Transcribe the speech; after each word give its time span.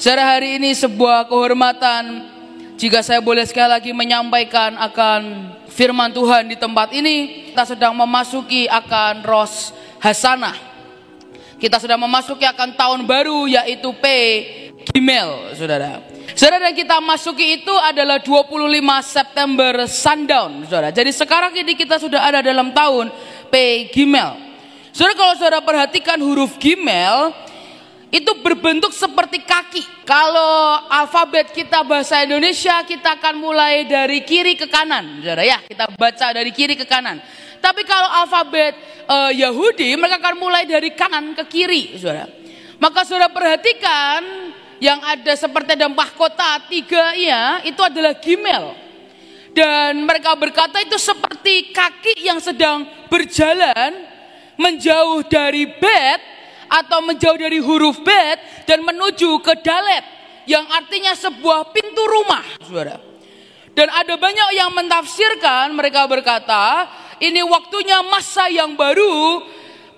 Saudara 0.00 0.32
hari 0.32 0.56
ini 0.56 0.72
sebuah 0.72 1.28
kehormatan 1.28 2.24
jika 2.80 3.04
saya 3.04 3.20
boleh 3.20 3.44
sekali 3.44 3.68
lagi 3.68 3.92
menyampaikan 3.92 4.72
akan 4.80 5.52
firman 5.68 6.08
Tuhan 6.16 6.48
di 6.48 6.56
tempat 6.56 6.88
ini. 6.96 7.52
Kita 7.52 7.68
sedang 7.68 7.92
memasuki 7.92 8.64
akan 8.64 9.20
Ros 9.20 9.76
Hasanah. 10.00 10.56
Kita 11.60 11.76
sedang 11.76 12.00
memasuki 12.00 12.48
akan 12.48 12.80
tahun 12.80 13.04
baru 13.04 13.44
yaitu 13.44 13.92
P 14.00 14.06
Gimel, 14.88 15.52
saudara. 15.52 16.00
Saudara 16.32 16.72
yang 16.72 16.80
kita 16.80 16.96
masuki 17.04 17.60
itu 17.60 17.74
adalah 17.84 18.24
25 18.24 18.56
September 19.04 19.84
sundown, 19.84 20.64
saudara. 20.64 20.88
Jadi 20.96 21.12
sekarang 21.12 21.52
ini 21.60 21.76
kita 21.76 22.00
sudah 22.00 22.24
ada 22.24 22.40
dalam 22.40 22.72
tahun 22.72 23.12
P 23.52 23.84
Gimel. 23.92 24.32
Saudara 24.96 25.12
kalau 25.12 25.34
saudara 25.36 25.60
perhatikan 25.60 26.16
huruf 26.24 26.56
Gimel 26.56 27.49
itu 28.10 28.42
berbentuk 28.42 28.90
seperti 28.90 29.46
kaki. 29.46 29.82
Kalau 30.02 30.82
alfabet 30.90 31.54
kita 31.54 31.86
bahasa 31.86 32.26
Indonesia 32.26 32.82
kita 32.82 33.16
akan 33.22 33.38
mulai 33.38 33.86
dari 33.86 34.26
kiri 34.26 34.58
ke 34.58 34.66
kanan, 34.66 35.22
saudara 35.22 35.46
ya. 35.46 35.58
Kita 35.62 35.86
baca 35.94 36.26
dari 36.34 36.50
kiri 36.50 36.74
ke 36.74 36.84
kanan. 36.84 37.22
Tapi 37.62 37.86
kalau 37.86 38.10
alfabet 38.10 38.74
uh, 39.06 39.30
Yahudi 39.30 39.94
mereka 39.94 40.18
akan 40.18 40.36
mulai 40.42 40.66
dari 40.66 40.90
kanan 40.90 41.38
ke 41.38 41.46
kiri, 41.46 41.94
saudara. 42.02 42.26
Maka 42.82 43.06
saudara 43.06 43.30
perhatikan 43.30 44.50
yang 44.82 44.98
ada 45.06 45.36
seperti 45.38 45.78
ada 45.78 45.86
mahkota 45.86 46.66
tiga 46.66 47.14
ya 47.14 47.62
itu 47.62 47.78
adalah 47.78 48.18
gimel. 48.18 48.74
Dan 49.54 50.02
mereka 50.02 50.34
berkata 50.34 50.82
itu 50.82 50.98
seperti 50.98 51.70
kaki 51.70 52.26
yang 52.26 52.42
sedang 52.42 52.86
berjalan 53.06 54.06
menjauh 54.58 55.26
dari 55.26 55.66
bet 55.66 56.39
atau 56.70 57.02
menjauh 57.02 57.34
dari 57.34 57.58
huruf 57.58 57.98
bet 58.06 58.38
dan 58.70 58.86
menuju 58.86 59.42
ke 59.42 59.58
dalet 59.66 60.06
yang 60.46 60.62
artinya 60.70 61.12
sebuah 61.18 61.74
pintu 61.74 62.02
rumah, 62.06 62.46
Saudara. 62.62 63.02
Dan 63.74 63.90
ada 63.90 64.14
banyak 64.14 64.48
yang 64.54 64.70
mentafsirkan 64.70 65.74
mereka 65.74 66.06
berkata, 66.06 66.86
ini 67.18 67.42
waktunya 67.42 68.02
masa 68.06 68.46
yang 68.50 68.78
baru 68.78 69.42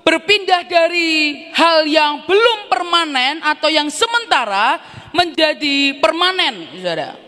berpindah 0.02 0.66
dari 0.66 1.46
hal 1.54 1.86
yang 1.86 2.26
belum 2.26 2.66
permanen 2.66 3.38
atau 3.44 3.70
yang 3.70 3.88
sementara 3.92 4.80
menjadi 5.12 6.00
permanen, 6.00 6.72
Saudara. 6.80 7.20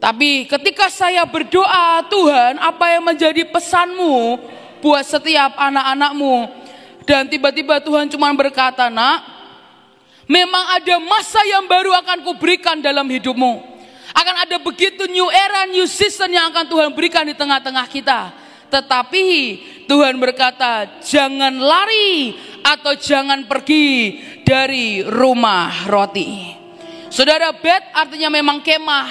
Tapi 0.00 0.48
ketika 0.48 0.88
saya 0.88 1.28
berdoa, 1.28 2.00
Tuhan, 2.08 2.56
apa 2.56 2.96
yang 2.96 3.04
menjadi 3.04 3.44
pesanmu 3.44 4.40
buat 4.80 5.04
setiap 5.04 5.52
anak-anakmu. 5.60 6.59
Dan 7.10 7.26
tiba-tiba 7.26 7.82
Tuhan 7.82 8.06
cuma 8.06 8.30
berkata, 8.30 8.86
nak, 8.86 9.26
memang 10.30 10.78
ada 10.78 10.94
masa 11.02 11.42
yang 11.42 11.66
baru 11.66 11.90
akan 11.90 12.22
kuberikan 12.22 12.78
dalam 12.78 13.02
hidupmu. 13.10 13.66
Akan 14.14 14.36
ada 14.38 14.62
begitu 14.62 15.10
new 15.10 15.26
era, 15.26 15.66
new 15.66 15.90
season 15.90 16.30
yang 16.30 16.54
akan 16.54 16.70
Tuhan 16.70 16.94
berikan 16.94 17.26
di 17.26 17.34
tengah-tengah 17.34 17.82
kita. 17.90 18.30
Tetapi 18.70 19.26
Tuhan 19.90 20.22
berkata, 20.22 21.02
jangan 21.02 21.50
lari 21.58 22.38
atau 22.62 22.94
jangan 22.94 23.42
pergi 23.50 24.22
dari 24.46 25.02
rumah 25.02 25.90
roti. 25.90 26.54
Saudara, 27.10 27.50
bed 27.50 27.90
artinya 27.90 28.30
memang 28.30 28.62
kemah, 28.62 29.10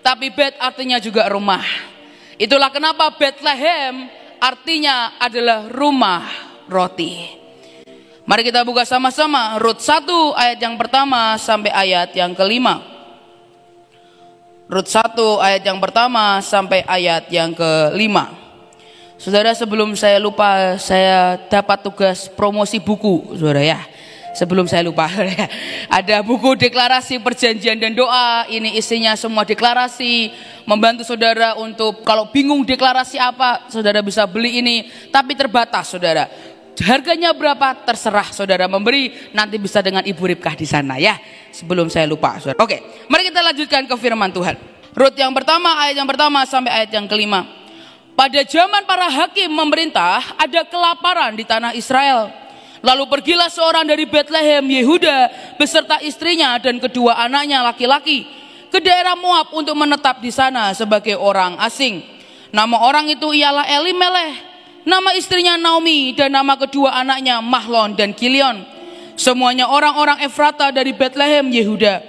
tapi 0.00 0.32
bed 0.32 0.56
artinya 0.56 0.96
juga 0.96 1.28
rumah. 1.28 1.60
Itulah 2.40 2.72
kenapa 2.72 3.12
Bethlehem 3.12 4.08
artinya 4.40 5.20
adalah 5.20 5.68
rumah 5.68 6.45
roti. 6.68 7.46
Mari 8.26 8.42
kita 8.42 8.66
buka 8.66 8.82
sama-sama 8.82 9.54
Rut 9.62 9.78
1 9.78 10.02
ayat 10.34 10.58
yang 10.58 10.74
pertama 10.74 11.38
sampai 11.38 11.70
ayat 11.70 12.10
yang 12.10 12.34
kelima. 12.34 12.82
Rut 14.66 14.90
1 14.90 15.14
ayat 15.38 15.62
yang 15.62 15.78
pertama 15.78 16.42
sampai 16.42 16.82
ayat 16.82 17.30
yang 17.30 17.54
kelima. 17.54 18.34
Saudara 19.14 19.54
sebelum 19.54 19.94
saya 19.94 20.18
lupa 20.18 20.74
saya 20.76 21.38
dapat 21.46 21.86
tugas 21.86 22.26
promosi 22.26 22.82
buku 22.82 23.38
saudara 23.38 23.64
ya 23.64 23.80
sebelum 24.36 24.68
saya 24.68 24.84
lupa 24.84 25.08
ada 25.98 26.20
buku 26.20 26.52
deklarasi 26.60 27.16
perjanjian 27.24 27.80
dan 27.80 27.96
doa 27.96 28.44
ini 28.52 28.76
isinya 28.76 29.16
semua 29.16 29.48
deklarasi 29.48 30.28
membantu 30.68 31.08
saudara 31.08 31.56
untuk 31.56 32.04
kalau 32.04 32.28
bingung 32.28 32.60
deklarasi 32.60 33.16
apa 33.16 33.72
saudara 33.72 34.04
bisa 34.04 34.28
beli 34.28 34.60
ini 34.60 34.76
tapi 35.08 35.32
terbatas 35.32 35.88
saudara 35.88 36.28
harganya 36.84 37.32
berapa? 37.32 37.72
Terserah 37.86 38.28
saudara 38.34 38.68
memberi. 38.68 39.32
Nanti 39.32 39.56
bisa 39.56 39.80
dengan 39.80 40.04
ibu 40.04 40.20
Ripkah 40.20 40.52
di 40.52 40.68
sana 40.68 41.00
ya. 41.00 41.16
Sebelum 41.54 41.88
saya 41.88 42.04
lupa 42.04 42.36
saudara. 42.36 42.60
Oke 42.60 42.82
mari 43.08 43.32
kita 43.32 43.40
lanjutkan 43.40 43.88
ke 43.88 43.94
firman 43.96 44.28
Tuhan. 44.34 44.56
Rut 44.96 45.16
yang 45.16 45.32
pertama 45.36 45.76
ayat 45.80 46.00
yang 46.00 46.08
pertama 46.08 46.44
sampai 46.48 46.72
ayat 46.72 46.90
yang 46.92 47.04
kelima. 47.08 47.44
Pada 48.16 48.40
zaman 48.48 48.88
para 48.88 49.12
hakim 49.12 49.52
memerintah 49.52 50.24
ada 50.40 50.64
kelaparan 50.64 51.36
di 51.36 51.44
tanah 51.44 51.76
Israel. 51.76 52.32
Lalu 52.80 53.04
pergilah 53.08 53.52
seorang 53.52 53.84
dari 53.84 54.08
Bethlehem 54.08 54.64
Yehuda 54.64 55.28
beserta 55.60 56.00
istrinya 56.00 56.56
dan 56.56 56.80
kedua 56.80 57.18
anaknya 57.20 57.60
laki-laki 57.60 58.24
ke 58.72 58.78
daerah 58.80 59.16
Moab 59.16 59.52
untuk 59.52 59.76
menetap 59.76 60.20
di 60.20 60.32
sana 60.32 60.72
sebagai 60.72 61.16
orang 61.16 61.60
asing. 61.60 62.04
Nama 62.52 62.76
orang 62.80 63.10
itu 63.12 63.36
ialah 63.36 63.68
Elimeleh, 63.68 64.32
nama 64.86 65.10
istrinya 65.18 65.58
Naomi 65.58 66.14
dan 66.14 66.32
nama 66.32 66.54
kedua 66.54 66.94
anaknya 67.02 67.42
Mahlon 67.42 67.98
dan 67.98 68.14
Kilion. 68.14 68.62
Semuanya 69.18 69.66
orang-orang 69.66 70.22
Efrata 70.22 70.70
dari 70.70 70.94
Bethlehem 70.94 71.50
Yehuda. 71.50 72.00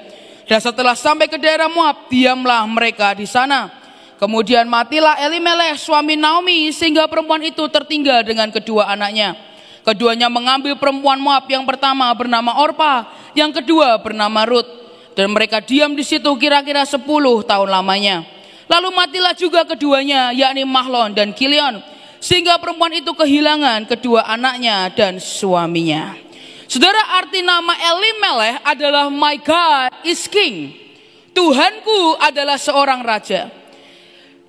Dan 0.48 0.60
setelah 0.64 0.96
sampai 0.96 1.28
ke 1.28 1.36
daerah 1.36 1.68
Moab, 1.68 2.08
diamlah 2.08 2.64
mereka 2.70 3.12
di 3.18 3.28
sana. 3.28 3.68
Kemudian 4.16 4.64
matilah 4.70 5.20
Elimeleh 5.20 5.76
suami 5.76 6.16
Naomi 6.16 6.72
sehingga 6.72 7.06
perempuan 7.06 7.44
itu 7.44 7.68
tertinggal 7.68 8.24
dengan 8.24 8.48
kedua 8.54 8.88
anaknya. 8.88 9.36
Keduanya 9.84 10.28
mengambil 10.28 10.76
perempuan 10.76 11.20
Moab 11.20 11.48
yang 11.48 11.64
pertama 11.64 12.12
bernama 12.12 12.60
Orpa, 12.60 13.08
yang 13.36 13.52
kedua 13.56 14.00
bernama 14.00 14.44
Ruth. 14.44 14.68
Dan 15.16 15.34
mereka 15.34 15.64
diam 15.64 15.98
di 15.98 16.06
situ 16.06 16.28
kira-kira 16.38 16.86
10 16.86 17.02
tahun 17.44 17.70
lamanya. 17.72 18.22
Lalu 18.68 18.90
matilah 18.94 19.34
juga 19.34 19.64
keduanya, 19.64 20.36
yakni 20.36 20.68
Mahlon 20.68 21.16
dan 21.16 21.32
Kilion. 21.32 21.80
Sehingga 22.28 22.60
perempuan 22.60 22.92
itu 22.92 23.16
kehilangan 23.16 23.88
kedua 23.88 24.28
anaknya 24.28 24.92
dan 24.92 25.16
suaminya. 25.16 26.12
Saudara 26.68 27.16
arti 27.24 27.40
nama 27.40 27.72
Elimelech 27.72 28.60
adalah 28.68 29.08
My 29.08 29.40
God 29.40 30.04
is 30.04 30.28
King. 30.28 30.76
Tuhanku 31.32 32.20
adalah 32.20 32.60
seorang 32.60 33.00
raja. 33.00 33.48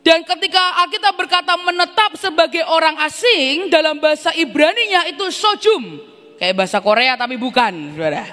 Dan 0.02 0.26
ketika 0.26 0.74
kita 0.90 1.14
berkata 1.14 1.54
menetap 1.54 2.18
sebagai 2.18 2.66
orang 2.66 2.98
asing 3.06 3.70
dalam 3.70 4.02
bahasa 4.02 4.34
Ibrani-nya 4.34 5.06
itu 5.06 5.30
sojum. 5.30 6.02
Kayak 6.34 6.58
bahasa 6.58 6.82
Korea 6.82 7.14
tapi 7.14 7.38
bukan, 7.38 7.94
Saudara. 7.94 8.26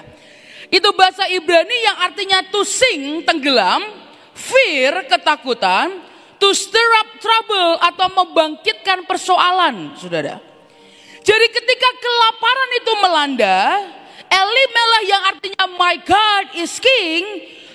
Itu 0.74 0.90
bahasa 0.98 1.30
Ibrani 1.30 1.78
yang 1.86 2.02
artinya 2.02 2.42
to 2.50 2.66
sing, 2.66 3.22
tenggelam, 3.22 3.86
fear, 4.34 5.06
ketakutan, 5.06 6.02
to 6.38 6.52
stir 6.52 6.90
up 7.04 7.10
trouble 7.18 7.70
atau 7.80 8.06
membangkitkan 8.12 9.04
persoalan, 9.08 9.96
Saudara. 9.96 10.40
Jadi 11.26 11.46
ketika 11.50 11.90
kelaparan 11.98 12.70
itu 12.78 12.92
melanda, 13.02 13.58
Elimelech 14.30 15.06
yang 15.10 15.22
artinya 15.26 15.64
my 15.74 15.96
God 16.06 16.44
is 16.58 16.78
king, 16.78 17.22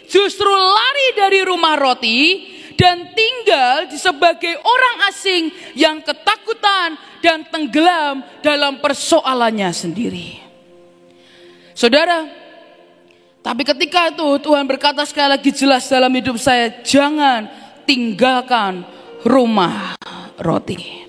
justru 0.08 0.48
lari 0.48 1.08
dari 1.16 1.40
rumah 1.44 1.76
roti 1.76 2.48
dan 2.80 3.12
tinggal 3.12 3.92
sebagai 3.94 4.56
orang 4.60 4.96
asing 5.12 5.52
yang 5.76 6.00
ketakutan 6.02 6.96
dan 7.22 7.46
tenggelam 7.48 8.24
dalam 8.42 8.80
persoalannya 8.80 9.70
sendiri. 9.70 10.42
Saudara, 11.78 12.26
tapi 13.42 13.66
ketika 13.66 14.14
itu 14.14 14.28
Tuhan 14.42 14.66
berkata 14.70 15.02
sekali 15.06 15.34
lagi 15.34 15.50
jelas 15.54 15.90
dalam 15.90 16.14
hidup 16.14 16.38
saya, 16.38 16.82
jangan 16.86 17.50
tinggalkan 17.86 18.86
rumah 19.26 19.96
roti. 20.42 21.02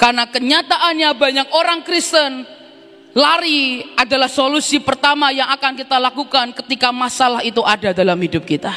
Karena 0.00 0.24
kenyataannya 0.28 1.10
banyak 1.12 1.48
orang 1.52 1.84
Kristen 1.84 2.48
lari 3.12 3.84
adalah 4.00 4.32
solusi 4.32 4.80
pertama 4.80 5.28
yang 5.28 5.52
akan 5.52 5.76
kita 5.76 6.00
lakukan 6.00 6.56
ketika 6.56 6.88
masalah 6.88 7.44
itu 7.44 7.60
ada 7.60 7.92
dalam 7.92 8.16
hidup 8.16 8.48
kita. 8.48 8.72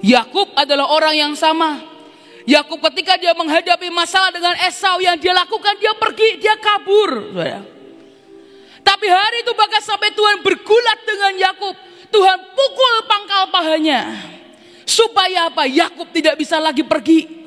Yakub 0.00 0.54
adalah 0.54 0.88
orang 0.94 1.12
yang 1.12 1.32
sama. 1.36 1.82
Yakub 2.48 2.80
ketika 2.88 3.20
dia 3.20 3.36
menghadapi 3.36 3.92
masalah 3.92 4.32
dengan 4.32 4.56
Esau 4.64 4.96
yang 5.04 5.20
dia 5.20 5.36
lakukan 5.36 5.76
dia 5.76 5.92
pergi, 5.92 6.40
dia 6.40 6.56
kabur. 6.56 7.36
Tapi 8.80 9.06
hari 9.12 9.44
itu 9.44 9.52
bahkan 9.52 9.84
sampai 9.84 10.08
Tuhan 10.16 10.40
bergulat 10.40 10.98
dengan 11.04 11.32
Yakub. 11.36 11.76
Tuhan 12.08 12.38
pukul 12.56 12.94
pangkal 13.04 13.52
pahanya. 13.52 14.00
Supaya 14.88 15.52
apa? 15.52 15.68
Yakub 15.68 16.08
tidak 16.16 16.40
bisa 16.40 16.56
lagi 16.56 16.80
pergi. 16.80 17.44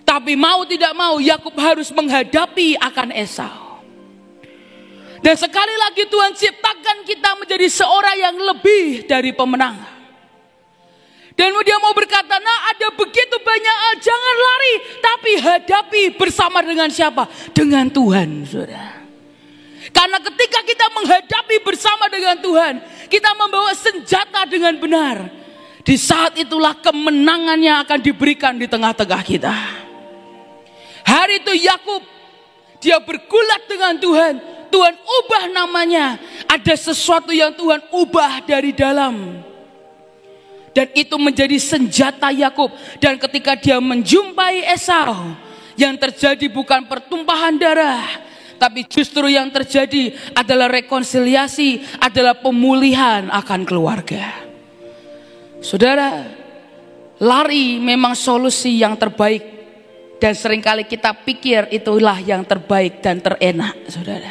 Tapi 0.00 0.32
mau 0.32 0.64
tidak 0.64 0.96
mau 0.96 1.20
Yakub 1.20 1.52
harus 1.60 1.92
menghadapi 1.92 2.80
akan 2.80 3.12
Esau. 3.12 3.84
Dan 5.20 5.36
sekali 5.36 5.74
lagi 5.76 6.08
Tuhan 6.08 6.32
ciptakan 6.32 7.04
kita 7.04 7.36
menjadi 7.36 7.68
seorang 7.68 8.16
yang 8.16 8.36
lebih 8.40 9.04
dari 9.04 9.36
pemenang. 9.36 9.76
Dan 11.36 11.52
dia 11.68 11.76
mau 11.84 11.92
berkata, 11.92 12.40
nah 12.40 12.72
ada 12.72 12.88
begitu 12.96 13.36
banyak 13.36 13.76
hal, 13.76 13.94
jangan 14.00 14.36
lari, 14.40 14.74
tapi 15.04 15.30
hadapi 15.36 16.02
bersama 16.16 16.64
dengan 16.64 16.88
siapa? 16.88 17.28
Dengan 17.52 17.92
Tuhan, 17.92 18.48
saudara. 18.48 19.04
Karena 19.92 20.16
ketika 20.16 20.64
kita 20.64 20.86
menghadapi 20.96 21.56
bersama 21.60 22.08
dengan 22.08 22.40
Tuhan, 22.40 22.80
kita 23.12 23.36
membawa 23.36 23.76
senjata 23.76 24.48
dengan 24.48 24.80
benar. 24.80 25.28
Di 25.86 25.94
saat 25.94 26.34
itulah 26.34 26.74
kemenangannya 26.82 27.86
akan 27.86 28.02
diberikan 28.02 28.58
di 28.58 28.66
tengah-tengah 28.66 29.22
kita. 29.22 29.54
Hari 31.06 31.38
itu 31.46 31.54
Yakub 31.62 32.02
dia 32.82 32.98
bergulat 32.98 33.70
dengan 33.70 33.94
Tuhan. 33.94 34.34
Tuhan 34.66 34.94
ubah 34.98 35.44
namanya. 35.54 36.18
Ada 36.50 36.90
sesuatu 36.90 37.30
yang 37.30 37.54
Tuhan 37.54 37.86
ubah 37.94 38.42
dari 38.42 38.74
dalam. 38.74 39.46
Dan 40.74 40.90
itu 40.92 41.14
menjadi 41.16 41.54
senjata 41.62 42.34
Yakub. 42.34 42.74
Dan 42.98 43.14
ketika 43.22 43.54
dia 43.54 43.78
menjumpai 43.78 44.66
Esau, 44.66 45.38
yang 45.78 45.94
terjadi 45.94 46.50
bukan 46.50 46.84
pertumpahan 46.90 47.54
darah, 47.56 48.04
tapi 48.58 48.82
justru 48.90 49.30
yang 49.30 49.48
terjadi 49.54 50.12
adalah 50.34 50.66
rekonsiliasi, 50.66 52.00
adalah 52.02 52.34
pemulihan 52.36 53.30
akan 53.30 53.62
keluarga. 53.62 54.45
Saudara, 55.66 56.22
lari 57.18 57.82
memang 57.82 58.14
solusi 58.14 58.78
yang 58.78 58.94
terbaik 58.94 59.42
dan 60.22 60.30
sering 60.38 60.62
kali 60.62 60.86
kita 60.86 61.10
pikir 61.10 61.66
itulah 61.74 62.22
yang 62.22 62.46
terbaik 62.46 63.02
dan 63.02 63.18
terenak, 63.18 63.74
saudara. 63.90 64.30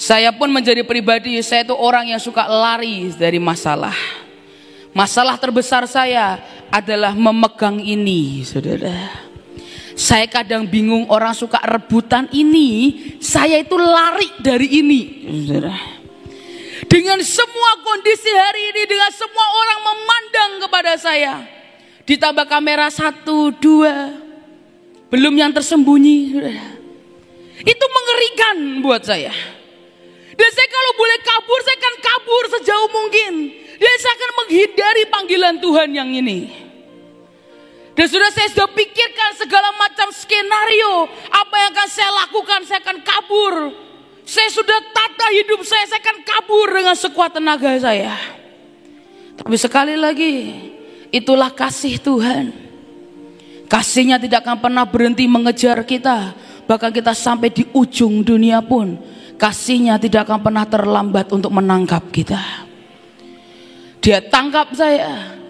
Saya 0.00 0.32
pun 0.32 0.48
menjadi 0.48 0.88
pribadi, 0.88 1.36
saya 1.44 1.68
itu 1.68 1.76
orang 1.76 2.08
yang 2.08 2.16
suka 2.16 2.48
lari 2.48 3.12
dari 3.12 3.36
masalah. 3.36 3.92
Masalah 4.96 5.36
terbesar 5.36 5.84
saya 5.84 6.40
adalah 6.72 7.12
memegang 7.12 7.76
ini, 7.84 8.40
saudara. 8.40 9.28
Saya 9.92 10.24
kadang 10.32 10.64
bingung 10.64 11.12
orang 11.12 11.36
suka 11.36 11.60
rebutan 11.60 12.24
ini, 12.32 12.96
saya 13.20 13.60
itu 13.60 13.76
lari 13.76 14.32
dari 14.40 14.80
ini, 14.80 15.00
saudara. 15.44 15.99
Dengan 16.88 17.20
semua 17.20 17.70
kondisi 17.84 18.30
hari 18.32 18.72
ini, 18.72 18.82
dengan 18.88 19.12
semua 19.12 19.46
orang 19.52 19.80
memandang 19.84 20.50
kepada 20.64 20.92
saya. 20.96 21.44
Ditambah 22.08 22.48
kamera 22.48 22.88
satu, 22.88 23.52
dua, 23.52 24.16
belum 25.12 25.34
yang 25.36 25.52
tersembunyi. 25.52 26.18
Itu 27.60 27.84
mengerikan 27.90 28.56
buat 28.80 29.04
saya. 29.04 29.34
Dan 30.32 30.50
saya 30.56 30.68
kalau 30.72 30.92
boleh 30.96 31.18
kabur, 31.20 31.60
saya 31.60 31.76
akan 31.76 31.94
kabur 32.00 32.44
sejauh 32.56 32.88
mungkin. 32.88 33.32
Dan 33.76 33.94
saya 34.00 34.14
akan 34.16 34.30
menghindari 34.44 35.04
panggilan 35.12 35.56
Tuhan 35.60 35.88
yang 35.92 36.08
ini. 36.08 36.48
Dan 37.92 38.06
sudah 38.08 38.32
saya 38.32 38.48
sudah 38.48 38.72
pikirkan 38.72 39.36
segala 39.36 39.76
macam 39.76 40.08
skenario. 40.08 41.04
Apa 41.28 41.54
yang 41.60 41.70
akan 41.76 41.88
saya 41.92 42.10
lakukan, 42.24 42.60
saya 42.64 42.80
akan 42.80 42.98
kabur. 43.04 43.54
Saya 44.30 44.46
sudah 44.46 44.78
tata 44.94 45.26
hidup 45.34 45.66
saya, 45.66 45.90
saya 45.90 45.98
akan 45.98 46.22
kabur 46.22 46.70
dengan 46.70 46.94
sekuat 46.94 47.34
tenaga 47.34 47.74
saya. 47.82 48.14
Tapi 49.34 49.58
sekali 49.58 49.98
lagi, 49.98 50.54
itulah 51.10 51.50
kasih 51.50 51.98
Tuhan. 51.98 52.54
Kasihnya 53.66 54.22
tidak 54.22 54.46
akan 54.46 54.62
pernah 54.62 54.86
berhenti 54.86 55.26
mengejar 55.26 55.82
kita. 55.82 56.38
Bahkan 56.62 56.94
kita 56.94 57.10
sampai 57.10 57.50
di 57.50 57.66
ujung 57.74 58.22
dunia 58.22 58.62
pun. 58.62 59.02
Kasihnya 59.34 59.98
tidak 59.98 60.30
akan 60.30 60.46
pernah 60.46 60.62
terlambat 60.62 61.26
untuk 61.34 61.50
menangkap 61.50 62.06
kita. 62.14 62.38
Dia 63.98 64.22
tangkap 64.22 64.70
saya. 64.78 65.42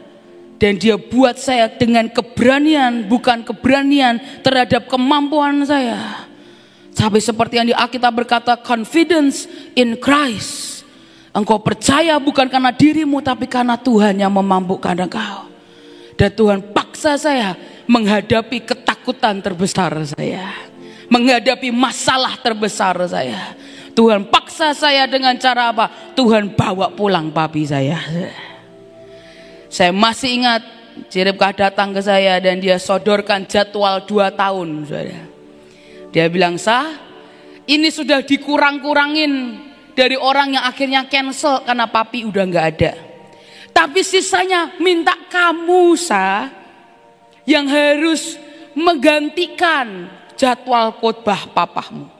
Dan 0.56 0.80
dia 0.80 0.96
buat 0.96 1.36
saya 1.36 1.68
dengan 1.68 2.08
keberanian. 2.08 3.04
Bukan 3.12 3.44
keberanian 3.44 4.40
terhadap 4.40 4.88
kemampuan 4.88 5.64
saya. 5.68 6.29
Tapi 7.00 7.16
seperti 7.16 7.56
yang 7.56 7.72
di 7.72 7.76
Alkitab 7.76 8.12
berkata. 8.12 8.60
Confidence 8.60 9.48
in 9.72 9.96
Christ. 9.96 10.84
Engkau 11.32 11.56
percaya 11.64 12.20
bukan 12.20 12.44
karena 12.52 12.68
dirimu. 12.76 13.24
Tapi 13.24 13.48
karena 13.48 13.80
Tuhan 13.80 14.20
yang 14.20 14.28
memampukan 14.28 14.92
engkau. 14.92 15.48
Dan 16.20 16.36
Tuhan 16.36 16.60
paksa 16.76 17.16
saya 17.16 17.56
menghadapi 17.88 18.60
ketakutan 18.60 19.40
terbesar 19.40 19.88
saya, 20.04 20.52
menghadapi 21.08 21.72
masalah 21.72 22.36
terbesar 22.44 23.00
saya. 23.08 23.56
Tuhan 23.96 24.28
paksa 24.28 24.76
saya 24.76 25.08
dengan 25.08 25.32
cara 25.40 25.72
apa? 25.72 25.88
Tuhan 26.12 26.52
bawa 26.52 26.92
pulang 26.92 27.32
papi 27.32 27.64
saya. 27.64 27.96
Saya 29.72 29.96
masih 29.96 30.44
ingat 30.44 30.62
Jiripkah 31.08 31.54
datang 31.56 31.96
ke 31.96 32.02
saya 32.04 32.36
dan 32.42 32.60
dia 32.60 32.76
sodorkan 32.76 33.48
jadwal 33.48 34.04
dua 34.04 34.28
tahun. 34.28 34.84
Saudara. 34.84 35.29
Dia 36.10 36.26
bilang, 36.26 36.58
sah, 36.58 36.90
ini 37.70 37.86
sudah 37.90 38.26
dikurang-kurangin 38.26 39.62
dari 39.94 40.18
orang 40.18 40.58
yang 40.58 40.64
akhirnya 40.66 41.06
cancel 41.06 41.62
karena 41.62 41.86
papi 41.86 42.26
udah 42.26 42.44
nggak 42.50 42.66
ada. 42.76 42.92
Tapi 43.70 44.02
sisanya 44.02 44.74
minta 44.82 45.14
kamu, 45.30 45.94
sah, 45.94 46.50
yang 47.46 47.70
harus 47.70 48.34
menggantikan 48.74 50.10
jadwal 50.34 50.98
khotbah 50.98 51.46
papahmu. 51.54 52.10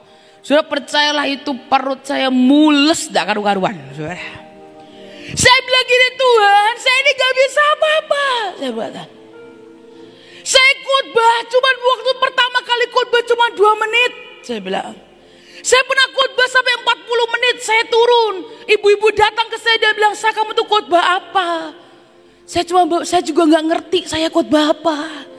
Sudah 0.41 0.65
percayalah 0.65 1.29
itu 1.29 1.53
perut 1.69 2.01
saya 2.07 2.33
mules 2.33 3.11
tidak 3.11 3.35
karu-karuan. 3.35 3.77
Saya 5.31 5.59
bilang 5.63 5.87
gini 5.87 6.09
Tuhan, 6.17 6.73
saya 6.81 6.97
ini 6.97 7.13
gak 7.13 7.35
bisa 7.37 7.63
apa-apa. 7.63 8.27
Saya 8.57 8.71
bilang, 8.73 9.20
saya 10.51 10.73
khotbah 10.83 11.37
cuma 11.47 11.71
waktu 11.79 12.13
pertama 12.19 12.59
kali 12.67 12.85
khotbah 12.91 13.23
cuma 13.23 13.45
dua 13.55 13.73
menit. 13.79 14.13
Saya 14.43 14.59
bilang, 14.59 14.99
saya 15.63 15.83
pernah 15.87 16.07
khotbah 16.11 16.49
sampai 16.51 16.75
40 16.83 17.35
menit, 17.39 17.57
saya 17.63 17.83
turun. 17.87 18.35
Ibu-ibu 18.67 19.15
datang 19.15 19.47
ke 19.47 19.57
saya 19.63 19.79
dan 19.79 19.95
bilang, 19.95 20.15
saya 20.19 20.35
kamu 20.35 20.51
tuh 20.59 20.67
khotbah 20.67 21.23
apa? 21.23 21.71
Saya 22.51 22.67
cuma 22.67 22.83
saya 23.07 23.23
juga 23.23 23.47
nggak 23.47 23.65
ngerti 23.71 24.01
saya 24.11 24.27
khotbah 24.27 24.75
apa. 24.75 25.31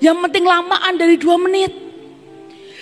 Yang 0.00 0.16
penting 0.24 0.44
lamaan 0.48 0.96
dari 0.96 1.20
dua 1.20 1.36
menit. 1.36 1.84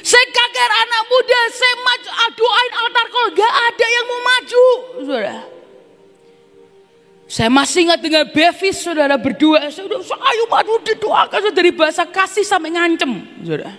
Saya 0.03 0.27
kaget 0.35 0.71
anak 0.87 1.03
muda, 1.07 1.41
saya 1.55 1.75
maju, 1.79 2.11
doain 2.35 2.73
altar 2.75 3.07
kalau 3.07 3.29
gak 3.39 3.55
ada 3.71 3.87
yang 3.87 4.07
mau 4.11 4.21
maju. 4.27 4.67
Saudara. 5.07 5.52
Saya 7.33 7.49
masih 7.49 7.89
ingat 7.89 8.05
dengan 8.05 8.29
Bevis 8.29 8.85
saudara 8.85 9.17
berdua. 9.17 9.65
Saya 9.73 9.89
udah 9.89 10.05
ayo 10.05 10.45
maju 10.53 10.85
didoakan 10.85 11.57
dari 11.57 11.73
bahasa 11.73 12.05
kasih 12.05 12.45
sampai 12.45 12.77
ngancem. 12.77 13.09
Saudara. 13.41 13.73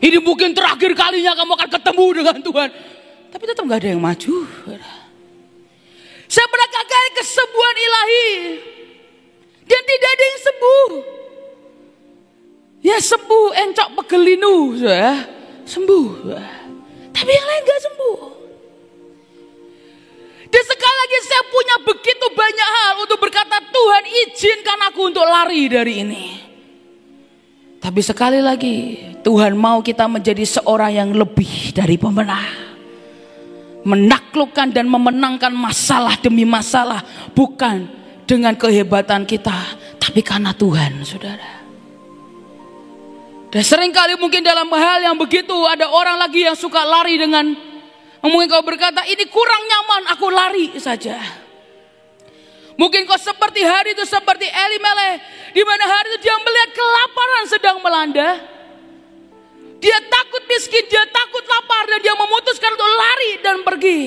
Ini 0.00 0.16
mungkin 0.24 0.56
terakhir 0.56 0.96
kalinya 0.96 1.36
kamu 1.36 1.60
akan 1.60 1.68
ketemu 1.68 2.06
dengan 2.16 2.36
Tuhan. 2.40 2.68
Tapi 3.28 3.44
tetap 3.44 3.68
gak 3.68 3.84
ada 3.84 3.88
yang 3.92 4.00
maju. 4.00 4.48
Saudara. 4.48 4.92
Saya 6.24 6.46
pernah 6.48 6.68
kaget 6.72 7.10
kesembuhan 7.20 7.76
ilahi. 7.76 8.28
Dan 9.68 9.82
tidak 9.84 10.08
ada 10.08 10.24
yang 10.24 10.40
sembuh. 10.40 10.90
Ya 12.80 12.96
sembuh 12.96 13.48
encok 13.60 13.88
pegelinu, 13.92 14.56
ya. 14.80 15.20
Sembuh. 15.68 16.08
Tapi 17.12 17.28
yang 17.28 17.44
lain 17.44 17.60
gak 17.68 17.80
sembuh. 17.92 18.18
Dan 20.54 20.62
sekali 20.70 20.96
lagi 21.02 21.18
saya 21.26 21.42
punya 21.50 21.76
begitu 21.82 22.26
banyak 22.30 22.70
hal 22.70 22.92
untuk 23.02 23.18
berkata 23.18 23.58
Tuhan 23.58 24.04
izinkan 24.06 24.78
aku 24.86 25.10
untuk 25.10 25.26
lari 25.26 25.66
dari 25.66 25.94
ini. 26.06 26.24
Tapi 27.82 27.98
sekali 27.98 28.38
lagi 28.38 29.02
Tuhan 29.26 29.58
mau 29.58 29.82
kita 29.82 30.06
menjadi 30.06 30.46
seorang 30.46 30.94
yang 30.94 31.10
lebih 31.10 31.74
dari 31.74 31.98
pemenang. 31.98 32.70
Menaklukkan 33.82 34.70
dan 34.70 34.86
memenangkan 34.86 35.50
masalah 35.50 36.14
demi 36.22 36.46
masalah. 36.46 37.02
Bukan 37.34 37.90
dengan 38.22 38.54
kehebatan 38.54 39.26
kita, 39.26 39.58
tapi 39.98 40.22
karena 40.22 40.54
Tuhan, 40.54 41.02
saudara. 41.02 41.66
Dan 43.50 43.62
sering 43.66 43.90
kali 43.90 44.14
mungkin 44.22 44.46
dalam 44.46 44.70
hal 44.70 45.02
yang 45.02 45.18
begitu 45.18 45.54
ada 45.66 45.90
orang 45.90 46.14
lagi 46.14 46.46
yang 46.46 46.54
suka 46.54 46.78
lari 46.86 47.18
dengan 47.18 47.73
mungkin 48.30 48.48
kau 48.48 48.64
berkata 48.64 49.04
ini 49.04 49.24
kurang 49.28 49.62
nyaman 49.68 50.02
aku 50.16 50.26
lari 50.32 50.66
saja. 50.80 51.20
Mungkin 52.74 53.06
kau 53.06 53.20
seperti 53.20 53.62
hari 53.62 53.94
itu 53.94 54.02
seperti 54.02 54.50
Eli 54.50 54.78
Meleh 54.82 55.14
di 55.54 55.62
mana 55.62 55.84
hari 55.86 56.10
itu 56.10 56.26
dia 56.26 56.34
melihat 56.42 56.70
kelaparan 56.74 57.44
sedang 57.46 57.78
melanda. 57.78 58.30
Dia 59.78 60.00
takut 60.08 60.42
miskin, 60.48 60.84
dia 60.88 61.04
takut 61.12 61.44
lapar 61.44 61.84
dan 61.86 62.00
dia 62.00 62.14
memutuskan 62.16 62.72
untuk 62.72 62.88
lari 62.88 63.30
dan 63.44 63.56
pergi. 63.62 64.00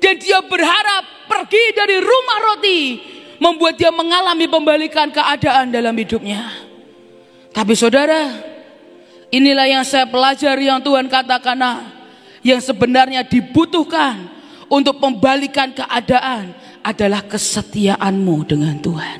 Dan 0.00 0.16
dia 0.16 0.40
berharap 0.40 1.28
pergi 1.28 1.64
dari 1.76 2.00
rumah 2.00 2.38
roti 2.40 2.80
membuat 3.36 3.76
dia 3.76 3.92
mengalami 3.92 4.48
pembalikan 4.48 5.12
keadaan 5.12 5.68
dalam 5.68 5.92
hidupnya. 5.92 6.48
Tapi 7.52 7.74
saudara, 7.76 8.32
inilah 9.28 9.66
yang 9.68 9.84
saya 9.84 10.08
pelajari 10.08 10.72
yang 10.72 10.80
Tuhan 10.80 11.04
katakan, 11.12 11.56
nah, 11.60 11.99
yang 12.40 12.60
sebenarnya 12.60 13.24
dibutuhkan 13.24 14.28
untuk 14.70 14.96
membalikan 15.02 15.74
keadaan 15.74 16.54
adalah 16.80 17.26
kesetiaanmu 17.26 18.36
dengan 18.48 18.76
Tuhan. 18.80 19.18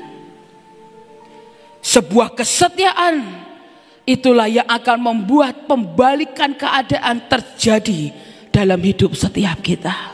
Sebuah 1.81 2.37
kesetiaan 2.37 3.25
itulah 4.05 4.49
yang 4.49 4.65
akan 4.69 4.97
membuat 5.01 5.65
pembalikan 5.65 6.53
keadaan 6.53 7.25
terjadi 7.25 8.13
dalam 8.49 8.77
hidup 8.81 9.13
setiap 9.13 9.61
kita. 9.61 10.13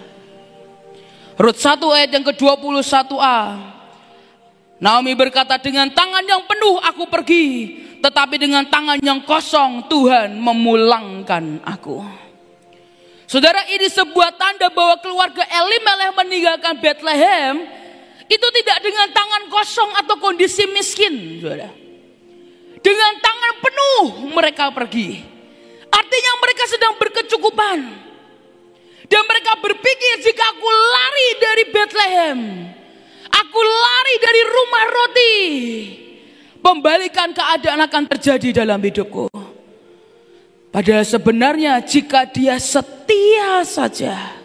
Rut 1.37 1.57
1 1.59 1.77
ayat 1.93 2.09
yang 2.17 2.25
ke-21a. 2.25 3.39
Naomi 4.77 5.13
berkata 5.17 5.57
dengan 5.57 5.89
tangan 5.89 6.25
yang 6.25 6.45
penuh 6.45 6.81
aku 6.81 7.09
pergi, 7.09 7.45
tetapi 8.01 8.35
dengan 8.41 8.65
tangan 8.65 9.01
yang 9.01 9.21
kosong 9.25 9.85
Tuhan 9.89 10.37
memulangkan 10.37 11.61
aku. 11.65 12.26
Saudara 13.27 13.59
ini 13.67 13.91
sebuah 13.91 14.39
tanda 14.39 14.71
bahwa 14.71 14.95
keluarga 15.03 15.43
Elimelech 15.43 16.15
meninggalkan 16.15 16.79
Bethlehem 16.79 17.67
itu 18.23 18.47
tidak 18.55 18.77
dengan 18.79 19.11
tangan 19.11 19.43
kosong 19.51 19.91
atau 19.99 20.15
kondisi 20.15 20.63
miskin, 20.71 21.43
saudara. 21.43 21.67
Dengan 22.79 23.13
tangan 23.19 23.53
penuh 23.59 24.03
mereka 24.31 24.71
pergi. 24.71 25.19
Artinya 25.91 26.33
mereka 26.39 26.63
sedang 26.71 26.93
berkecukupan. 26.95 27.79
Dan 29.11 29.23
mereka 29.23 29.59
berpikir 29.59 30.13
jika 30.23 30.43
aku 30.51 30.67
lari 30.67 31.29
dari 31.39 31.63
Bethlehem, 31.71 32.39
aku 33.27 33.59
lari 33.59 34.15
dari 34.19 34.41
rumah 34.43 34.85
roti, 34.87 35.35
pembalikan 36.59 37.31
keadaan 37.31 37.87
akan 37.87 38.03
terjadi 38.07 38.63
dalam 38.63 38.83
hidupku. 38.83 39.46
Padahal 40.67 41.07
sebenarnya 41.07 41.79
jika 41.81 42.27
dia 42.27 42.59
setia 42.59 43.63
saja, 43.63 44.37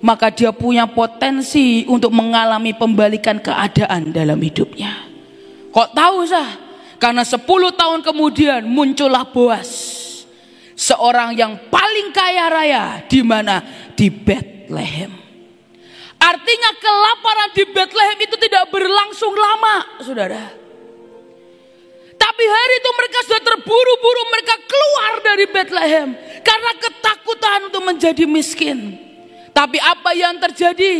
maka 0.00 0.32
dia 0.32 0.54
punya 0.54 0.88
potensi 0.88 1.84
untuk 1.84 2.14
mengalami 2.14 2.72
pembalikan 2.72 3.36
keadaan 3.42 4.14
dalam 4.14 4.40
hidupnya. 4.40 5.10
Kok 5.70 5.90
tahu 5.92 6.18
sah? 6.26 6.50
Karena 7.00 7.24
10 7.24 7.40
tahun 7.76 8.00
kemudian 8.04 8.60
muncullah 8.68 9.28
Boas. 9.28 9.98
Seorang 10.76 11.36
yang 11.36 11.68
paling 11.68 12.08
kaya 12.12 12.48
raya 12.48 12.84
di 13.04 13.20
mana? 13.20 13.60
Di 13.92 14.08
Bethlehem. 14.08 15.12
Artinya 16.20 16.70
kelaparan 16.76 17.50
di 17.56 17.64
Bethlehem 17.68 18.18
itu 18.20 18.36
tidak 18.36 18.68
berlangsung 18.68 19.32
lama, 19.32 19.76
saudara. 20.04 20.52
Tapi 22.20 22.44
hari 22.44 22.74
itu 22.76 22.90
mereka 22.92 23.18
sudah 23.24 23.42
terburu-buru 23.42 24.22
mereka 24.28 24.54
keluar 24.68 25.12
dari 25.24 25.44
Bethlehem 25.48 26.08
karena 26.44 26.72
ketakutan 26.76 27.58
untuk 27.72 27.80
menjadi 27.80 28.24
miskin. 28.28 29.00
Tapi 29.56 29.80
apa 29.80 30.12
yang 30.12 30.36
terjadi? 30.36 30.96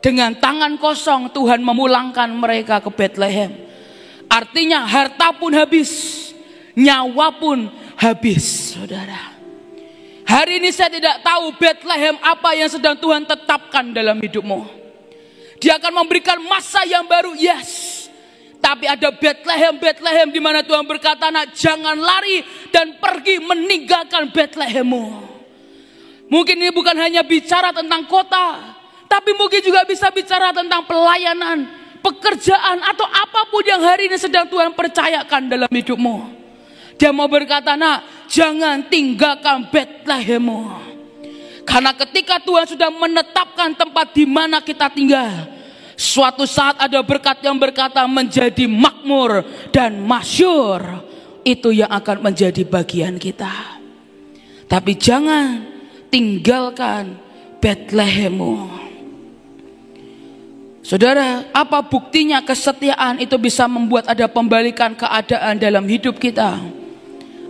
Dengan 0.00 0.32
tangan 0.40 0.80
kosong 0.80 1.28
Tuhan 1.32 1.60
memulangkan 1.60 2.32
mereka 2.32 2.80
ke 2.80 2.88
Bethlehem. 2.88 3.52
Artinya 4.26 4.84
harta 4.84 5.32
pun 5.36 5.54
habis, 5.54 6.32
nyawa 6.74 7.36
pun 7.36 7.68
habis, 8.00 8.74
saudara. 8.74 9.36
Hari 10.26 10.58
ini 10.58 10.74
saya 10.74 10.90
tidak 10.90 11.22
tahu 11.22 11.54
Bethlehem 11.54 12.18
apa 12.18 12.58
yang 12.58 12.66
sedang 12.66 12.98
Tuhan 12.98 13.22
tetapkan 13.22 13.94
dalam 13.94 14.18
hidupmu. 14.18 14.66
Dia 15.62 15.78
akan 15.78 16.04
memberikan 16.04 16.42
masa 16.44 16.82
yang 16.84 17.06
baru, 17.06 17.32
yes. 17.38 17.95
Tapi 18.66 18.90
ada 18.90 19.14
Bethlehem, 19.14 19.78
Bethlehem 19.78 20.26
di 20.34 20.42
mana 20.42 20.58
Tuhan 20.66 20.82
berkata, 20.82 21.30
"Nak, 21.30 21.54
jangan 21.54 21.94
lari 21.94 22.42
dan 22.74 22.98
pergi 22.98 23.38
meninggalkan 23.38 24.34
Bethlehemmu." 24.34 25.22
Mungkin 26.26 26.58
ini 26.58 26.74
bukan 26.74 26.98
hanya 26.98 27.22
bicara 27.22 27.70
tentang 27.70 28.10
kota, 28.10 28.74
tapi 29.06 29.38
mungkin 29.38 29.62
juga 29.62 29.86
bisa 29.86 30.10
bicara 30.10 30.50
tentang 30.50 30.82
pelayanan, 30.82 31.70
pekerjaan 32.02 32.82
atau 32.82 33.06
apa 33.06 33.46
pun 33.54 33.62
yang 33.62 33.78
hari 33.86 34.10
ini 34.10 34.18
sedang 34.18 34.50
Tuhan 34.50 34.74
percayakan 34.74 35.46
dalam 35.46 35.70
hidupmu. 35.70 36.34
Dia 36.98 37.14
mau 37.14 37.30
berkata, 37.30 37.78
nak, 37.78 38.26
jangan 38.26 38.82
tinggalkan 38.90 39.70
Bethlehemmu. 39.70 40.74
Karena 41.62 41.94
ketika 41.94 42.42
Tuhan 42.42 42.66
sudah 42.66 42.90
menetapkan 42.90 43.78
tempat 43.78 44.10
di 44.10 44.26
mana 44.26 44.58
kita 44.58 44.90
tinggal, 44.90 45.55
suatu 45.96 46.44
saat 46.44 46.76
ada 46.78 47.00
berkat 47.00 47.40
yang 47.42 47.56
berkata 47.56 48.04
menjadi 48.04 48.68
makmur 48.68 49.42
dan 49.72 49.98
masyur. 50.04 51.02
Itu 51.46 51.70
yang 51.72 51.90
akan 51.90 52.26
menjadi 52.26 52.62
bagian 52.66 53.16
kita. 53.16 53.80
Tapi 54.66 54.92
jangan 54.98 55.62
tinggalkan 56.10 57.16
Bethlehemmu. 57.62 58.86
Saudara, 60.86 61.42
apa 61.50 61.82
buktinya 61.82 62.38
kesetiaan 62.46 63.18
itu 63.18 63.34
bisa 63.42 63.66
membuat 63.66 64.06
ada 64.06 64.30
pembalikan 64.30 64.94
keadaan 64.94 65.58
dalam 65.58 65.82
hidup 65.82 66.14
kita? 66.14 66.62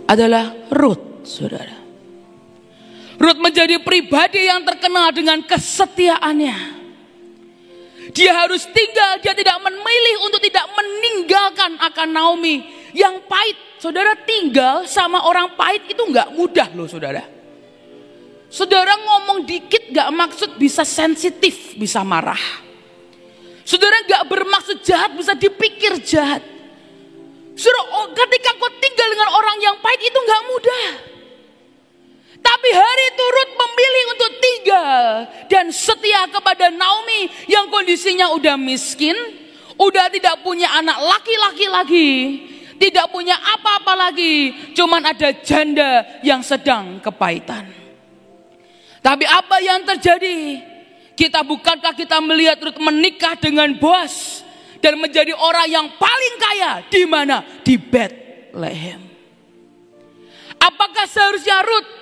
Adalah 0.09 0.57
Ruth, 0.73 1.21
saudara. 1.21 1.77
Ruth 3.17 3.37
menjadi 3.41 3.77
pribadi 3.81 4.45
yang 4.45 4.65
terkenal 4.65 5.13
dengan 5.13 5.41
kesetiaannya. 5.45 6.76
Dia 8.17 8.33
harus 8.33 8.65
tinggal, 8.65 9.21
dia 9.21 9.37
tidak 9.37 9.61
memilih 9.61 10.25
untuk 10.25 10.41
tidak 10.41 10.65
meninggalkan 10.73 11.77
akan 11.77 12.07
Naomi 12.09 12.65
yang 12.97 13.21
pahit. 13.29 13.53
Saudara 13.77 14.17
tinggal 14.25 14.89
sama 14.89 15.21
orang 15.21 15.53
pahit 15.53 15.85
itu 15.85 16.01
nggak 16.01 16.33
mudah 16.33 16.73
loh 16.73 16.89
saudara. 16.89 17.37
Saudara 18.47 18.95
ngomong 18.95 19.43
dikit 19.43 19.91
gak 19.91 20.07
maksud 20.07 20.55
bisa 20.55 20.87
sensitif, 20.87 21.75
bisa 21.75 21.99
marah. 21.99 22.39
Saudara 23.67 23.99
gak 24.07 24.23
bermaksud 24.31 24.79
jahat, 24.87 25.11
bisa 25.19 25.35
dipikir 25.35 25.99
jahat. 25.99 26.39
Saudara, 27.59 27.81
oh, 27.91 28.07
ketika 28.15 28.55
kau 28.55 28.71
tinggal 28.79 29.07
dengan 29.11 29.29
orang 29.35 29.57
yang 29.59 29.75
pahit 29.83 29.99
itu 29.99 30.19
gak 30.23 30.41
mudah. 30.47 30.85
Tapi 32.57 32.73
hari 32.73 33.07
turut 33.13 33.49
memilih 33.53 34.03
untuk 34.17 34.31
tinggal 34.41 35.05
dan 35.45 35.69
setia 35.69 36.25
kepada 36.25 36.73
Naomi 36.73 37.29
yang 37.45 37.69
kondisinya 37.69 38.33
udah 38.33 38.57
miskin, 38.57 39.13
udah 39.77 40.09
tidak 40.09 40.41
punya 40.41 40.65
anak 40.73 40.97
laki-laki 40.97 41.69
lagi, 41.69 42.09
tidak 42.81 43.13
punya 43.13 43.37
apa-apa 43.37 44.09
lagi, 44.09 44.57
cuman 44.73 45.05
ada 45.05 45.37
janda 45.45 46.01
yang 46.25 46.41
sedang 46.41 46.97
kepahitan. 46.97 47.69
Tapi 49.05 49.29
apa 49.29 49.61
yang 49.61 49.85
terjadi? 49.85 50.57
Kita 51.13 51.45
bukankah 51.45 51.93
kita 51.93 52.17
melihat 52.25 52.57
Ruth 52.57 52.81
menikah 52.81 53.37
dengan 53.37 53.69
bos 53.77 54.41
dan 54.81 54.97
menjadi 54.97 55.37
orang 55.37 55.69
yang 55.69 55.85
paling 56.01 56.35
kaya 56.41 56.71
di 56.89 57.05
mana? 57.05 57.45
Di 57.61 57.77
Bethlehem. 57.77 59.05
Apakah 60.57 61.05
seharusnya 61.05 61.61
Ruth 61.61 61.96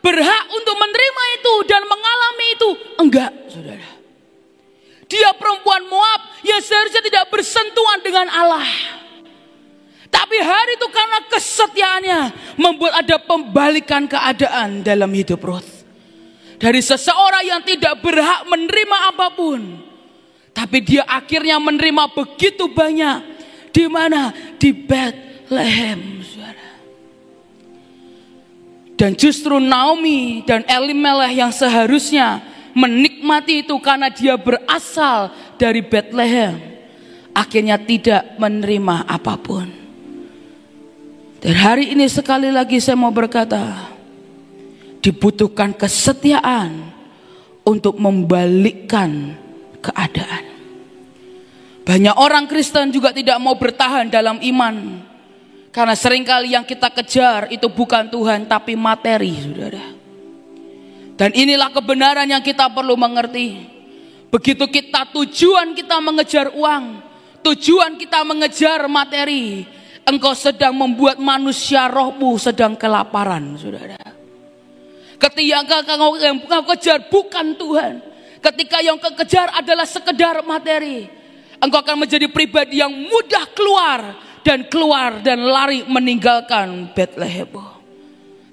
berhak 0.00 0.44
untuk 0.52 0.76
menerima 0.76 1.22
itu 1.40 1.54
dan 1.68 1.82
mengalami 1.86 2.46
itu? 2.56 2.70
Enggak, 3.00 3.32
saudara. 3.48 3.88
Dia 5.10 5.30
perempuan 5.34 5.84
Moab 5.90 6.20
yang 6.46 6.62
seharusnya 6.62 7.02
tidak 7.02 7.24
bersentuhan 7.34 7.98
dengan 8.04 8.26
Allah. 8.30 8.66
Tapi 10.10 10.36
hari 10.42 10.74
itu 10.74 10.86
karena 10.90 11.18
kesetiaannya 11.30 12.20
membuat 12.58 13.02
ada 13.06 13.16
pembalikan 13.22 14.10
keadaan 14.10 14.82
dalam 14.82 15.10
hidup 15.14 15.38
Ruth 15.42 15.80
dari 16.60 16.84
seseorang 16.84 17.44
yang 17.46 17.62
tidak 17.64 17.98
berhak 18.04 18.44
menerima 18.44 18.98
apa 19.16 19.32
pun. 19.32 19.80
Tapi 20.52 20.78
dia 20.84 21.08
akhirnya 21.08 21.56
menerima 21.56 22.12
begitu 22.12 22.68
banyak. 22.68 23.24
Di 23.72 23.88
mana? 23.88 24.28
Di 24.60 24.70
Bethlehem. 24.76 26.19
Dan 29.00 29.16
justru 29.16 29.56
Naomi 29.56 30.44
dan 30.44 30.60
Elimelech 30.68 31.32
yang 31.32 31.48
seharusnya 31.48 32.44
menikmati 32.76 33.64
itu 33.64 33.72
karena 33.80 34.12
dia 34.12 34.36
berasal 34.36 35.32
dari 35.56 35.80
Bethlehem. 35.80 36.60
Akhirnya 37.32 37.80
tidak 37.80 38.36
menerima 38.36 39.08
apa 39.08 39.40
pun. 39.40 39.72
Dan 41.40 41.56
hari 41.56 41.96
ini 41.96 42.04
sekali 42.12 42.52
lagi 42.52 42.76
saya 42.76 43.00
mau 43.00 43.08
berkata, 43.08 43.88
dibutuhkan 45.00 45.72
kesetiaan 45.72 46.92
untuk 47.64 47.96
membalikkan 47.96 49.32
keadaan. 49.80 50.44
Banyak 51.88 52.16
orang 52.20 52.44
Kristen 52.44 52.92
juga 52.92 53.16
tidak 53.16 53.40
mau 53.40 53.56
bertahan 53.56 54.12
dalam 54.12 54.36
iman. 54.44 55.08
Karena 55.70 55.94
sering 55.94 56.26
kali 56.26 56.58
yang 56.58 56.66
kita 56.66 56.90
kejar 56.90 57.46
itu 57.54 57.70
bukan 57.70 58.10
Tuhan 58.10 58.50
tapi 58.50 58.74
materi, 58.74 59.38
saudara. 59.38 59.86
Dan 61.14 61.30
inilah 61.30 61.70
kebenaran 61.70 62.26
yang 62.26 62.42
kita 62.42 62.66
perlu 62.74 62.98
mengerti. 62.98 63.70
Begitu 64.34 64.66
kita 64.66 65.14
tujuan 65.14 65.74
kita 65.78 66.02
mengejar 66.02 66.50
uang, 66.54 66.84
tujuan 67.46 67.94
kita 67.98 68.26
mengejar 68.26 68.90
materi, 68.90 69.62
engkau 70.02 70.34
sedang 70.34 70.74
membuat 70.74 71.22
manusia 71.22 71.86
rohmu 71.86 72.34
sedang 72.34 72.74
kelaparan, 72.74 73.54
saudara. 73.54 73.98
Ketika 75.20 75.46
yang 75.46 75.64
kau 75.68 76.64
kejar 76.74 77.06
bukan 77.06 77.54
Tuhan. 77.54 77.94
Ketika 78.40 78.80
yang 78.80 78.96
kau 78.96 79.12
kejar 79.12 79.52
adalah 79.52 79.84
sekedar 79.84 80.40
materi. 80.42 81.06
Engkau 81.60 81.84
akan 81.84 82.08
menjadi 82.08 82.24
pribadi 82.26 82.80
yang 82.80 82.88
mudah 82.88 83.44
keluar 83.52 84.16
dan 84.40 84.66
keluar 84.68 85.20
dan 85.20 85.40
lari 85.44 85.84
meninggalkan 85.84 86.92
Bethlehem. 86.96 87.50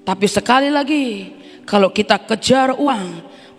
Tapi 0.04 0.26
sekali 0.28 0.72
lagi, 0.72 1.36
kalau 1.68 1.92
kita 1.92 2.16
kejar 2.24 2.72
uang, 2.76 3.06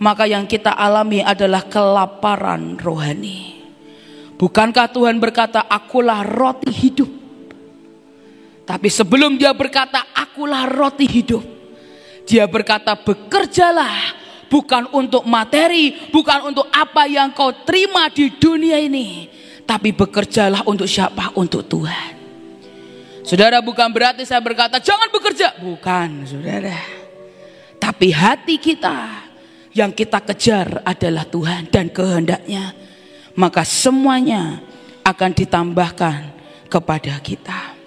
maka 0.02 0.26
yang 0.26 0.50
kita 0.50 0.74
alami 0.74 1.22
adalah 1.22 1.68
kelaparan 1.70 2.74
rohani. 2.80 3.62
Bukankah 4.40 4.88
Tuhan 4.90 5.20
berkata, 5.20 5.68
"Akulah 5.68 6.24
roti 6.24 6.72
hidup"? 6.72 7.12
Tapi 8.66 8.88
sebelum 8.88 9.36
Dia 9.36 9.52
berkata, 9.54 10.10
"Akulah 10.16 10.66
roti 10.66 11.06
hidup", 11.06 11.44
Dia 12.24 12.50
berkata, 12.50 12.98
"Bekerjalah 12.98 14.18
bukan 14.50 14.90
untuk 14.96 15.24
materi, 15.30 15.94
bukan 16.10 16.50
untuk 16.50 16.66
apa 16.74 17.06
yang 17.06 17.30
kau 17.32 17.54
terima 17.62 18.10
di 18.10 18.34
dunia 18.34 18.82
ini, 18.82 19.30
tapi 19.70 19.94
bekerjalah 19.94 20.66
untuk 20.66 20.90
siapa? 20.90 21.38
Untuk 21.38 21.70
Tuhan. 21.70 22.19
Saudara, 23.30 23.62
bukan 23.62 23.94
berarti 23.94 24.26
saya 24.26 24.42
berkata 24.42 24.82
jangan 24.82 25.06
bekerja, 25.14 25.54
bukan, 25.62 26.26
saudara. 26.26 26.82
Tapi 27.78 28.10
hati 28.10 28.58
kita 28.58 29.30
yang 29.70 29.94
kita 29.94 30.18
kejar 30.26 30.82
adalah 30.82 31.30
Tuhan 31.30 31.70
dan 31.70 31.94
kehendaknya, 31.94 32.74
maka 33.38 33.62
semuanya 33.62 34.58
akan 35.06 35.32
ditambahkan 35.38 36.20
kepada 36.74 37.22
kita. 37.22 37.78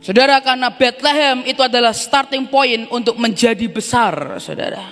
Saudara, 0.00 0.40
karena 0.40 0.72
Bethlehem 0.72 1.44
itu 1.44 1.60
adalah 1.60 1.92
starting 1.92 2.48
point 2.48 2.88
untuk 2.88 3.12
menjadi 3.20 3.68
besar, 3.68 4.40
saudara. 4.40 4.88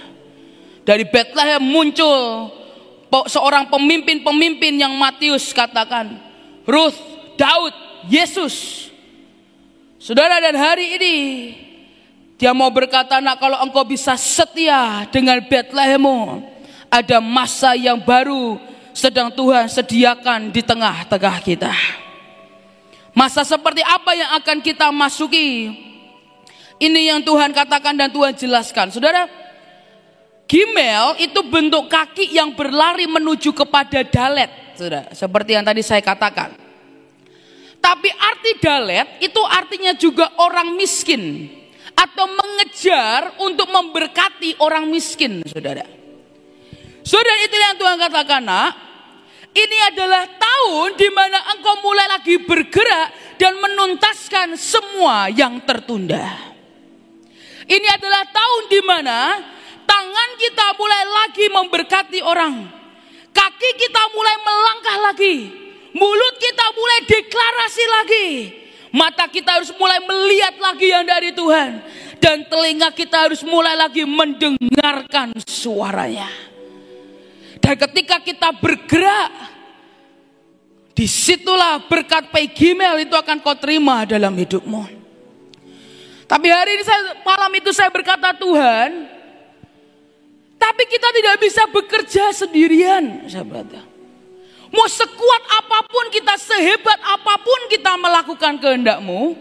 Dari 0.84 1.08
Bethlehem 1.08 1.64
muncul 1.64 2.52
seorang 3.32 3.72
pemimpin-pemimpin 3.72 4.76
yang 4.76 4.92
Matius 4.92 5.56
katakan. 5.56 6.20
Ruth, 6.68 7.00
Daud, 7.40 7.72
Yesus. 8.12 8.86
Saudara 10.06 10.38
dan 10.38 10.54
hari 10.54 11.02
ini 11.02 11.16
dia 12.38 12.54
mau 12.54 12.70
berkata, 12.70 13.18
nak 13.18 13.42
kalau 13.42 13.58
engkau 13.58 13.82
bisa 13.82 14.14
setia 14.14 15.02
dengan 15.10 15.42
Bethlehemmu, 15.42 16.46
ada 16.86 17.18
masa 17.18 17.74
yang 17.74 17.98
baru 17.98 18.54
sedang 18.94 19.34
Tuhan 19.34 19.66
sediakan 19.66 20.54
di 20.54 20.62
tengah-tengah 20.62 21.42
kita. 21.42 21.74
Masa 23.18 23.42
seperti 23.42 23.82
apa 23.82 24.14
yang 24.14 24.30
akan 24.38 24.62
kita 24.62 24.94
masuki? 24.94 25.74
Ini 26.78 27.10
yang 27.10 27.26
Tuhan 27.26 27.50
katakan 27.50 27.98
dan 27.98 28.06
Tuhan 28.06 28.30
jelaskan. 28.38 28.94
Saudara, 28.94 29.26
Gimel 30.46 31.18
itu 31.18 31.42
bentuk 31.50 31.90
kaki 31.90 32.30
yang 32.30 32.54
berlari 32.54 33.10
menuju 33.10 33.50
kepada 33.50 34.06
dalet, 34.06 34.54
sudah 34.78 35.10
seperti 35.10 35.58
yang 35.58 35.66
tadi 35.66 35.82
saya 35.82 35.98
katakan. 35.98 36.65
Tapi 37.78 38.10
arti 38.10 38.52
dalet 38.58 39.22
itu 39.22 39.38
artinya 39.46 39.94
juga 39.94 40.32
orang 40.42 40.74
miskin 40.74 41.46
atau 41.94 42.26
mengejar 42.26 43.38
untuk 43.40 43.70
memberkati 43.70 44.58
orang 44.58 44.90
miskin, 44.90 45.46
saudara. 45.46 45.86
Saudara 47.06 47.40
itu 47.46 47.56
yang 47.56 47.78
Tuhan 47.78 47.96
katakan, 47.96 48.42
nak, 48.42 48.74
ini 49.54 49.78
adalah 49.86 50.26
tahun 50.26 50.98
di 50.98 51.08
mana 51.14 51.38
engkau 51.54 51.78
mulai 51.80 52.10
lagi 52.10 52.42
bergerak 52.42 53.38
dan 53.38 53.56
menuntaskan 53.62 54.58
semua 54.58 55.30
yang 55.30 55.62
tertunda. 55.62 56.26
Ini 57.66 57.88
adalah 57.98 58.22
tahun 58.30 58.62
di 58.66 58.80
mana 58.82 59.18
Tangan 59.86 60.30
kita 60.36 60.66
mulai 60.74 61.02
lagi 61.06 61.46
memberkati 61.46 62.20
orang. 62.26 62.54
Kaki 63.30 63.70
kita 63.78 64.02
mulai 64.10 64.36
melangkah 64.42 64.98
lagi. 64.98 65.36
Mulut 65.96 66.34
kita 66.36 66.66
mulai 66.76 67.00
deklarasi 67.08 67.84
lagi. 67.88 68.28
Mata 68.92 69.24
kita 69.32 69.60
harus 69.60 69.72
mulai 69.80 69.96
melihat 70.04 70.54
lagi 70.60 70.92
yang 70.92 71.08
dari 71.08 71.32
Tuhan. 71.32 71.80
Dan 72.20 72.44
telinga 72.52 72.92
kita 72.92 73.28
harus 73.28 73.40
mulai 73.40 73.72
lagi 73.72 74.04
mendengarkan 74.04 75.32
suaranya. 75.48 76.28
Dan 77.64 77.80
ketika 77.80 78.20
kita 78.20 78.52
bergerak, 78.60 79.32
di 80.92 81.08
situlah 81.08 81.80
berkat 81.88 82.28
Pegimel 82.28 83.04
itu 83.04 83.16
akan 83.16 83.40
kau 83.40 83.56
terima 83.56 84.04
dalam 84.04 84.32
hidupmu. 84.36 84.84
Tapi 86.26 86.46
hari 86.50 86.76
ini 86.76 86.84
saya, 86.84 87.20
malam 87.24 87.52
itu 87.56 87.70
saya 87.72 87.88
berkata 87.88 88.34
Tuhan, 88.36 89.06
tapi 90.56 90.82
kita 90.88 91.08
tidak 91.14 91.36
bisa 91.40 91.62
bekerja 91.70 92.24
sendirian, 92.34 93.28
sahabat. 93.28 93.95
Mau 94.74 94.88
sekuat 94.90 95.42
apa 95.62 95.78
pun 95.86 96.10
kita, 96.10 96.34
sehebat 96.38 96.98
apa 97.02 97.34
pun 97.38 97.60
kita 97.70 97.94
melakukan 97.94 98.58
kehendakmu, 98.58 99.38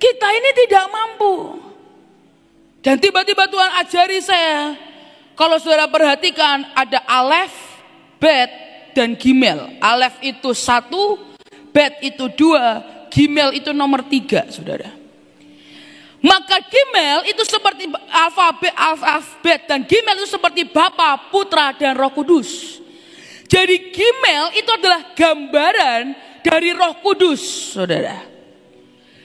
kita 0.00 0.28
ini 0.32 0.50
tidak 0.64 0.84
mampu. 0.88 1.34
Dan 2.84 3.00
tiba-tiba 3.00 3.48
Tuhan 3.48 3.70
ajari 3.84 4.20
saya, 4.20 4.76
kalau 5.36 5.56
saudara 5.60 5.88
perhatikan 5.88 6.64
ada 6.76 7.00
alef, 7.04 7.52
bet, 8.20 8.50
dan 8.96 9.16
gimel. 9.16 9.68
Alef 9.80 10.16
itu 10.20 10.52
satu, 10.56 11.20
bet 11.72 12.00
itu 12.00 12.28
dua, 12.32 12.84
gimel 13.12 13.56
itu 13.56 13.72
nomor 13.72 14.04
tiga, 14.04 14.48
saudara. 14.48 15.04
Maka 16.24 16.56
Gimel 16.72 17.28
itu 17.28 17.44
seperti 17.44 17.84
alfabet, 18.08 18.72
alfabet 18.72 19.68
dan 19.68 19.84
Gimel 19.84 20.24
itu 20.24 20.32
seperti 20.32 20.64
Bapa, 20.64 21.28
Putra 21.28 21.76
dan 21.76 21.92
Roh 21.92 22.08
Kudus. 22.16 22.73
Jadi 23.44 23.92
Gimel 23.92 24.56
itu 24.56 24.70
adalah 24.72 25.12
gambaran 25.12 26.02
dari 26.40 26.72
Roh 26.72 27.00
Kudus, 27.04 27.72
Saudara. 27.76 28.34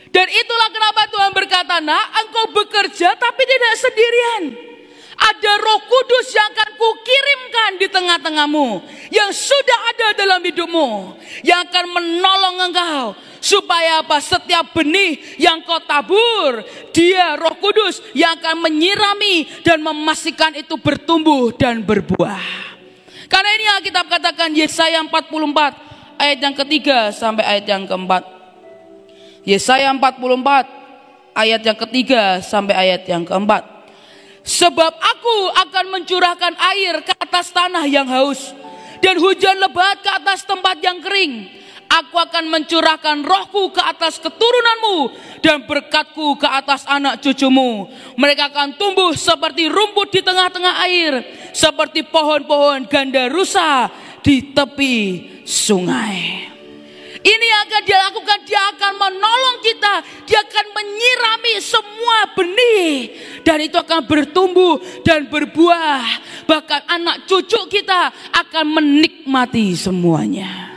Dan 0.09 0.25
itulah 0.25 0.69
kenapa 0.73 1.05
Tuhan 1.13 1.31
berkata, 1.37 1.77
"Nak, 1.79 2.05
engkau 2.25 2.45
bekerja 2.51 3.13
tapi 3.13 3.41
tidak 3.45 3.73
sendirian." 3.77 4.43
Ada 5.19 5.51
roh 5.59 5.83
kudus 5.83 6.31
yang 6.31 6.47
akan 6.47 6.79
kukirimkan 6.79 7.71
di 7.75 7.87
tengah-tengahmu. 7.91 8.79
Yang 9.11 9.51
sudah 9.51 9.79
ada 9.91 10.07
dalam 10.15 10.39
hidupmu. 10.39 11.19
Yang 11.43 11.59
akan 11.67 11.85
menolong 11.91 12.55
engkau 12.71 13.19
Supaya 13.39 14.03
apa? 14.03 14.19
Setiap 14.19 14.75
benih 14.75 15.39
yang 15.39 15.63
kau 15.63 15.79
tabur, 15.83 16.59
dia 16.91 17.39
roh 17.39 17.55
kudus 17.55 18.03
yang 18.11 18.35
akan 18.35 18.67
menyirami 18.67 19.47
dan 19.63 19.79
memastikan 19.79 20.51
itu 20.59 20.75
bertumbuh 20.75 21.55
dan 21.55 21.79
berbuah. 21.79 22.78
Karena 23.29 23.49
ini 23.53 23.65
yang 23.69 23.81
kita 23.85 24.01
katakan 24.09 24.49
Yesaya 24.57 25.05
44 25.05 26.17
ayat 26.17 26.39
yang 26.41 26.55
ketiga 26.57 27.13
sampai 27.13 27.45
ayat 27.45 27.65
yang 27.69 27.85
keempat. 27.85 28.25
Yesaya 29.45 29.93
44 29.93 31.37
ayat 31.37 31.61
yang 31.61 31.77
ketiga 31.77 32.41
sampai 32.41 32.73
ayat 32.73 33.05
yang 33.05 33.21
keempat. 33.23 33.63
Sebab 34.41 34.93
aku 34.97 35.37
akan 35.61 35.85
mencurahkan 35.93 36.53
air 36.73 37.05
ke 37.05 37.13
atas 37.21 37.53
tanah 37.53 37.85
yang 37.85 38.09
haus 38.09 38.49
dan 38.97 39.21
hujan 39.21 39.61
lebat 39.61 40.01
ke 40.01 40.09
atas 40.09 40.41
tempat 40.43 40.81
yang 40.81 40.97
kering 40.99 41.59
Aku 41.89 42.21
akan 42.21 42.53
mencurahkan 42.53 43.25
rohku 43.25 43.73
ke 43.73 43.81
atas 43.81 44.21
keturunanmu 44.21 45.09
dan 45.41 45.65
berkatku 45.65 46.37
ke 46.37 46.45
atas 46.45 46.85
anak 46.85 47.17
cucumu. 47.17 47.89
Mereka 48.13 48.53
akan 48.53 48.77
tumbuh 48.77 49.17
seperti 49.17 49.65
rumput 49.65 50.13
di 50.13 50.21
tengah-tengah 50.21 50.85
air, 50.85 51.25
seperti 51.51 52.05
pohon-pohon 52.07 52.87
ganda 52.89 53.29
rusa 53.29 53.89
di 54.21 54.53
tepi 54.53 54.97
sungai. 55.43 56.49
Ini 57.19 57.45
yang 57.51 57.61
akan 57.67 57.81
dia 57.83 57.99
lakukan, 57.99 58.39
dia 58.47 58.61
akan 58.71 58.93
menolong 58.95 59.57
kita, 59.59 59.93
dia 60.23 60.39
akan 60.39 60.65
menyirami 60.71 61.53
semua 61.59 62.17
benih 62.31 62.91
dan 63.43 63.59
itu 63.59 63.75
akan 63.75 64.07
bertumbuh 64.07 64.79
dan 65.03 65.27
berbuah. 65.27 66.03
Bahkan 66.47 66.81
anak 66.87 67.27
cucu 67.27 67.59
kita 67.67 68.15
akan 68.31 68.65
menikmati 68.71 69.75
semuanya. 69.75 70.71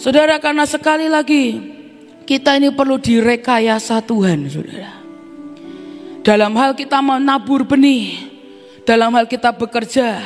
Saudara 0.00 0.40
karena 0.40 0.64
sekali 0.64 1.04
lagi 1.04 1.60
kita 2.24 2.56
ini 2.56 2.72
perlu 2.72 2.96
direkayasa 2.96 4.00
Tuhan 4.00 4.48
saudara. 4.48 4.94
Dalam 6.24 6.56
hal 6.56 6.72
kita 6.72 7.04
menabur 7.04 7.68
benih, 7.68 8.37
dalam 8.88 9.12
hal 9.12 9.28
kita 9.28 9.52
bekerja, 9.52 10.16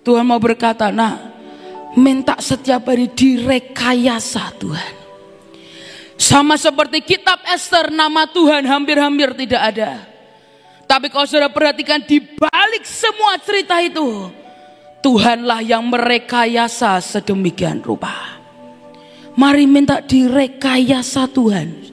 Tuhan 0.00 0.24
mau 0.24 0.40
berkata, 0.40 0.88
nah 0.88 1.36
minta 1.92 2.40
setiap 2.40 2.88
hari 2.88 3.12
direkayasa 3.12 4.56
Tuhan. 4.56 4.94
Sama 6.16 6.56
seperti 6.56 7.04
kitab 7.04 7.44
Esther, 7.44 7.92
nama 7.92 8.24
Tuhan 8.24 8.64
hampir-hampir 8.64 9.36
tidak 9.44 9.76
ada. 9.76 10.08
Tapi 10.88 11.12
kalau 11.12 11.28
saudara 11.28 11.52
perhatikan 11.52 12.00
di 12.00 12.16
balik 12.24 12.88
semua 12.88 13.36
cerita 13.44 13.76
itu, 13.84 14.32
Tuhanlah 15.04 15.60
yang 15.60 15.84
merekayasa 15.84 16.96
sedemikian 17.04 17.84
rupa. 17.84 18.40
Mari 19.36 19.68
minta 19.68 20.00
direkayasa 20.00 21.28
Tuhan. 21.28 21.92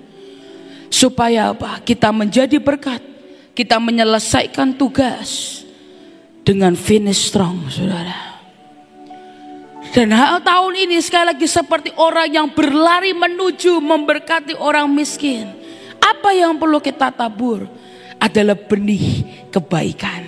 Supaya 0.88 1.52
apa? 1.52 1.80
Kita 1.84 2.12
menjadi 2.16 2.56
berkat. 2.60 3.17
Kita 3.58 3.82
menyelesaikan 3.82 4.78
tugas 4.78 5.66
dengan 6.46 6.78
finish 6.78 7.34
strong, 7.34 7.66
saudara. 7.74 8.38
Dan 9.98 10.14
hal 10.14 10.46
tahun 10.46 10.86
ini 10.86 11.02
sekali 11.02 11.34
lagi 11.34 11.50
seperti 11.50 11.90
orang 11.98 12.30
yang 12.30 12.48
berlari 12.54 13.18
menuju 13.18 13.82
memberkati 13.82 14.54
orang 14.62 14.86
miskin. 14.94 15.50
Apa 15.98 16.38
yang 16.38 16.54
perlu 16.62 16.78
kita 16.78 17.10
tabur 17.10 17.66
adalah 18.22 18.54
benih 18.54 19.26
kebaikan. 19.50 20.22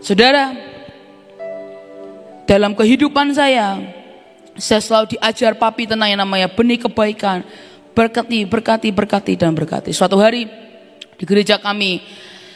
Saudara, 0.00 0.56
dalam 2.48 2.72
kehidupan 2.72 3.36
saya, 3.36 3.84
saya 4.56 4.80
selalu 4.80 5.18
diajar 5.18 5.52
papi 5.60 5.84
tentang 5.84 6.08
yang 6.08 6.24
namanya 6.24 6.48
benih 6.48 6.80
kebaikan. 6.80 7.44
Berkati, 7.92 8.48
berkati, 8.48 8.88
berkati, 8.92 9.32
dan 9.36 9.52
berkati. 9.52 9.92
Suatu 9.92 10.16
hari 10.16 10.65
di 11.16 11.24
gereja 11.24 11.56
kami, 11.60 12.04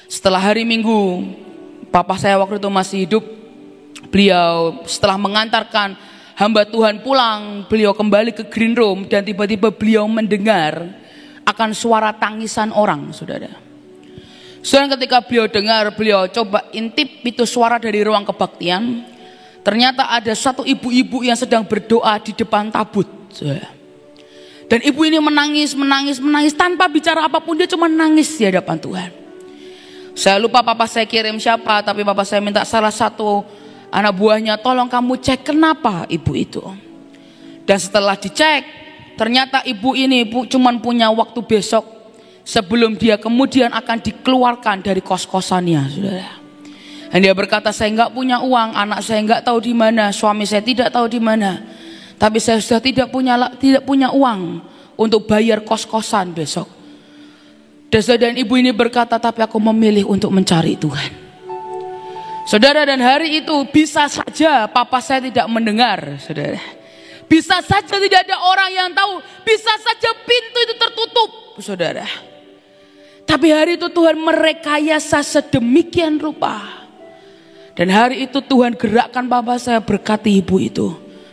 setelah 0.07 0.40
hari 0.40 0.64
minggu, 0.64 1.27
papa 1.88 2.16
saya 2.16 2.37
waktu 2.40 2.61
itu 2.61 2.70
masih 2.70 2.99
hidup, 3.09 3.25
Beliau 4.11 4.83
setelah 4.90 5.20
mengantarkan 5.20 5.94
hamba 6.35 6.66
Tuhan 6.66 7.05
pulang, 7.05 7.68
beliau 7.70 7.94
kembali 7.94 8.35
ke 8.35 8.49
green 8.51 8.75
room 8.75 9.07
dan 9.07 9.23
tiba-tiba 9.23 9.70
beliau 9.70 10.09
mendengar 10.11 10.99
akan 11.46 11.70
suara 11.70 12.11
tangisan 12.11 12.75
orang, 12.75 13.14
saudara. 13.14 13.55
Saudara 14.64 14.99
ketika 14.99 15.23
beliau 15.23 15.46
dengar, 15.46 15.94
beliau 15.94 16.27
coba 16.27 16.66
intip 16.75 17.23
itu 17.23 17.46
suara 17.46 17.79
dari 17.79 18.03
ruang 18.03 18.27
kebaktian. 18.27 19.07
Ternyata 19.61 20.11
ada 20.11 20.33
satu 20.35 20.66
ibu-ibu 20.66 21.23
yang 21.23 21.37
sedang 21.37 21.62
berdoa 21.62 22.18
di 22.18 22.35
depan 22.35 22.73
tabut. 22.73 23.07
Saudara. 23.31 23.80
Dan 24.70 24.87
ibu 24.87 25.02
ini 25.02 25.18
menangis, 25.18 25.74
menangis, 25.74 26.22
menangis 26.22 26.54
tanpa 26.54 26.87
bicara 26.87 27.26
apa 27.26 27.42
pun 27.42 27.59
dia 27.59 27.66
cuma 27.66 27.90
nangis 27.90 28.30
di 28.38 28.46
hadapan 28.46 28.78
Tuhan. 28.78 29.11
Saya 30.14 30.38
lupa 30.38 30.62
papa 30.62 30.87
saya 30.87 31.11
kirim 31.11 31.42
siapa, 31.42 31.83
tapi 31.83 32.06
papa 32.06 32.22
saya 32.22 32.38
minta 32.38 32.62
salah 32.62 32.94
satu 32.94 33.42
anak 33.90 34.14
buahnya 34.14 34.62
tolong 34.62 34.87
kamu 34.87 35.18
cek 35.18 35.50
kenapa 35.50 36.06
ibu 36.06 36.33
itu. 36.38 36.62
Dan 37.66 37.83
setelah 37.83 38.14
dicek, 38.14 38.62
ternyata 39.18 39.66
ibu 39.66 39.98
ini 39.98 40.30
cuma 40.46 40.70
punya 40.78 41.11
waktu 41.11 41.42
besok 41.42 41.83
sebelum 42.46 42.94
dia 42.94 43.18
kemudian 43.18 43.74
akan 43.74 43.98
dikeluarkan 43.98 44.87
dari 44.87 45.02
kos-kosannya, 45.02 45.83
saudara. 45.90 46.33
Dan 47.11 47.26
dia 47.26 47.35
berkata, 47.35 47.74
saya 47.74 47.90
nggak 47.90 48.14
punya 48.14 48.38
uang, 48.38 48.70
anak 48.70 49.02
saya 49.02 49.18
nggak 49.26 49.42
tahu 49.42 49.59
di 49.66 49.74
mana, 49.74 50.14
suami 50.14 50.46
saya 50.46 50.62
tidak 50.62 50.94
tahu 50.94 51.11
di 51.11 51.18
mana. 51.18 51.59
Tapi 52.20 52.37
saya 52.37 52.61
sudah 52.61 52.85
tidak 52.85 53.09
punya 53.09 53.48
tidak 53.56 53.88
punya 53.88 54.12
uang 54.12 54.61
untuk 55.00 55.24
bayar 55.24 55.64
kos-kosan 55.64 56.37
besok. 56.37 56.68
Dan 57.90 58.37
ibu 58.37 58.54
ini 58.61 58.70
berkata, 58.70 59.16
tapi 59.16 59.40
aku 59.40 59.56
memilih 59.56 60.06
untuk 60.06 60.28
mencari 60.30 60.76
Tuhan. 60.76 61.11
Saudara 62.46 62.87
dan 62.87 63.00
hari 63.02 63.42
itu 63.42 63.56
bisa 63.72 64.06
saja 64.06 64.68
papa 64.70 65.00
saya 65.00 65.24
tidak 65.24 65.48
mendengar, 65.50 66.20
saudara. 66.22 66.61
Bisa 67.26 67.59
saja 67.64 67.94
tidak 67.98 68.26
ada 68.26 68.37
orang 68.46 68.70
yang 68.70 68.88
tahu, 68.94 69.18
bisa 69.42 69.72
saja 69.80 70.11
pintu 70.22 70.59
itu 70.66 70.74
tertutup, 70.76 71.30
saudara. 71.59 72.06
Tapi 73.26 73.48
hari 73.54 73.78
itu 73.78 73.87
Tuhan 73.90 74.18
merekayasa 74.18 75.22
sedemikian 75.22 76.18
rupa. 76.18 76.87
Dan 77.74 77.90
hari 77.90 78.26
itu 78.26 78.42
Tuhan 78.42 78.74
gerakkan 78.74 79.26
papa 79.30 79.59
saya 79.59 79.78
berkati 79.78 80.42
ibu 80.42 80.59
itu. 80.59 80.90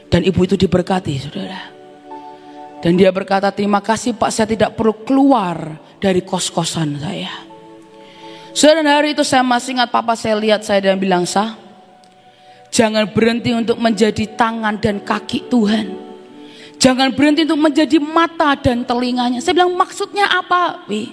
Dan 0.08 0.24
ibu 0.24 0.40
itu 0.48 0.56
diberkati, 0.56 1.14
saudara. 1.20 1.78
Dan 2.80 2.96
dia 2.96 3.12
berkata, 3.12 3.52
terima 3.52 3.82
kasih 3.82 4.16
Pak, 4.16 4.30
saya 4.32 4.48
tidak 4.48 4.78
perlu 4.78 4.94
keluar 5.04 5.82
dari 5.98 6.22
kos-kosan 6.22 7.02
saya. 7.02 7.48
Saudara 8.54 9.02
hari 9.02 9.14
itu 9.14 9.22
saya 9.22 9.46
masih 9.46 9.78
ingat 9.78 9.94
papa 9.94 10.18
saya 10.18 10.38
lihat 10.38 10.66
saya 10.66 10.82
dan 10.82 10.98
bilang 10.98 11.26
sah. 11.30 11.54
Jangan 12.74 13.10
berhenti 13.10 13.54
untuk 13.54 13.78
menjadi 13.78 14.26
tangan 14.34 14.82
dan 14.82 15.02
kaki 15.02 15.50
Tuhan. 15.50 15.88
Jangan 16.78 17.10
berhenti 17.14 17.46
untuk 17.46 17.62
menjadi 17.62 17.98
mata 17.98 18.54
dan 18.54 18.86
telinganya. 18.86 19.42
Saya 19.42 19.58
bilang 19.58 19.74
maksudnya 19.74 20.30
apa? 20.30 20.86
Wi? 20.86 21.10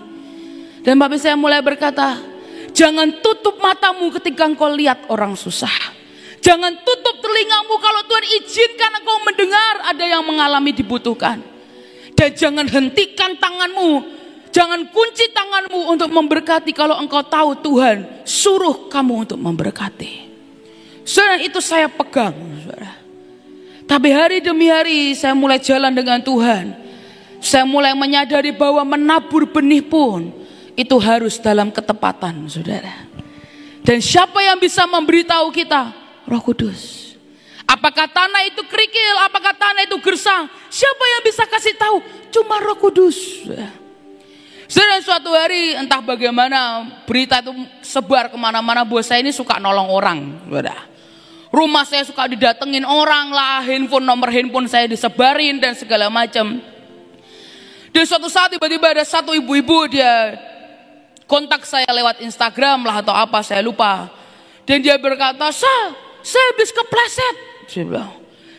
Dan 0.85 1.01
bapak 1.01 1.17
saya 1.17 1.37
mulai 1.41 1.65
berkata, 1.65 2.21
jangan 2.77 3.09
tutup 3.25 3.57
matamu 3.61 4.13
ketika 4.21 4.45
engkau 4.45 4.69
lihat 4.69 5.09
orang 5.09 5.33
susah. 5.33 5.73
Jangan 6.45 6.77
tutup 6.85 7.25
telingamu 7.25 7.81
kalau 7.81 8.05
Tuhan 8.05 8.25
izinkan 8.45 8.93
engkau 9.01 9.17
mendengar 9.25 9.75
ada 9.89 10.05
yang 10.05 10.21
mengalami 10.21 10.77
dibutuhkan. 10.77 11.41
Dan 12.13 12.31
jangan 12.37 12.69
hentikan 12.69 13.35
tanganmu 13.41 14.15
Jangan 14.55 14.87
kunci 14.95 15.35
tanganmu 15.35 15.99
untuk 15.99 16.15
memberkati 16.15 16.71
kalau 16.71 16.95
engkau 16.95 17.27
tahu 17.27 17.59
Tuhan 17.59 18.23
suruh 18.23 18.87
kamu 18.87 19.27
untuk 19.27 19.35
memberkati. 19.43 20.31
Saudara 21.03 21.43
itu 21.43 21.59
saya 21.59 21.91
pegang, 21.91 22.39
saudara. 22.63 22.95
Tapi 23.83 24.09
hari 24.15 24.39
demi 24.39 24.71
hari 24.71 25.11
saya 25.19 25.35
mulai 25.35 25.59
jalan 25.59 25.91
dengan 25.91 26.23
Tuhan. 26.23 26.71
Saya 27.43 27.67
mulai 27.67 27.99
menyadari 27.99 28.55
bahwa 28.55 28.87
menabur 28.87 29.43
benih 29.43 29.83
pun 29.83 30.31
itu 30.79 30.97
harus 31.03 31.43
dalam 31.43 31.75
ketepatan, 31.75 32.47
saudara. 32.47 33.11
Dan 33.83 33.99
siapa 33.99 34.39
yang 34.39 34.63
bisa 34.63 34.87
memberitahu 34.87 35.51
kita? 35.51 36.04
Roh 36.25 36.43
Kudus. 36.43 37.13
Apakah 37.65 38.05
tanah 38.09 38.45
itu 38.45 38.61
kerikil? 38.69 39.17
Apakah 39.25 39.57
tanah 39.57 39.89
itu 39.89 39.97
gersang? 40.05 40.49
Siapa 40.69 41.05
yang 41.17 41.23
bisa 41.25 41.49
kasih 41.49 41.75
tahu? 41.77 41.97
Cuma 42.29 42.61
Roh 42.61 42.77
Kudus. 42.77 43.17
Sedang 44.65 45.01
suatu 45.05 45.33
hari 45.33 45.77
entah 45.77 46.01
bagaimana 46.01 46.89
berita 47.05 47.41
itu 47.45 47.53
sebar 47.85 48.33
ke 48.33 48.37
mana-mana 48.37 48.85
bahwa 48.85 49.05
saya 49.05 49.21
ini 49.21 49.33
suka 49.33 49.61
nolong 49.61 49.93
orang. 49.93 50.19
Rumah 51.55 51.85
saya 51.87 52.03
suka 52.03 52.27
didatengin 52.27 52.83
orang 52.83 53.31
lah, 53.31 53.63
handphone 53.63 54.03
nomor 54.03 54.33
handphone 54.33 54.67
saya 54.67 54.91
disebarin 54.91 55.63
dan 55.63 55.79
segala 55.79 56.11
macam. 56.11 56.59
Dan 57.95 58.03
suatu 58.03 58.27
saat 58.27 58.51
tiba-tiba 58.51 58.91
ada 58.91 59.07
satu 59.07 59.31
ibu-ibu 59.39 59.87
dia 59.87 60.35
kontak 61.31 61.63
saya 61.63 61.87
lewat 61.95 62.21
Instagram 62.27 62.83
lah 62.83 63.07
atau 63.07 63.15
apa 63.15 63.39
saya 63.47 63.63
lupa. 63.63 64.11
Dan 64.67 64.83
dia 64.83 64.99
berkata, 64.99 65.53
saya, 65.55 65.95
saya 66.25 66.45
habis 66.57 66.73
kepleset. 66.73 67.37
Saya 67.69 67.85
bilang, 67.85 68.11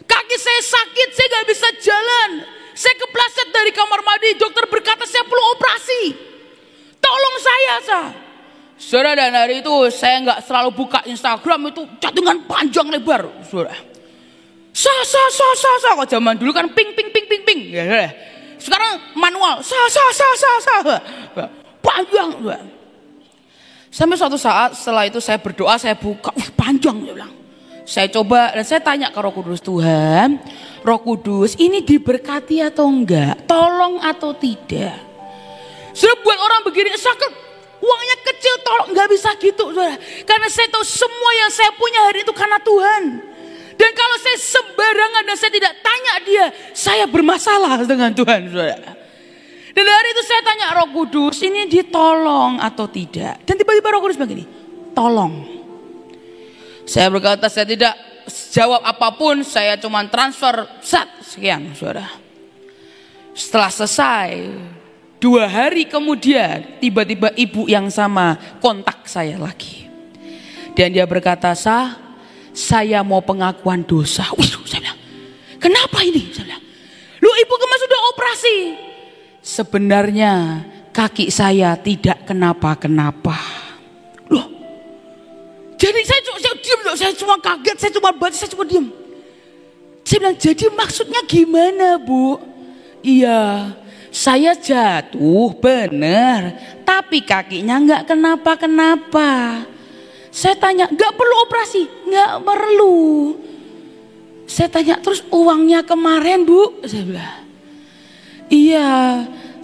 kaki 0.05 0.37
saya 0.37 0.61
sakit, 0.61 1.09
saya 1.17 1.27
gak 1.33 1.45
bisa 1.49 1.67
jalan. 1.81 2.29
Saya 2.77 2.93
kepleset 3.01 3.49
dari 3.49 3.73
kamar 3.73 4.05
mandi, 4.05 4.37
dokter 4.37 4.69
berkata 4.69 5.09
saya 5.09 5.25
perlu 5.25 5.43
operasi. 5.57 6.01
Tolong 7.01 7.35
saya, 7.41 7.73
sah. 7.81 8.07
Saudara 8.75 9.15
dan 9.15 9.31
hari 9.31 9.63
itu 9.63 9.71
saya 9.87 10.19
nggak 10.19 10.39
selalu 10.43 10.69
buka 10.75 10.99
Instagram 11.07 11.71
itu 11.71 11.87
chattingan 12.03 12.43
panjang 12.43 12.91
lebar, 12.91 13.23
saudara. 13.47 13.71
Sa 14.75 14.91
sa 15.07 15.23
sa 15.31 15.47
sa 15.55 15.71
sa 15.79 15.89
kok 16.03 16.11
zaman 16.11 16.35
dulu 16.35 16.51
kan 16.51 16.67
ping 16.75 16.91
ping 16.91 17.07
ping 17.07 17.23
ping 17.31 17.43
ping 17.47 17.61
ya, 17.71 17.87
ya. 17.87 18.11
Sekarang 18.59 19.15
manual 19.15 19.63
sa 19.63 19.79
sa 19.87 20.03
sa 20.11 20.27
sa 20.35 20.51
sa 20.59 20.75
panjang, 21.79 22.35
saudara. 22.35 22.67
Sampai 23.87 24.19
suatu 24.19 24.35
saat 24.35 24.75
setelah 24.75 25.07
itu 25.07 25.23
saya 25.23 25.39
berdoa, 25.39 25.79
saya 25.79 25.95
buka, 25.95 26.35
uh, 26.35 26.49
panjang 26.59 26.99
dia 26.99 27.15
bilang. 27.15 27.31
Saya 27.85 28.09
coba 28.09 28.49
dan 28.49 28.65
saya 28.65 28.81
tanya 28.81 29.13
ke 29.13 29.19
Roh 29.21 29.29
Kudus 29.29 29.61
Tuhan, 29.61 30.41
Roh 30.81 30.99
Kudus 31.05 31.53
ini 31.61 31.85
diberkati 31.85 32.57
atau 32.65 32.89
enggak? 32.89 33.45
Tolong 33.45 34.01
atau 34.01 34.33
tidak? 34.33 34.97
Sudah 35.93 36.17
buat 36.25 36.33
orang 36.41 36.65
begini 36.65 36.97
sakit, 36.97 37.31
uangnya 37.77 38.17
kecil 38.25 38.53
tolong 38.65 38.87
nggak 38.89 39.09
bisa 39.13 39.29
gitu, 39.37 39.69
saudara. 39.69 40.01
Karena 40.25 40.47
saya 40.49 40.67
tahu 40.73 40.81
semua 40.81 41.31
yang 41.45 41.51
saya 41.53 41.71
punya 41.77 42.09
hari 42.09 42.25
itu 42.25 42.33
karena 42.33 42.57
Tuhan. 42.57 43.03
Dan 43.77 43.91
kalau 43.93 44.17
saya 44.17 44.37
sembarangan 44.39 45.23
dan 45.29 45.35
saya 45.37 45.51
tidak 45.53 45.73
tanya 45.85 46.13
dia, 46.25 46.45
saya 46.73 47.05
bermasalah 47.05 47.85
dengan 47.85 48.11
Tuhan, 48.17 48.49
saudara. 48.49 48.91
Dan 49.77 49.85
hari 49.85 50.09
itu 50.09 50.23
saya 50.25 50.41
tanya 50.41 50.73
Roh 50.73 50.89
Kudus, 50.89 51.37
ini 51.45 51.69
ditolong 51.69 52.57
atau 52.57 52.89
tidak? 52.89 53.45
Dan 53.45 53.61
tiba-tiba 53.61 53.93
Roh 53.93 54.01
Kudus 54.01 54.17
begini, 54.17 54.43
tolong. 54.97 55.64
Saya 56.85 57.09
berkata 57.09 57.49
saya 57.49 57.65
tidak 57.65 57.93
jawab 58.53 58.81
apa 58.85 59.09
pun, 59.17 59.41
saya 59.41 59.77
cuma 59.81 60.05
transfer 60.05 60.69
sat 60.85 61.09
sekian, 61.25 61.73
saudara. 61.73 62.09
Setelah 63.35 63.73
selesai, 63.73 64.29
dua 65.17 65.49
hari 65.49 65.89
kemudian 65.89 66.79
tiba-tiba 66.79 67.33
ibu 67.35 67.65
yang 67.65 67.89
sama 67.89 68.37
kontak 68.61 69.09
saya 69.09 69.35
lagi. 69.41 69.89
Dan 70.77 70.93
dia 70.93 71.09
berkata, 71.09 71.55
sah, 71.57 71.97
saya 72.53 73.01
mau 73.01 73.23
pengakuan 73.25 73.83
dosa. 73.83 74.27
Wih, 74.37 74.47
saya 74.69 74.85
bilang, 74.85 74.99
kenapa 75.57 76.03
ini? 76.05 76.31
Saya 76.31 76.47
bilang, 76.47 76.63
lu 77.19 77.31
ibu 77.31 77.53
kemarin 77.57 77.81
sudah 77.81 78.01
operasi. 78.13 78.57
Sebenarnya 79.41 80.33
kaki 80.93 81.33
saya 81.33 81.75
tidak 81.79 82.29
kenapa-kenapa. 82.29 83.64
Jadi 85.75 85.99
saya, 86.07 86.21
saya 86.39 86.55
diam 86.59 86.79
saya 86.95 87.11
cuma 87.15 87.35
kaget, 87.39 87.77
saya 87.77 87.91
cuma 87.99 88.09
baca, 88.15 88.35
saya 88.35 88.51
cuma 88.51 88.63
diam. 88.63 88.87
Saya 90.05 90.17
bilang, 90.21 90.37
jadi 90.37 90.65
maksudnya 90.71 91.21
gimana 91.25 91.97
bu? 91.97 92.37
Iya, 93.01 93.73
Saya 94.15 94.55
jatuh 94.55 95.51
bener, 95.59 96.55
tapi 96.87 97.19
kakinya 97.19 97.75
nggak 97.83 98.15
kenapa-kenapa. 98.15 99.59
Saya 100.31 100.55
tanya, 100.55 100.87
nggak 100.87 101.13
perlu 101.19 101.35
operasi? 101.43 101.83
Nggak 102.07 102.31
perlu. 102.47 102.95
Saya 104.47 104.71
tanya, 104.71 104.95
terus 105.03 105.19
uangnya 105.27 105.83
kemarin 105.83 106.47
bu? 106.47 106.79
Saya 106.87 107.03
bilang, 107.03 107.43
iya 108.47 108.91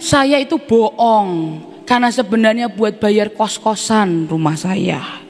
saya 0.02 0.42
itu 0.42 0.58
bohong. 0.58 1.62
Karena 1.86 2.10
sebenarnya 2.10 2.66
buat 2.66 2.98
bayar 2.98 3.30
kos-kosan 3.30 4.26
rumah 4.26 4.58
saya. 4.58 5.21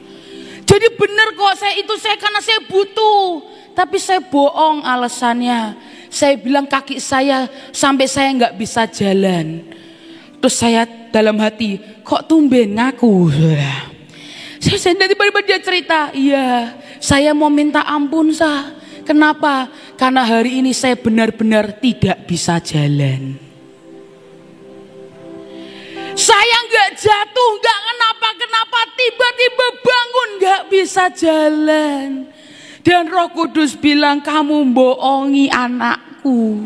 Jadi 0.73 0.87
bener 0.97 1.37
kok 1.37 1.53
saya 1.53 1.77
itu 1.77 1.93
saya 2.01 2.17
karena 2.17 2.41
saya 2.41 2.65
butuh. 2.65 3.45
Tapi 3.77 3.97
saya 4.01 4.21
bohong 4.21 4.81
alasannya 4.81 5.77
saya 6.13 6.37
bilang 6.37 6.69
kaki 6.69 7.01
saya 7.01 7.49
sampai 7.73 8.05
saya 8.05 8.29
nggak 8.37 8.53
bisa 8.53 8.85
jalan. 8.85 9.65
Terus 10.37 10.55
saya 10.55 10.85
dalam 11.09 11.41
hati, 11.41 11.81
kok 12.05 12.29
tumben 12.29 12.77
ngaku? 12.77 13.33
Saya 14.61 14.77
sendiri 14.79 15.11
tiba-tiba 15.11 15.41
dia 15.43 15.59
cerita, 15.59 15.99
iya 16.13 16.77
saya 17.01 17.33
mau 17.33 17.49
minta 17.49 17.83
ampun 17.83 18.31
sah. 18.31 18.77
Kenapa? 19.03 19.67
Karena 19.99 20.23
hari 20.23 20.63
ini 20.63 20.71
saya 20.71 20.95
benar-benar 20.95 21.75
tidak 21.83 22.23
bisa 22.23 22.61
jalan. 22.63 23.35
Saya 26.13 26.57
nggak 26.69 26.89
jatuh, 27.01 27.49
nggak 27.57 27.79
kenapa-kenapa, 27.89 28.79
tiba-tiba 28.93 29.67
bangun 29.81 30.29
nggak 30.37 30.61
bisa 30.69 31.03
jalan. 31.09 32.29
Dan 32.83 33.07
roh 33.09 33.31
kudus 33.31 33.73
bilang 33.79 34.21
kamu 34.21 34.75
bohongi 34.75 35.49
anakku. 35.49 36.59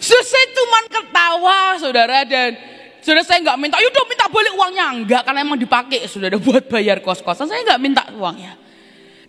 Saya 0.00 0.46
cuma 0.56 0.80
ketawa 0.88 1.58
saudara 1.76 2.24
dan 2.24 2.56
saudara 3.04 3.24
saya 3.24 3.38
nggak 3.40 3.58
minta, 3.60 3.76
yaudah 3.80 4.04
minta 4.08 4.26
balik 4.28 4.52
uangnya. 4.56 4.86
Enggak 4.92 5.22
karena 5.24 5.40
emang 5.40 5.60
dipakai 5.60 6.04
saudara 6.10 6.36
buat 6.44 6.66
bayar 6.68 7.00
kos-kosan. 7.00 7.48
Saya 7.48 7.64
nggak 7.64 7.80
minta 7.80 8.02
uangnya. 8.16 8.56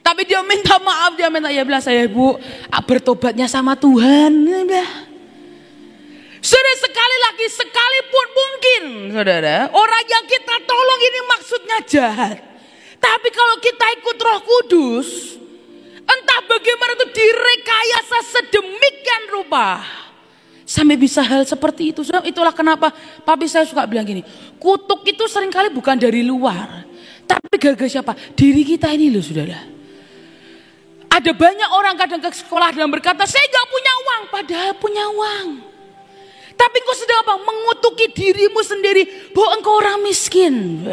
Tapi 0.02 0.26
dia 0.26 0.42
minta 0.42 0.82
maaf, 0.82 1.14
dia 1.14 1.30
minta 1.30 1.54
ya 1.54 1.62
bilang 1.62 1.80
saya 1.80 2.10
bu 2.10 2.36
bertobatnya 2.90 3.46
sama 3.46 3.78
Tuhan. 3.78 4.34
Saudara 6.42 6.74
sekali 6.74 7.18
lagi 7.22 7.46
sekalipun 7.54 8.28
mungkin 8.34 8.82
saudara 9.14 9.70
orang 9.70 10.06
yang 10.10 10.26
kita 10.26 10.56
tolong 10.66 11.02
ini 11.06 11.20
maksudnya 11.30 11.78
jahat. 11.86 12.38
Tapi 12.98 13.30
kalau 13.30 13.62
kita 13.62 13.86
ikut 14.02 14.18
roh 14.18 14.40
kudus, 14.42 15.38
entah 16.02 16.42
bagaimana 16.50 16.98
itu 16.98 17.08
direkayasa 17.14 18.18
sedemikian 18.26 19.24
rupa. 19.38 19.86
Sampai 20.66 20.98
bisa 20.98 21.22
hal 21.22 21.46
seperti 21.46 21.94
itu. 21.94 22.02
Itulah 22.06 22.54
kenapa 22.54 22.90
papi 23.22 23.46
saya 23.46 23.66
suka 23.70 23.86
bilang 23.86 24.06
gini. 24.06 24.26
Kutuk 24.58 25.06
itu 25.06 25.26
sering 25.30 25.54
kali 25.54 25.70
bukan 25.70 25.98
dari 25.98 26.26
luar. 26.26 26.86
Tapi 27.26 27.58
gara-gara 27.58 27.90
siapa? 27.90 28.14
Diri 28.34 28.66
kita 28.66 28.90
ini 28.94 29.14
loh 29.14 29.22
saudara. 29.22 29.62
Ada 31.12 31.32
banyak 31.36 31.70
orang 31.76 31.96
kadang 32.00 32.22
ke 32.24 32.32
sekolah 32.34 32.72
dan 32.72 32.88
berkata, 32.88 33.28
saya 33.28 33.44
gak 33.46 33.68
punya 33.68 33.94
uang. 33.94 34.22
Padahal 34.32 34.72
punya 34.80 35.06
uang. 35.12 35.48
Tapi 36.62 36.78
engkau 36.78 36.94
sedang 36.94 37.20
apa? 37.26 37.34
Mengutuki 37.42 38.06
dirimu 38.14 38.62
sendiri 38.62 39.34
bahwa 39.34 39.50
engkau 39.58 39.74
orang 39.82 39.98
miskin. 40.06 40.86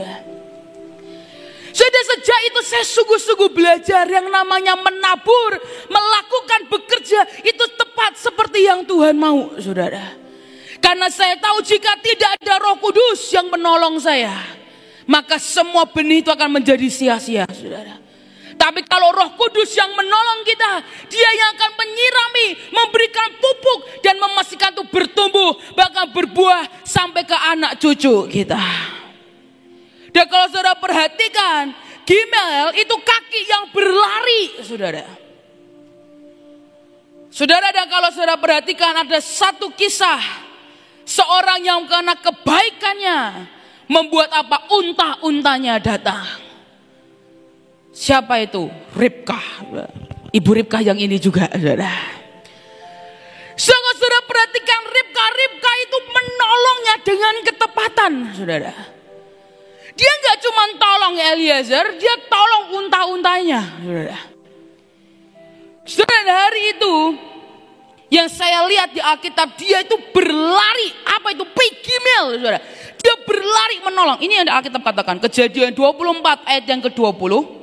Sudah 1.69 2.03
sejak 2.17 2.41
itu 2.49 2.61
saya 2.65 2.85
sungguh-sungguh 2.89 3.53
belajar 3.53 4.09
yang 4.09 4.33
namanya 4.33 4.75
menabur, 4.81 5.61
melakukan 5.93 6.73
bekerja 6.73 7.21
itu 7.45 7.65
tepat 7.77 8.17
seperti 8.17 8.65
yang 8.65 8.83
Tuhan 8.89 9.15
mau, 9.15 9.53
saudara. 9.61 10.17
Karena 10.81 11.13
saya 11.13 11.37
tahu 11.37 11.61
jika 11.61 12.01
tidak 12.01 12.41
ada 12.41 12.55
roh 12.65 12.81
kudus 12.81 13.29
yang 13.31 13.53
menolong 13.53 14.01
saya, 14.01 14.33
maka 15.05 15.37
semua 15.37 15.85
benih 15.85 16.25
itu 16.25 16.33
akan 16.33 16.59
menjadi 16.59 16.89
sia-sia, 16.89 17.45
saudara. 17.53 18.08
Tapi 18.59 18.83
kalau 18.91 19.15
roh 19.15 19.31
kudus 19.39 19.71
yang 19.79 19.95
menolong 19.95 20.43
kita, 20.43 20.83
dia 21.07 21.31
yang 21.31 21.55
akan 21.55 21.73
menyirami, 21.79 22.47
memberikan 22.75 23.31
pupuk 23.39 24.03
dan 24.03 24.19
memastikan 24.19 24.75
itu 24.75 24.83
bertumbuh, 24.91 25.55
bahkan 25.79 26.11
berbuah 26.11 26.83
sampai 26.83 27.23
ke 27.23 27.39
anak 27.39 27.79
cucu 27.79 28.27
kita. 28.27 28.59
Dan 30.11 30.27
kalau 30.27 30.51
saudara 30.51 30.75
perhatikan, 30.75 31.71
Gimel 32.03 32.75
itu 32.83 32.97
kaki 32.99 33.41
yang 33.47 33.65
berlari, 33.71 34.43
saudara. 34.67 35.07
Saudara 37.31 37.71
dan 37.71 37.87
kalau 37.87 38.11
saudara 38.11 38.41
perhatikan 38.41 39.07
ada 39.07 39.21
satu 39.23 39.71
kisah 39.77 40.19
seorang 41.07 41.63
yang 41.63 41.87
karena 41.87 42.19
kebaikannya 42.19 43.19
membuat 43.87 44.35
apa 44.35 44.67
unta-untanya 44.73 45.79
datang. 45.79 46.48
Siapa 47.99 48.39
itu? 48.39 48.71
Ribka. 48.95 49.43
Ibu 50.31 50.51
Ribka 50.55 50.79
yang 50.79 50.95
ini 51.03 51.19
juga, 51.19 51.51
saudara. 51.51 51.91
Saudara 53.59 54.19
perhatikan 54.23 54.83
Ribka, 54.87 55.25
Ribka 55.35 55.73
itu 55.83 55.99
menolongnya 56.07 56.95
dengan 57.03 57.35
ketepatan, 57.43 58.13
saudara. 58.39 58.71
Dia 59.99 60.13
nggak 60.15 60.39
cuma 60.47 60.63
tolong 60.79 61.15
Eliezer, 61.19 61.87
dia 61.99 62.15
tolong 62.31 62.87
unta-untanya. 62.87 63.67
Saudara 65.83 66.47
hari 66.47 66.79
itu 66.79 66.95
yang 68.15 68.31
saya 68.31 68.63
lihat 68.71 68.95
di 68.95 69.03
Alkitab 69.03 69.59
dia 69.59 69.83
itu 69.83 69.99
berlari 70.15 70.95
apa 71.03 71.35
itu 71.35 71.43
pegimel 71.51 72.39
saudara. 72.39 72.63
Dia 72.95 73.15
berlari 73.27 73.83
menolong. 73.83 74.23
Ini 74.23 74.47
yang 74.47 74.63
Alkitab 74.63 74.87
katakan. 74.87 75.19
Kejadian 75.19 75.75
24 75.75 76.47
ayat 76.47 76.65
yang 76.71 76.79
ke-20. 76.79 77.58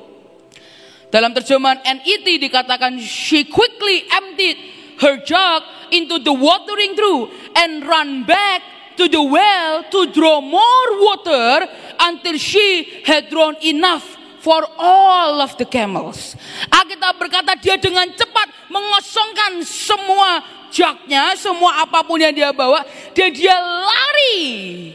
Dalam 1.15 1.31
terjemahan 1.31 1.79
NET 1.79 2.27
dikatakan 2.27 2.99
she 2.99 3.47
quickly 3.47 4.03
emptied 4.11 4.59
her 4.99 5.15
jug 5.23 5.63
into 5.95 6.19
the 6.19 6.35
watering 6.35 6.91
trough 6.91 7.31
and 7.55 7.87
run 7.87 8.27
back 8.27 8.59
to 8.99 9.07
the 9.07 9.23
well 9.23 9.87
to 9.87 10.11
draw 10.11 10.43
more 10.43 10.89
water 10.99 11.71
until 12.03 12.35
she 12.35 12.99
had 13.07 13.31
drawn 13.31 13.55
enough 13.63 14.03
for 14.43 14.67
all 14.75 15.39
of 15.39 15.55
the 15.55 15.63
camels. 15.63 16.35
Alkitab 16.67 17.15
berkata 17.15 17.55
dia 17.63 17.79
dengan 17.79 18.11
cepat 18.11 18.51
mengosongkan 18.67 19.63
semua 19.63 20.43
jaknya, 20.67 21.31
semua 21.39 21.87
apa 21.87 22.03
pun 22.03 22.19
yang 22.19 22.35
dia 22.35 22.51
bawa, 22.51 22.83
dan 23.15 23.31
dia 23.31 23.55
lari 23.55 24.91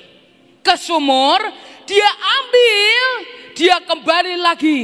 ke 0.61 0.75
sumur, 0.77 1.41
dia 1.89 2.11
ambil, 2.13 3.09
dia 3.57 3.77
kembali 3.89 4.37
lagi. 4.37 4.81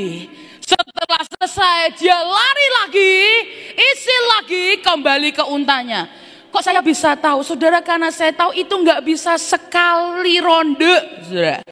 Setelah 0.66 1.22
selesai 1.22 1.94
dia 1.94 2.18
lari 2.18 2.68
lagi, 2.82 3.14
isi 3.78 4.16
lagi 4.34 4.64
kembali 4.82 5.30
ke 5.30 5.46
untanya. 5.46 6.10
Kok 6.50 6.58
saya 6.58 6.82
bisa 6.82 7.14
tahu? 7.14 7.46
Saudara 7.46 7.78
karena 7.78 8.10
saya 8.10 8.34
tahu 8.34 8.50
itu 8.50 8.74
nggak 8.74 9.06
bisa 9.06 9.38
sekali 9.38 10.42
ronde. 10.42 11.22
Saudara. 11.22 11.62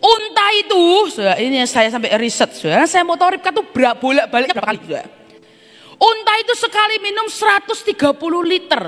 Unta 0.00 0.46
itu, 0.60 1.08
saudara, 1.08 1.40
ini 1.40 1.64
saya 1.64 1.88
sampai 1.88 2.12
riset. 2.20 2.52
Saudara. 2.52 2.84
Saya 2.84 3.00
mau 3.00 3.16
tahu 3.16 3.40
Ribka 3.40 3.48
tuh 3.48 3.64
bolak 3.72 4.28
baliknya 4.28 4.60
berapa 4.60 4.76
kali. 4.76 4.80
Saudara. 4.84 5.08
Unta 5.96 6.32
itu 6.36 6.52
sekali 6.60 6.96
minum 7.00 7.32
130 7.32 7.96
liter. 8.44 8.82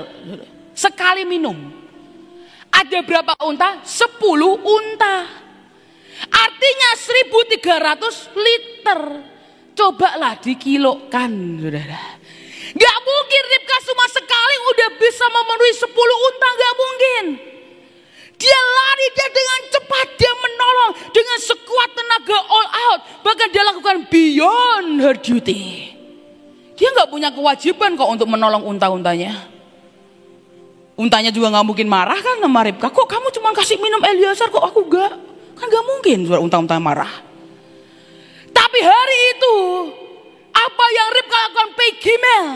Sekali 0.77 1.25
minum. 1.25 1.57
Ada 2.69 3.01
berapa 3.01 3.33
unta? 3.41 3.81
10 3.81 4.21
unta. 4.61 5.42
Artinya 6.29 6.89
1300 6.95 8.33
liter. 8.37 8.99
Cobalah 9.73 10.37
dikilokan, 10.37 11.31
saudara. 11.57 12.21
Gak 12.73 12.97
mungkin 13.05 13.43
Ribka 13.53 13.77
cuma 13.89 14.05
sekali 14.09 14.55
udah 14.69 14.89
bisa 15.01 15.25
memenuhi 15.29 15.73
10 15.73 15.89
unta, 16.29 16.49
gak 16.53 16.73
mungkin. 16.77 17.23
Dia 18.37 18.59
lari, 18.59 19.07
dia 19.13 19.27
dengan 19.29 19.59
cepat, 19.71 20.07
dia 20.17 20.33
menolong 20.35 20.91
dengan 21.09 21.37
sekuat 21.41 21.89
tenaga 21.95 22.37
all 22.49 22.69
out. 22.69 22.99
Bahkan 23.25 23.47
dia 23.49 23.63
lakukan 23.65 23.97
beyond 24.09 24.89
her 25.01 25.15
duty. 25.17 25.93
Dia 26.77 26.89
gak 26.93 27.09
punya 27.09 27.29
kewajiban 27.29 27.93
kok 27.97 28.09
untuk 28.09 28.27
menolong 28.29 28.65
unta-untanya. 28.65 29.49
Untanya 30.93 31.33
juga 31.33 31.49
gak 31.49 31.65
mungkin 31.65 31.89
marah 31.89 32.17
kan 32.21 32.37
sama 32.37 32.61
Ribka. 32.61 32.93
Kok 32.93 33.09
kamu 33.09 33.27
cuma 33.33 33.49
kasih 33.57 33.81
minum 33.81 34.01
Eliasar 34.01 34.53
kok 34.53 34.61
aku 34.61 34.85
gak? 34.85 35.32
Kan 35.53 35.65
gak 35.69 35.85
mungkin 35.85 36.25
unta-unta 36.27 36.77
marah. 36.81 37.13
Tapi 38.53 38.79
hari 38.81 39.19
itu 39.37 39.55
apa 40.53 40.85
yang 40.93 41.07
Ribka 41.13 41.37
lakukan 41.37 41.69
pay 41.73 41.91
gimel. 41.97 42.47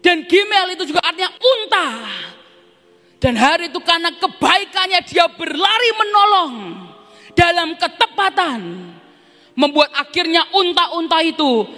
Dan 0.00 0.16
gimel 0.26 0.66
itu 0.74 0.88
juga 0.88 1.04
artinya 1.04 1.30
unta. 1.36 1.88
Dan 3.20 3.36
hari 3.36 3.68
itu 3.68 3.78
karena 3.84 4.16
kebaikannya 4.16 5.00
dia 5.04 5.28
berlari 5.28 5.90
menolong 5.92 6.54
dalam 7.36 7.76
ketepatan. 7.76 8.60
Membuat 9.52 9.92
akhirnya 9.92 10.48
unta-unta 10.56 11.20
itu 11.20 11.68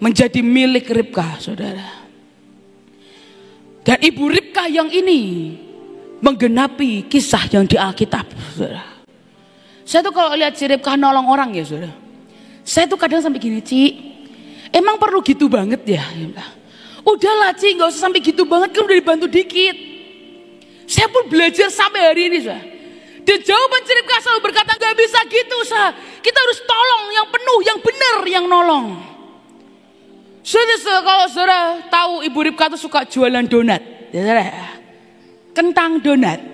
menjadi 0.00 0.40
milik 0.40 0.88
Ribka, 0.88 1.36
saudara. 1.36 2.06
Dan 3.84 3.98
Ibu 4.00 4.24
Ribka 4.24 4.72
yang 4.72 4.88
ini 4.88 5.52
menggenapi 6.24 7.04
kisah 7.12 7.44
yang 7.52 7.68
di 7.68 7.76
Alkitab, 7.76 8.24
saudara. 8.56 8.87
Saya 9.88 10.04
tuh 10.04 10.12
kalau 10.12 10.36
lihat 10.36 10.52
si 10.52 10.68
Ribka 10.68 11.00
nolong 11.00 11.32
orang 11.32 11.56
ya, 11.56 11.64
saudara. 11.64 11.96
Saya 12.60 12.84
tuh 12.84 13.00
kadang 13.00 13.24
sampai 13.24 13.40
gini, 13.40 13.64
Ci, 13.64 13.96
emang 14.68 15.00
perlu 15.00 15.24
gitu 15.24 15.48
banget 15.48 15.80
ya? 15.88 16.04
Udahlah 17.08 17.56
Ci, 17.56 17.72
gak 17.72 17.88
usah 17.88 18.04
sampai 18.04 18.20
gitu 18.20 18.44
banget, 18.44 18.76
kan 18.76 18.84
udah 18.84 18.96
dibantu 19.00 19.24
dikit. 19.32 19.72
Saya 20.84 21.08
pun 21.08 21.32
belajar 21.32 21.72
sampai 21.72 22.04
hari 22.04 22.28
ini, 22.28 22.44
saudara. 22.44 22.60
Dan 23.24 23.40
jawaban 23.40 23.80
si 23.88 23.92
Ribka 23.96 24.16
selalu 24.20 24.40
berkata, 24.44 24.76
gak 24.76 24.92
bisa 24.92 25.18
gitu, 25.24 25.56
saudara. 25.64 25.96
Kita 26.20 26.36
harus 26.36 26.58
tolong 26.68 27.02
yang 27.08 27.26
penuh, 27.32 27.58
yang 27.64 27.78
benar, 27.80 28.18
yang 28.28 28.44
nolong. 28.44 28.86
Saudara, 30.44 31.00
kalau 31.00 31.26
saudara 31.32 31.60
tahu 31.88 32.28
Ibu 32.28 32.38
Ribka 32.52 32.68
itu 32.68 32.76
suka 32.76 33.08
jualan 33.08 33.48
donat. 33.48 34.12
Ya, 34.12 34.20
saudara. 34.20 34.52
Kentang 35.56 35.96
donat. 36.04 36.44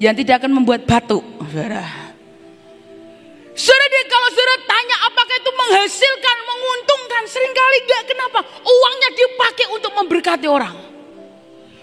Yang 0.00 0.24
tidak 0.24 0.40
akan 0.40 0.64
membuat 0.64 0.88
batuk. 0.88 1.20
Saudara. 1.52 2.07
Saudara, 3.58 4.00
kalau 4.06 4.28
saudara 4.30 4.56
tanya 4.70 4.96
apakah 5.10 5.34
itu 5.34 5.50
menghasilkan, 5.50 6.36
menguntungkan. 6.46 7.22
Seringkali 7.26 7.76
enggak. 7.82 8.02
Kenapa? 8.06 8.38
Uangnya 8.62 9.10
dipakai 9.18 9.66
untuk 9.74 9.92
memberkati 9.98 10.46
orang. 10.46 10.78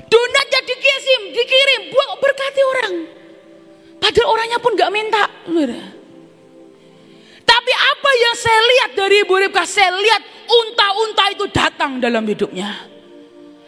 Donatnya 0.07 0.61
dikirim, 0.63 1.21
dikirim 1.35 1.81
buat 1.91 2.09
berkati 2.23 2.61
orang. 2.63 2.93
Padahal 3.99 4.27
orangnya 4.31 4.59
pun 4.63 4.71
enggak 4.71 4.93
minta. 4.95 5.23
Tapi 7.43 7.71
apa 7.75 8.11
yang 8.23 8.35
saya 8.39 8.61
lihat 8.63 8.89
dari 8.95 9.15
Ibu 9.27 9.35
Ribka, 9.35 9.67
saya 9.67 9.91
lihat 9.99 10.21
unta-unta 10.47 11.23
itu 11.35 11.45
datang 11.51 11.99
dalam 11.99 12.23
hidupnya. 12.23 12.71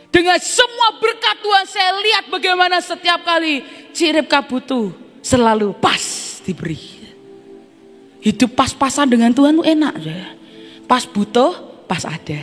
Dengan 0.07 0.39
semua 0.39 0.95
berkat 0.97 1.43
Tuhan 1.43 1.65
saya 1.67 1.91
lihat 1.99 2.31
bagaimana 2.31 2.79
setiap 2.79 3.27
kali 3.27 3.61
Ribka 3.91 4.39
butuh 4.47 4.95
selalu 5.19 5.75
pas 5.75 6.39
diberi. 6.47 6.96
Hidup 8.27 8.59
pas-pasan 8.59 9.07
dengan 9.07 9.31
Tuhan 9.31 9.55
itu 9.55 9.63
enak. 9.63 9.95
Pas 10.83 11.07
butuh, 11.07 11.55
pas 11.87 12.03
ada. 12.03 12.39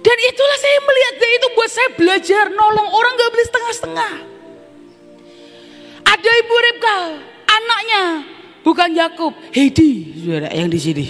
Dan 0.00 0.16
itulah 0.32 0.56
saya 0.56 0.78
melihat 0.80 1.14
dan 1.20 1.30
itu 1.36 1.48
buat 1.52 1.68
saya 1.68 1.88
belajar 1.92 2.44
nolong 2.48 2.88
orang 2.88 3.12
gak 3.20 3.30
beli 3.36 3.44
setengah-setengah. 3.44 4.12
Ada 6.08 6.30
ibu 6.40 6.54
Ribka, 6.56 6.98
anaknya 7.44 8.04
bukan 8.64 8.96
Yakub, 8.96 9.36
Heidi, 9.52 10.16
saudara 10.24 10.48
yang 10.48 10.72
di 10.72 10.80
sini. 10.80 11.04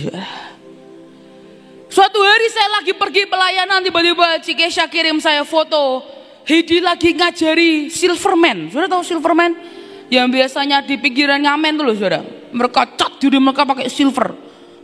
Suatu 1.87 2.19
hari 2.19 2.51
saya 2.51 2.83
lagi 2.83 2.99
pergi 2.99 3.31
pelayanan 3.31 3.79
tiba-tiba 3.87 4.43
Cikesha 4.43 4.91
kirim 4.91 5.23
saya 5.23 5.47
foto 5.47 6.03
Heidi 6.43 6.83
lagi 6.83 7.15
ngajari 7.15 7.95
Silverman. 7.95 8.75
Sudah 8.75 8.91
tahu 8.91 9.07
Silverman? 9.07 9.78
Yang 10.09 10.27
biasanya 10.33 10.81
di 10.81 10.97
pinggiran 10.97 11.41
ngamen 11.45 11.73
tuh 11.77 11.85
loh 11.85 11.95
saudara. 11.97 12.21
Mereka 12.49 12.97
cat 12.97 13.13
diri 13.21 13.37
mereka 13.37 13.69
pakai 13.69 13.93
silver. 13.93 14.33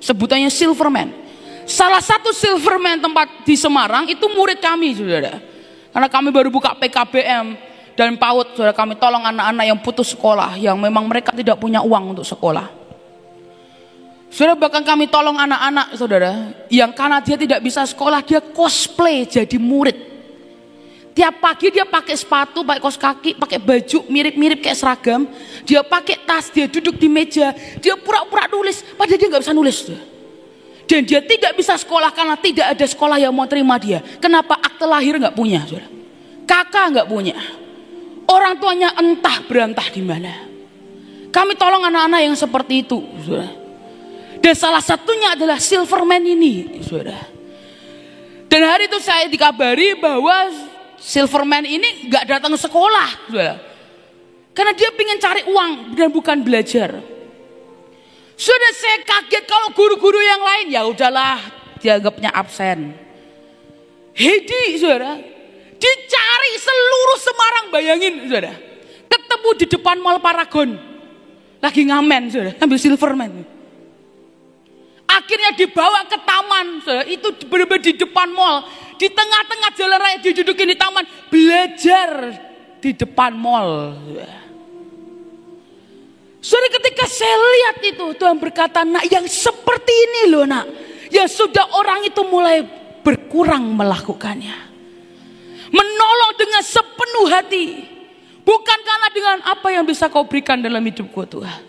Sebutannya 0.04 0.52
Silverman. 0.52 1.08
Salah 1.64 2.04
satu 2.04 2.28
Silverman 2.36 3.00
tempat 3.00 3.40
di 3.48 3.56
Semarang 3.56 4.04
itu 4.04 4.28
murid 4.28 4.60
kami 4.60 4.92
saudara. 4.92 5.40
Karena 5.88 6.08
kami 6.12 6.28
baru 6.28 6.52
buka 6.52 6.76
PKBM 6.76 7.56
dan 7.96 8.20
PAUD 8.20 8.52
saudara 8.52 8.76
kami 8.76 9.00
tolong 9.00 9.24
anak-anak 9.24 9.64
yang 9.64 9.78
putus 9.80 10.12
sekolah 10.12 10.60
yang 10.60 10.76
memang 10.76 11.08
mereka 11.08 11.32
tidak 11.32 11.56
punya 11.56 11.80
uang 11.80 12.12
untuk 12.12 12.26
sekolah. 12.28 12.68
Saudara 14.28 14.58
bahkan 14.60 14.84
kami 14.84 15.08
tolong 15.08 15.40
anak-anak 15.40 15.94
saudara 15.96 16.52
yang 16.68 16.92
karena 16.92 17.22
dia 17.24 17.38
tidak 17.38 17.64
bisa 17.64 17.86
sekolah 17.88 18.20
dia 18.20 18.44
cosplay 18.44 19.24
jadi 19.24 19.56
murid. 19.56 20.13
Tiap 21.14 21.38
pagi 21.38 21.70
dia 21.70 21.86
pakai 21.86 22.18
sepatu, 22.18 22.66
pakai 22.66 22.82
kos 22.82 22.98
kaki, 22.98 23.38
pakai 23.38 23.62
baju 23.62 24.02
mirip-mirip 24.10 24.58
kayak 24.58 24.74
seragam. 24.74 25.30
Dia 25.62 25.86
pakai 25.86 26.18
tas, 26.26 26.50
dia 26.50 26.66
duduk 26.66 26.98
di 26.98 27.06
meja, 27.06 27.54
dia 27.78 27.94
pura-pura 27.94 28.50
nulis, 28.50 28.82
padahal 28.98 29.18
dia 29.22 29.28
nggak 29.30 29.42
bisa 29.46 29.54
nulis. 29.54 29.78
Dan 30.90 31.06
dia 31.06 31.22
tidak 31.22 31.54
bisa 31.54 31.78
sekolah 31.78 32.10
karena 32.10 32.34
tidak 32.34 32.66
ada 32.74 32.82
sekolah 32.82 33.22
yang 33.22 33.30
mau 33.30 33.46
terima 33.46 33.78
dia. 33.78 34.02
Kenapa 34.18 34.58
akte 34.58 34.82
lahir 34.90 35.14
nggak 35.22 35.38
punya, 35.38 35.62
saudara? 35.62 35.86
Kakak 36.50 36.86
nggak 36.98 37.08
punya. 37.08 37.38
Orang 38.26 38.58
tuanya 38.58 38.90
entah 38.98 39.38
berantah 39.46 39.86
di 39.94 40.02
mana. 40.02 40.34
Kami 41.30 41.54
tolong 41.54 41.94
anak-anak 41.94 42.20
yang 42.26 42.34
seperti 42.34 42.82
itu, 42.82 42.98
saudara. 43.22 43.54
Dan 44.42 44.54
salah 44.58 44.82
satunya 44.82 45.38
adalah 45.38 45.62
Silverman 45.62 46.26
ini, 46.26 46.82
saudara. 46.82 47.22
Dan 48.50 48.66
hari 48.66 48.90
itu 48.90 48.98
saya 48.98 49.30
dikabari 49.30 49.94
bahwa 49.94 50.52
Silverman 51.04 51.68
ini 51.68 52.08
nggak 52.08 52.24
datang 52.24 52.56
sekolah, 52.56 53.28
saudara. 53.28 53.60
Karena 54.56 54.72
dia 54.72 54.88
ingin 54.88 55.20
cari 55.20 55.42
uang 55.44 55.92
dan 55.92 56.08
bukan 56.08 56.40
belajar. 56.40 56.96
Sudah 58.40 58.72
saya 58.72 59.04
kaget 59.04 59.44
kalau 59.44 59.68
guru-guru 59.76 60.16
yang 60.16 60.40
lain 60.40 60.66
ya 60.72 60.88
udahlah 60.88 61.44
dianggapnya 61.84 62.32
absen. 62.32 62.96
Hedi 64.16 64.80
saudara, 64.80 65.20
dicari 65.76 66.52
seluruh 66.56 67.18
Semarang 67.20 67.66
bayangin 67.68 68.14
saudara. 68.24 68.56
Ketemu 69.04 69.50
di 69.60 69.66
depan 69.76 70.00
mall 70.00 70.24
Paragon. 70.24 70.72
Lagi 71.60 71.84
ngamen 71.84 72.32
saudara, 72.32 72.56
ambil 72.64 72.80
Silverman. 72.80 73.44
Akhirnya 75.04 75.52
dibawa 75.52 76.08
ke 76.08 76.16
taman, 76.24 76.80
saudara. 76.80 77.04
itu 77.04 77.28
benar-benar 77.44 77.84
di 77.84 77.92
depan 77.92 78.32
mall 78.32 78.64
di 78.98 79.08
tengah-tengah 79.10 79.70
jalan 79.74 79.98
raya 79.98 80.16
didudukin 80.22 80.70
di 80.70 80.76
taman, 80.78 81.04
belajar 81.28 82.10
di 82.78 82.90
depan 82.92 83.32
mall. 83.34 83.96
Saudara 86.44 86.76
ketika 86.76 87.08
saya 87.08 87.32
lihat 87.40 87.76
itu 87.80 88.06
Tuhan 88.20 88.36
berkata 88.36 88.84
nak 88.84 89.08
yang 89.08 89.24
seperti 89.24 89.94
ini 90.12 90.22
loh 90.28 90.44
nak. 90.44 90.68
Yang 91.08 91.40
sudah 91.40 91.72
orang 91.72 92.04
itu 92.04 92.20
mulai 92.28 92.60
berkurang 93.00 93.64
melakukannya. 93.72 94.52
Menolong 95.72 96.32
dengan 96.36 96.60
sepenuh 96.60 97.26
hati. 97.32 97.66
Bukan 98.44 98.78
karena 98.84 99.08
dengan 99.08 99.36
apa 99.48 99.72
yang 99.72 99.88
bisa 99.88 100.12
kau 100.12 100.28
berikan 100.28 100.60
dalam 100.60 100.84
hidupku 100.84 101.24
Tuhan. 101.24 101.60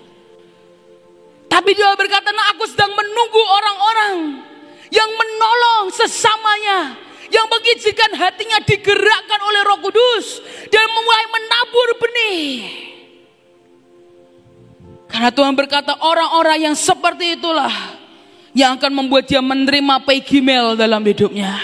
Tapi 1.48 1.72
dia 1.72 1.96
berkata 1.96 2.36
nah 2.36 2.52
aku 2.52 2.68
sedang 2.68 2.92
menunggu 2.92 3.42
orang-orang 3.48 4.44
yang 4.92 5.08
menolong 5.08 5.88
sesamanya 5.96 7.05
yang 7.34 7.46
mengizinkan 7.50 8.12
hatinya 8.18 8.60
digerakkan 8.64 9.40
oleh 9.42 9.62
Roh 9.66 9.80
Kudus 9.82 10.42
dan 10.70 10.86
mulai 10.92 11.24
menabur 11.32 11.90
benih. 12.02 12.50
Karena 15.10 15.30
Tuhan 15.32 15.54
berkata 15.56 15.96
orang-orang 16.02 16.70
yang 16.70 16.76
seperti 16.76 17.40
itulah 17.40 17.72
yang 18.56 18.76
akan 18.80 18.92
membuat 18.92 19.28
dia 19.28 19.40
menerima 19.40 20.02
gimel 20.24 20.76
dalam 20.76 21.04
hidupnya. 21.04 21.56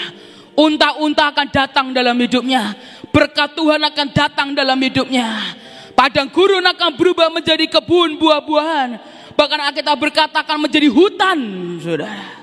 Unta-unta 0.52 1.32
akan 1.32 1.48
datang 1.48 1.86
dalam 1.96 2.16
hidupnya. 2.20 2.76
Berkat 3.12 3.56
Tuhan 3.56 3.80
akan 3.80 4.08
datang 4.12 4.48
dalam 4.52 4.76
hidupnya. 4.80 5.56
Padang 5.92 6.28
gurun 6.32 6.64
akan 6.64 6.96
berubah 6.96 7.28
menjadi 7.28 7.68
kebun 7.68 8.16
buah-buahan. 8.20 9.00
Bahkan 9.32 9.72
kita 9.72 9.92
berkata 9.96 10.44
akan 10.44 10.68
menjadi 10.68 10.88
hutan, 10.92 11.38
saudara. 11.80 12.41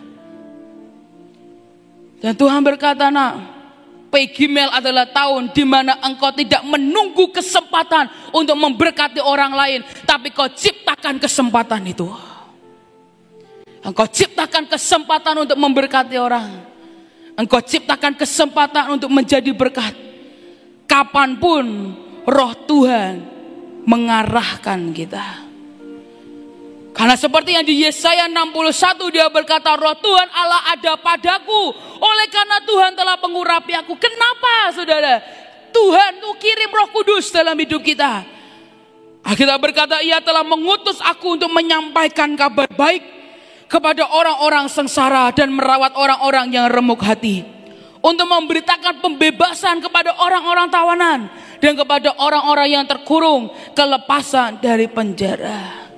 Dan 2.19 2.35
Tuhan 2.35 2.59
berkata, 2.63 3.07
nak, 3.07 3.59
Pegimel 4.09 4.73
adalah 4.73 5.05
tahun 5.05 5.53
di 5.53 5.61
mana 5.61 6.01
engkau 6.01 6.33
tidak 6.33 6.65
menunggu 6.65 7.29
kesempatan 7.29 8.09
untuk 8.33 8.57
memberkati 8.57 9.21
orang 9.21 9.53
lain, 9.53 9.79
tapi 10.01 10.33
kau 10.33 10.49
ciptakan 10.49 11.21
kesempatan 11.21 11.85
itu. 11.85 12.09
Engkau 13.85 14.09
ciptakan 14.09 14.65
kesempatan 14.65 15.45
untuk 15.45 15.57
memberkati 15.61 16.17
orang. 16.17 16.49
Engkau 17.37 17.61
ciptakan 17.61 18.17
kesempatan 18.17 18.97
untuk 18.97 19.13
menjadi 19.13 19.53
berkat. 19.53 19.93
Kapan 20.89 21.37
pun 21.37 21.65
roh 22.25 22.53
Tuhan 22.65 23.13
mengarahkan 23.85 24.89
kita. 24.89 25.48
Karena 26.89 27.15
seperti 27.15 27.53
yang 27.53 27.65
di 27.65 27.85
Yesaya 27.85 28.25
61 28.25 29.13
dia 29.13 29.29
berkata 29.29 29.77
roh 29.77 29.95
Tuhan 30.01 30.27
Allah 30.33 30.73
ada 30.73 30.93
padaku. 30.97 31.73
Oleh 32.01 32.27
karena 32.27 32.57
Tuhan 32.65 32.91
telah 32.97 33.15
mengurapi 33.21 33.73
aku. 33.77 33.93
Kenapa 33.95 34.73
saudara? 34.73 35.21
Tuhan 35.69 36.11
tuh 36.17 36.33
kirim 36.41 36.69
roh 36.73 36.89
kudus 36.89 37.29
dalam 37.29 37.53
hidup 37.55 37.85
kita. 37.85 38.25
Kita 39.29 39.55
berkata 39.61 40.01
ia 40.01 40.17
telah 40.19 40.41
mengutus 40.41 40.97
aku 41.05 41.37
untuk 41.37 41.53
menyampaikan 41.53 42.33
kabar 42.33 42.65
baik 42.73 43.05
kepada 43.69 44.09
orang-orang 44.09 44.65
sengsara 44.65 45.29
dan 45.29 45.53
merawat 45.53 45.93
orang-orang 45.93 46.49
yang 46.49 46.65
remuk 46.67 47.05
hati. 47.05 47.45
Untuk 47.99 48.31
memberitakan 48.31 49.03
pembebasan 49.03 49.83
kepada 49.83 50.15
orang-orang 50.23 50.71
tawanan 50.71 51.19
dan 51.59 51.75
kepada 51.75 52.15
orang-orang 52.15 52.79
yang 52.79 52.85
terkurung 52.87 53.51
kelepasan 53.75 54.63
dari 54.63 54.87
penjara. 54.87 55.88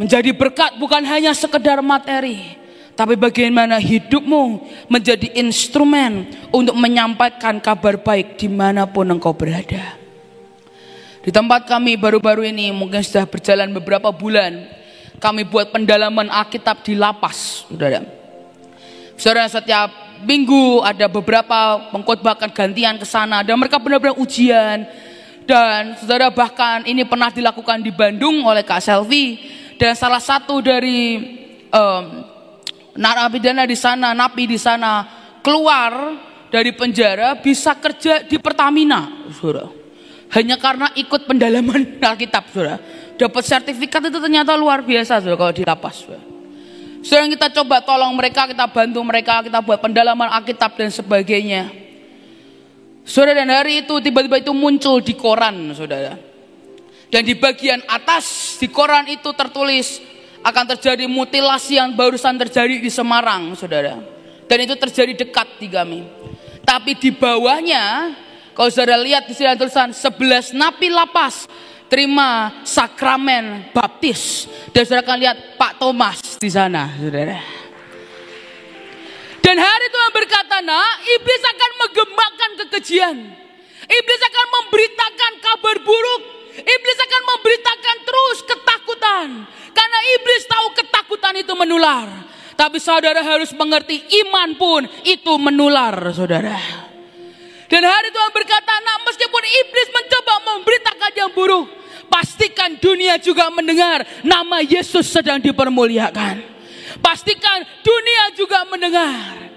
Menjadi 0.00 0.32
berkat 0.32 0.80
bukan 0.80 1.04
hanya 1.04 1.36
sekedar 1.36 1.84
materi, 1.84 2.56
tapi 2.96 3.12
bagaimana 3.12 3.76
hidupmu 3.76 4.64
menjadi 4.88 5.36
instrumen 5.36 6.32
untuk 6.48 6.72
menyampaikan 6.76 7.60
kabar 7.60 8.00
baik 8.00 8.40
di 8.40 8.48
mana 8.48 8.88
pun 8.88 9.04
engkau 9.04 9.36
berada. 9.36 10.00
Di 11.22 11.30
tempat 11.30 11.68
kami 11.68 12.00
baru-baru 12.00 12.48
ini 12.48 12.72
mungkin 12.72 13.04
sudah 13.04 13.28
berjalan 13.28 13.70
beberapa 13.70 14.10
bulan, 14.10 14.64
kami 15.20 15.44
buat 15.46 15.70
pendalaman 15.70 16.32
Alkitab 16.32 16.82
di 16.82 16.96
lapas, 16.96 17.68
saudara. 17.68 18.02
Saudara 19.14 19.46
setiap 19.46 19.92
minggu 20.24 20.82
ada 20.82 21.06
beberapa 21.06 21.90
pengkhotbah 21.94 22.34
gantian 22.50 22.98
ke 22.98 23.06
sana 23.06 23.44
dan 23.46 23.54
mereka 23.54 23.78
benar-benar 23.78 24.18
ujian 24.18 24.82
dan 25.46 25.98
saudara 25.98 26.30
bahkan 26.30 26.86
ini 26.86 27.02
pernah 27.02 27.30
dilakukan 27.30 27.82
di 27.82 27.90
Bandung 27.90 28.46
oleh 28.46 28.62
Kak 28.62 28.82
Selvi 28.82 29.38
dan 29.82 29.98
salah 29.98 30.22
satu 30.22 30.62
dari 30.62 31.18
um, 31.74 32.22
narapidana 32.94 33.66
di 33.66 33.74
sana, 33.74 34.14
napi 34.14 34.46
di 34.46 34.54
sana 34.54 35.02
keluar 35.42 36.14
dari 36.54 36.70
penjara 36.70 37.34
bisa 37.34 37.74
kerja 37.74 38.22
di 38.22 38.38
Pertamina, 38.38 39.26
saudara. 39.34 39.66
Hanya 40.38 40.54
karena 40.54 40.86
ikut 40.94 41.26
pendalaman 41.26 41.98
Alkitab, 42.14 42.54
saudara. 42.54 42.78
Dapat 43.18 43.42
sertifikat 43.42 44.06
itu 44.06 44.22
ternyata 44.22 44.54
luar 44.54 44.86
biasa, 44.86 45.18
saudara, 45.18 45.50
kalau 45.50 45.50
di 45.50 45.66
lapas. 45.66 46.06
Saudara. 47.02 47.26
Kita 47.34 47.50
coba 47.50 47.82
tolong 47.82 48.14
mereka, 48.14 48.46
kita 48.46 48.70
bantu 48.70 49.02
mereka, 49.02 49.42
kita 49.42 49.58
buat 49.66 49.82
pendalaman 49.82 50.30
Alkitab 50.30 50.78
dan 50.78 50.94
sebagainya. 50.94 51.74
Saudara 53.02 53.42
dan 53.42 53.50
hari 53.50 53.82
itu 53.82 53.98
tiba-tiba 53.98 54.38
itu 54.38 54.54
muncul 54.54 55.02
di 55.02 55.18
koran, 55.18 55.74
saudara. 55.74 56.31
Dan 57.12 57.28
di 57.28 57.36
bagian 57.36 57.84
atas 57.84 58.56
di 58.56 58.72
koran 58.72 59.04
itu 59.04 59.36
tertulis 59.36 60.00
akan 60.40 60.64
terjadi 60.72 61.04
mutilasi 61.04 61.76
yang 61.76 61.92
barusan 61.92 62.40
terjadi 62.40 62.80
di 62.80 62.88
Semarang, 62.88 63.52
saudara. 63.52 64.00
Dan 64.48 64.58
itu 64.64 64.72
terjadi 64.80 65.12
dekat 65.20 65.60
di 65.60 65.68
kami. 65.68 66.08
Tapi 66.64 66.96
di 66.96 67.12
bawahnya, 67.12 68.16
kalau 68.56 68.72
saudara 68.72 68.96
lihat 68.96 69.28
di 69.28 69.36
sini 69.36 69.52
tulisan 69.60 69.92
11 69.92 70.56
napi 70.56 70.88
lapas 70.88 71.44
terima 71.92 72.64
sakramen 72.64 73.68
baptis. 73.76 74.48
Dan 74.72 74.88
saudara 74.88 75.04
akan 75.04 75.18
lihat 75.20 75.36
Pak 75.60 75.72
Thomas 75.84 76.40
di 76.40 76.48
sana, 76.48 76.96
saudara. 76.96 77.36
Dan 79.44 79.60
hari 79.60 79.86
Tuhan 79.92 80.10
berkata, 80.16 80.64
nak, 80.64 81.04
iblis 81.04 81.42
akan 81.44 81.70
menggembangkan 81.76 82.50
kekejian. 82.64 83.16
Iblis 83.84 84.22
akan 84.32 84.46
memberitakan 84.48 85.32
kabar 85.44 85.76
buruk. 85.84 86.41
Iblis 86.52 86.98
akan 87.00 87.22
memberitakan 87.32 87.96
terus 88.04 88.38
ketakutan. 88.44 89.26
Karena 89.72 89.98
iblis 90.20 90.44
tahu 90.44 90.66
ketakutan 90.76 91.34
itu 91.40 91.52
menular. 91.56 92.08
Tapi 92.52 92.76
saudara 92.76 93.24
harus 93.24 93.48
mengerti 93.56 94.04
iman 94.24 94.52
pun 94.60 94.84
itu 95.08 95.32
menular 95.40 95.96
saudara. 96.12 96.60
Dan 97.72 97.88
hari 97.88 98.12
Tuhan 98.12 98.32
berkata, 98.36 98.72
nak 98.84 99.08
meskipun 99.08 99.42
iblis 99.48 99.88
mencoba 99.88 100.34
memberitakan 100.52 101.12
yang 101.16 101.30
buruk. 101.32 101.66
Pastikan 102.12 102.76
dunia 102.76 103.16
juga 103.16 103.48
mendengar 103.48 104.04
nama 104.20 104.60
Yesus 104.60 105.08
sedang 105.08 105.40
dipermuliakan. 105.40 106.44
Pastikan 107.00 107.64
dunia 107.80 108.36
juga 108.36 108.68
mendengar 108.68 109.48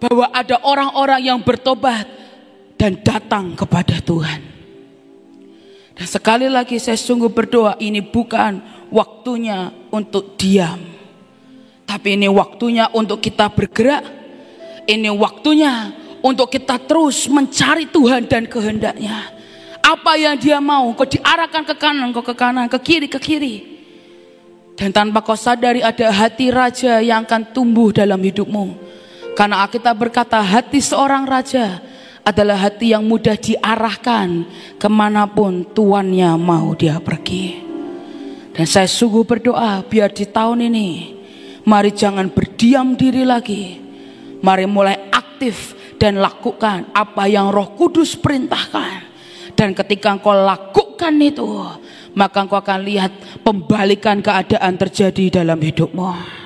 bahwa 0.00 0.32
ada 0.32 0.56
orang-orang 0.64 1.20
yang 1.28 1.38
bertobat 1.44 2.08
dan 2.80 2.96
datang 3.04 3.52
kepada 3.52 4.00
Tuhan. 4.00 4.59
Sekali 6.00 6.48
lagi 6.48 6.80
saya 6.80 6.96
sungguh 6.96 7.28
berdoa 7.28 7.76
ini 7.76 8.00
bukan 8.00 8.60
waktunya 8.88 9.68
untuk 9.92 10.40
diam. 10.40 10.80
Tapi 11.84 12.16
ini 12.16 12.24
waktunya 12.30 12.88
untuk 12.96 13.20
kita 13.20 13.52
bergerak. 13.52 14.04
Ini 14.88 15.12
waktunya 15.12 15.92
untuk 16.24 16.48
kita 16.48 16.80
terus 16.88 17.28
mencari 17.28 17.84
Tuhan 17.84 18.24
dan 18.24 18.48
kehendaknya. 18.48 19.28
Apa 19.80 20.16
yang 20.16 20.40
dia 20.40 20.56
mau, 20.62 20.88
kau 20.96 21.04
diarahkan 21.04 21.66
ke 21.68 21.74
kanan, 21.76 22.14
kau 22.16 22.24
ke 22.24 22.32
kanan, 22.32 22.70
ke 22.70 22.78
kiri, 22.80 23.08
ke 23.10 23.20
kiri. 23.20 23.56
Dan 24.76 24.96
tanpa 24.96 25.20
kau 25.20 25.36
sadari 25.36 25.84
ada 25.84 26.08
hati 26.08 26.48
raja 26.48 27.04
yang 27.04 27.28
akan 27.28 27.52
tumbuh 27.52 27.92
dalam 27.92 28.16
hidupmu. 28.16 28.76
Karena 29.36 29.68
kita 29.68 29.92
berkata 29.92 30.40
hati 30.40 30.80
seorang 30.80 31.28
raja 31.28 31.80
adalah 32.24 32.68
hati 32.68 32.92
yang 32.92 33.04
mudah 33.04 33.36
diarahkan 33.36 34.44
ke 34.76 34.88
mana 34.88 35.24
pun 35.26 35.64
tuannya 35.64 36.36
mau 36.36 36.76
dia 36.76 37.00
pergi. 37.00 37.58
Dan 38.50 38.66
saya 38.66 38.90
sungguh 38.90 39.24
berdoa 39.24 39.80
biar 39.86 40.12
di 40.12 40.26
tahun 40.28 40.68
ini 40.68 40.88
mari 41.64 41.94
jangan 41.94 42.28
berdiam 42.28 42.98
diri 42.98 43.24
lagi. 43.24 43.78
Mari 44.40 44.64
mulai 44.64 45.12
aktif 45.12 45.76
dan 46.00 46.16
lakukan 46.16 46.88
apa 46.96 47.28
yang 47.28 47.52
roh 47.52 47.76
kudus 47.76 48.16
perintahkan. 48.16 49.12
Dan 49.52 49.76
ketika 49.76 50.16
engkau 50.16 50.32
lakukan 50.32 51.12
itu, 51.20 51.44
maka 52.16 52.40
engkau 52.40 52.56
akan 52.56 52.80
lihat 52.80 53.12
pembalikan 53.44 54.24
keadaan 54.24 54.80
terjadi 54.80 55.44
dalam 55.44 55.60
hidupmu. 55.60 56.40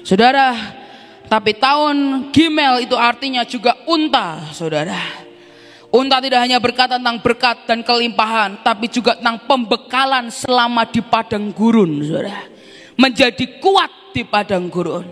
Saudara, 0.00 0.56
tapi 1.34 1.50
tahun 1.58 2.30
Gimel 2.30 2.86
itu 2.86 2.94
artinya 2.94 3.42
juga 3.42 3.74
unta, 3.90 4.54
saudara. 4.54 5.26
Unta 5.90 6.22
tidak 6.22 6.46
hanya 6.46 6.62
berkata 6.62 6.94
tentang 6.94 7.18
berkat 7.18 7.66
dan 7.66 7.82
kelimpahan, 7.82 8.62
tapi 8.62 8.86
juga 8.86 9.18
tentang 9.18 9.42
pembekalan 9.42 10.30
selama 10.30 10.86
di 10.86 11.02
padang 11.02 11.50
gurun, 11.50 12.06
saudara. 12.06 12.46
Menjadi 12.94 13.58
kuat 13.58 14.14
di 14.14 14.22
padang 14.22 14.70
gurun. 14.70 15.10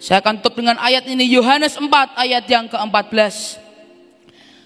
Saya 0.00 0.24
akan 0.24 0.40
tutup 0.40 0.64
dengan 0.64 0.80
ayat 0.80 1.04
ini, 1.04 1.28
Yohanes 1.28 1.76
4 1.76 1.84
ayat 2.16 2.44
yang 2.48 2.64
ke-14. 2.72 3.60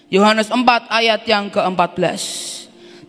Yohanes 0.07 0.47
4 0.47 0.87
ayat 0.87 1.21
yang 1.27 1.51
ke-14. 1.51 2.23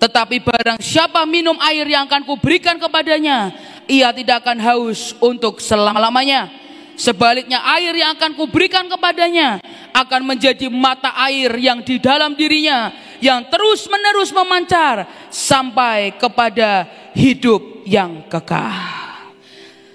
Tetapi 0.02 0.42
barang 0.42 0.82
siapa 0.82 1.22
minum 1.30 1.54
air 1.62 1.86
yang 1.86 2.10
akan 2.10 2.26
kuberikan 2.26 2.74
kepadanya, 2.74 3.54
ia 3.86 4.10
tidak 4.10 4.42
akan 4.42 4.58
haus 4.58 5.14
untuk 5.22 5.62
selama-lamanya. 5.62 6.61
Sebaliknya 6.96 7.64
air 7.78 7.96
yang 7.96 8.14
akan 8.14 8.36
kuberikan 8.36 8.86
kepadanya 8.86 9.58
akan 9.92 10.22
menjadi 10.28 10.68
mata 10.68 11.12
air 11.28 11.52
yang 11.56 11.80
di 11.80 11.96
dalam 12.00 12.36
dirinya 12.36 12.92
yang 13.22 13.46
terus 13.46 13.86
menerus 13.86 14.34
memancar 14.34 15.06
sampai 15.30 16.18
kepada 16.18 16.84
hidup 17.14 17.86
yang 17.86 18.26
kekal. 18.26 18.74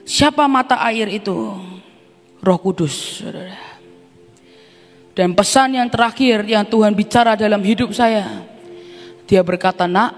Siapa 0.07 0.47
mata 0.47 0.79
air 0.87 1.11
itu? 1.11 1.35
Roh 2.39 2.59
Kudus, 2.63 3.19
Saudara. 3.19 3.59
Dan 5.11 5.35
pesan 5.35 5.75
yang 5.75 5.91
terakhir 5.91 6.47
yang 6.47 6.63
Tuhan 6.63 6.95
bicara 6.95 7.35
dalam 7.35 7.59
hidup 7.59 7.91
saya, 7.91 8.47
dia 9.27 9.43
berkata, 9.43 9.89
"Nak, 9.89 10.13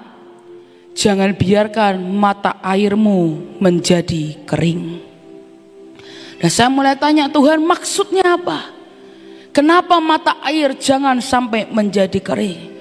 jangan 0.93 1.33
biarkan 1.33 1.97
mata 2.13 2.61
airmu 2.61 3.57
menjadi 3.57 4.45
kering." 4.45 5.08
Dan 6.39 6.49
saya 6.49 6.71
mulai 6.71 6.95
tanya, 6.95 7.27
"Tuhan, 7.27 7.59
maksudnya 7.59 8.39
apa? 8.39 8.71
Kenapa 9.51 9.99
mata 9.99 10.39
air 10.47 10.71
jangan 10.79 11.19
sampai 11.19 11.67
menjadi 11.67 12.23
kering?" 12.23 12.79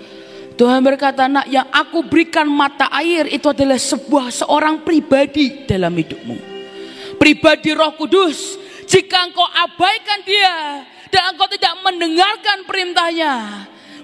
Tuhan 0.54 0.82
berkata, 0.82 1.26
"Nak, 1.26 1.46
yang 1.50 1.66
aku 1.70 2.06
berikan 2.06 2.46
mata 2.46 2.86
air 2.94 3.26
itu 3.30 3.50
adalah 3.50 3.78
sebuah 3.78 4.30
seorang 4.30 4.82
pribadi 4.82 5.66
dalam 5.66 5.94
hidupmu. 5.94 6.38
Pribadi 7.18 7.74
Roh 7.74 7.94
Kudus. 7.98 8.58
Jika 8.88 9.26
engkau 9.26 9.44
abaikan 9.44 10.22
dia 10.24 10.82
dan 11.12 11.34
engkau 11.34 11.44
tidak 11.50 11.76
mendengarkan 11.84 12.64
perintahnya, 12.64 13.34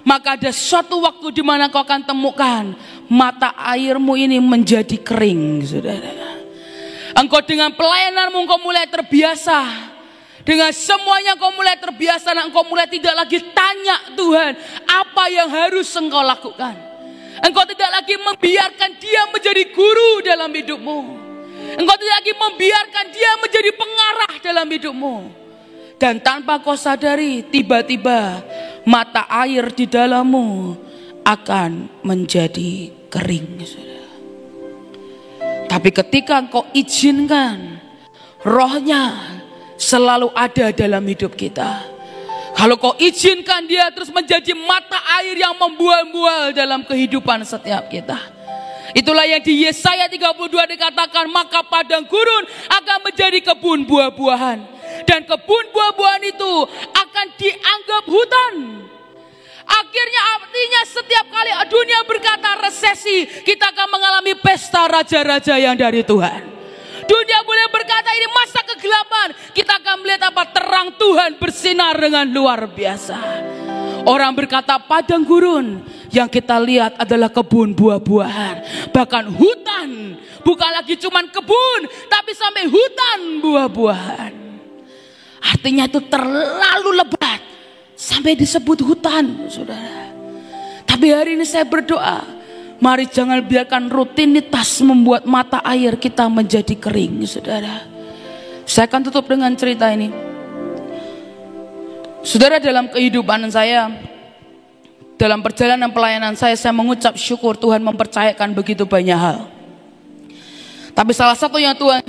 maka 0.05 0.37
ada 0.37 0.51
suatu 0.53 1.01
waktu 1.01 1.33
di 1.33 1.41
mana 1.41 1.73
kau 1.73 1.81
akan 1.81 2.05
temukan 2.05 2.77
mata 3.09 3.55
airmu 3.57 4.13
ini 4.13 4.37
menjadi 4.37 5.01
kering, 5.01 5.65
saudara. 5.65 6.44
Engkau 7.15 7.39
dengan 7.47 7.71
pelayananmu 7.71 8.43
engkau 8.43 8.59
mulai 8.59 8.91
terbiasa. 8.91 9.87
Dengan 10.43 10.69
semuanya 10.75 11.39
engkau 11.39 11.49
mulai 11.55 11.79
terbiasa 11.79 12.35
dan 12.35 12.51
engkau 12.51 12.67
mulai 12.67 12.85
tidak 12.91 13.15
lagi 13.15 13.39
tanya 13.55 14.13
Tuhan 14.13 14.51
apa 14.83 15.23
yang 15.31 15.47
harus 15.47 15.87
engkau 15.95 16.19
lakukan. 16.19 16.75
Engkau 17.39 17.63
tidak 17.71 17.87
lagi 17.87 18.19
membiarkan 18.19 18.91
dia 18.99 19.21
menjadi 19.31 19.63
guru 19.71 20.11
dalam 20.27 20.51
hidupmu. 20.51 20.99
Engkau 21.79 21.95
tidak 21.97 22.15
lagi 22.19 22.33
membiarkan 22.35 23.05
dia 23.15 23.31
menjadi 23.39 23.71
pengarah 23.73 24.33
dalam 24.43 24.67
hidupmu. 24.67 25.15
Dan 25.95 26.19
tanpa 26.19 26.59
kau 26.59 26.75
sadari 26.75 27.47
tiba-tiba 27.47 28.43
mata 28.83 29.23
air 29.31 29.71
di 29.71 29.87
dalammu 29.87 30.75
akan 31.23 32.03
menjadi 32.03 32.91
kering. 33.07 33.84
Tapi 35.75 35.91
ketika 35.91 36.39
engkau 36.39 36.63
izinkan 36.71 37.83
rohnya 38.47 39.35
selalu 39.75 40.31
ada 40.31 40.71
dalam 40.71 41.03
hidup 41.03 41.35
kita. 41.35 41.83
Kalau 42.55 42.79
kau 42.79 42.95
izinkan 42.95 43.67
dia 43.67 43.91
terus 43.91 44.07
menjadi 44.07 44.55
mata 44.55 44.95
air 45.19 45.35
yang 45.35 45.51
membual-bual 45.59 46.55
dalam 46.55 46.87
kehidupan 46.87 47.43
setiap 47.43 47.91
kita. 47.91 48.15
Itulah 48.95 49.27
yang 49.27 49.43
di 49.43 49.67
Yesaya 49.67 50.07
32 50.07 50.47
dikatakan, 50.47 51.27
maka 51.27 51.67
padang 51.67 52.07
gurun 52.07 52.47
akan 52.71 53.11
menjadi 53.11 53.43
kebun 53.43 53.83
buah-buahan. 53.83 54.59
Dan 55.03 55.27
kebun 55.27 55.65
buah-buahan 55.75 56.23
itu 56.23 56.53
akan 56.95 57.27
dianggap 57.35 58.03
hutan. 58.07 58.53
Akhirnya 59.65 60.21
artinya 60.37 60.81
setiap 60.85 61.25
kali 61.33 61.51
dunia 61.67 61.99
berkata 62.05 62.49
resesi, 62.61 63.25
kita 63.41 63.73
akan 63.73 63.87
mengalami 63.89 64.33
pesta 64.37 64.85
raja-raja 64.85 65.57
yang 65.57 65.73
dari 65.73 66.05
Tuhan. 66.05 66.53
Dunia 67.05 67.39
boleh 67.45 67.67
berkata 67.69 68.09
ini 68.17 68.27
masa 68.33 68.61
kegelapan, 68.65 69.27
kita 69.53 69.77
akan 69.77 69.95
melihat 70.01 70.33
apa 70.33 70.43
terang 70.49 70.89
Tuhan 70.97 71.37
bersinar 71.37 71.93
dengan 71.97 72.25
luar 72.29 72.65
biasa. 72.65 73.19
Orang 74.05 74.37
berkata 74.37 74.77
padang 74.77 75.25
gurun 75.25 75.81
yang 76.13 76.29
kita 76.29 76.61
lihat 76.61 76.93
adalah 77.01 77.33
kebun 77.33 77.73
buah-buahan. 77.73 78.55
Bahkan 78.93 79.25
hutan. 79.33 79.89
Bukan 80.45 80.69
lagi 80.69 80.93
cuman 81.01 81.25
kebun. 81.33 81.81
Tapi 82.05 82.31
sampai 82.37 82.69
hutan 82.69 83.41
buah-buahan. 83.41 84.33
Artinya 85.41 85.89
itu 85.89 85.99
terlalu 86.05 87.01
lebat. 87.01 87.54
Sampai 87.95 88.35
disebut 88.35 88.83
hutan 88.83 89.47
saudara. 89.47 90.11
Tapi 90.83 91.15
hari 91.15 91.39
ini 91.39 91.47
saya 91.47 91.63
berdoa. 91.63 92.23
Mari 92.75 93.07
jangan 93.07 93.39
biarkan 93.39 93.87
rutinitas 93.87 94.83
membuat 94.83 95.23
mata 95.23 95.63
air 95.63 95.95
kita 95.95 96.27
menjadi 96.27 96.75
kering 96.75 97.23
saudara. 97.23 97.87
Saya 98.67 98.91
akan 98.91 99.01
tutup 99.07 99.31
dengan 99.31 99.55
cerita 99.55 99.87
ini. 99.95 100.11
Saudara 102.19 102.59
dalam 102.59 102.91
kehidupan 102.91 103.47
saya, 103.47 103.87
dalam 105.15 105.39
perjalanan 105.39 105.87
pelayanan 105.95 106.35
saya, 106.35 106.59
saya 106.59 106.75
mengucap 106.75 107.15
syukur 107.15 107.55
Tuhan 107.55 107.79
mempercayakan 107.79 108.51
begitu 108.51 108.83
banyak 108.83 109.15
hal. 109.15 109.47
Tapi 110.91 111.11
salah 111.15 111.35
satu 111.35 111.55
yang 111.55 111.75
Tuhan 111.79 112.03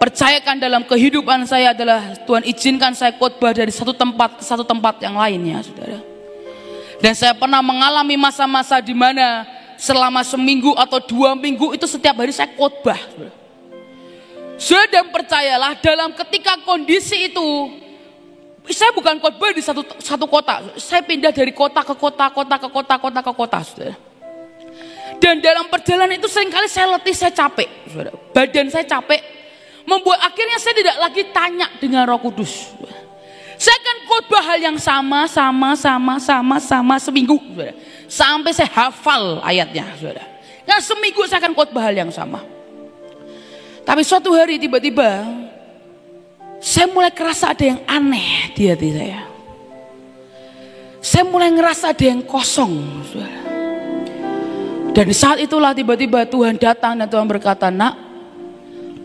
percayakan 0.00 0.56
dalam 0.56 0.82
kehidupan 0.88 1.44
saya 1.44 1.76
adalah 1.76 2.16
Tuhan 2.24 2.48
izinkan 2.48 2.96
saya 2.96 3.12
khotbah 3.20 3.52
dari 3.52 3.68
satu 3.68 3.92
tempat 3.92 4.40
ke 4.40 4.42
satu 4.42 4.64
tempat 4.64 4.96
yang 5.04 5.20
lainnya, 5.20 5.60
saudara. 5.60 6.00
Dan 7.04 7.12
saya 7.12 7.36
pernah 7.36 7.60
mengalami 7.60 8.16
masa-masa 8.16 8.80
di 8.80 8.96
mana 8.96 9.44
selama 9.76 10.24
seminggu 10.24 10.72
atau 10.72 11.00
dua 11.04 11.36
minggu 11.36 11.76
itu 11.76 11.84
setiap 11.84 12.16
hari 12.16 12.32
saya 12.32 12.48
khotbah. 12.56 12.96
Saudara 14.56 15.04
percayalah 15.08 15.76
dalam 15.80 16.16
ketika 16.16 16.56
kondisi 16.64 17.32
itu 17.32 17.48
saya 18.72 18.92
bukan 18.92 19.20
khotbah 19.20 19.52
di 19.52 19.60
satu 19.60 19.84
satu 20.00 20.24
kota. 20.24 20.64
Saya 20.80 21.04
pindah 21.04 21.32
dari 21.32 21.52
kota 21.52 21.84
ke 21.84 21.92
kota, 21.96 22.28
kota 22.32 22.56
ke 22.56 22.68
kota, 22.72 22.94
kota 22.96 23.20
ke 23.20 23.32
kota, 23.36 23.58
saudara. 23.64 23.96
Dan 25.20 25.44
dalam 25.44 25.68
perjalanan 25.68 26.16
itu 26.16 26.28
sering 26.32 26.48
kali 26.48 26.64
saya 26.68 26.96
letih, 26.96 27.12
saya 27.12 27.32
capek. 27.32 27.68
Badan 28.32 28.72
saya 28.72 28.88
capek, 28.88 29.20
membuat 29.90 30.22
akhirnya 30.22 30.62
saya 30.62 30.74
tidak 30.78 30.96
lagi 31.02 31.22
tanya 31.34 31.66
dengan 31.82 32.06
Roh 32.06 32.22
Kudus. 32.22 32.70
Saya 33.60 33.76
akan 33.76 33.96
khotbah 34.08 34.42
hal 34.46 34.58
yang 34.62 34.78
sama, 34.78 35.26
sama, 35.26 35.74
sama, 35.76 36.14
sama, 36.16 36.56
sama 36.62 36.94
seminggu, 36.96 37.36
saudara. 37.36 37.74
Sampai 38.08 38.56
saya 38.56 38.70
hafal 38.72 39.42
ayatnya, 39.44 39.84
saudara. 39.98 40.24
Nah 40.64 40.78
seminggu 40.78 41.26
saya 41.26 41.42
akan 41.42 41.52
khotbah 41.52 41.90
hal 41.90 42.06
yang 42.06 42.08
sama. 42.14 42.40
Tapi 43.84 44.06
suatu 44.06 44.30
hari 44.32 44.56
tiba-tiba 44.56 45.26
saya 46.62 46.86
mulai 46.88 47.10
kerasa 47.10 47.50
ada 47.50 47.64
yang 47.64 47.80
aneh 47.84 48.54
di 48.54 48.70
hati 48.70 48.88
saya. 48.94 49.20
Saya 51.00 51.24
mulai 51.24 51.50
ngerasa 51.52 51.96
ada 51.96 52.04
yang 52.04 52.20
kosong. 52.24 52.76
Dan 54.92 55.04
di 55.08 55.16
saat 55.16 55.40
itulah 55.40 55.72
tiba-tiba 55.72 56.28
Tuhan 56.28 56.60
datang 56.60 56.96
dan 57.00 57.08
Tuhan 57.08 57.24
berkata, 57.24 57.72
nak, 57.72 58.09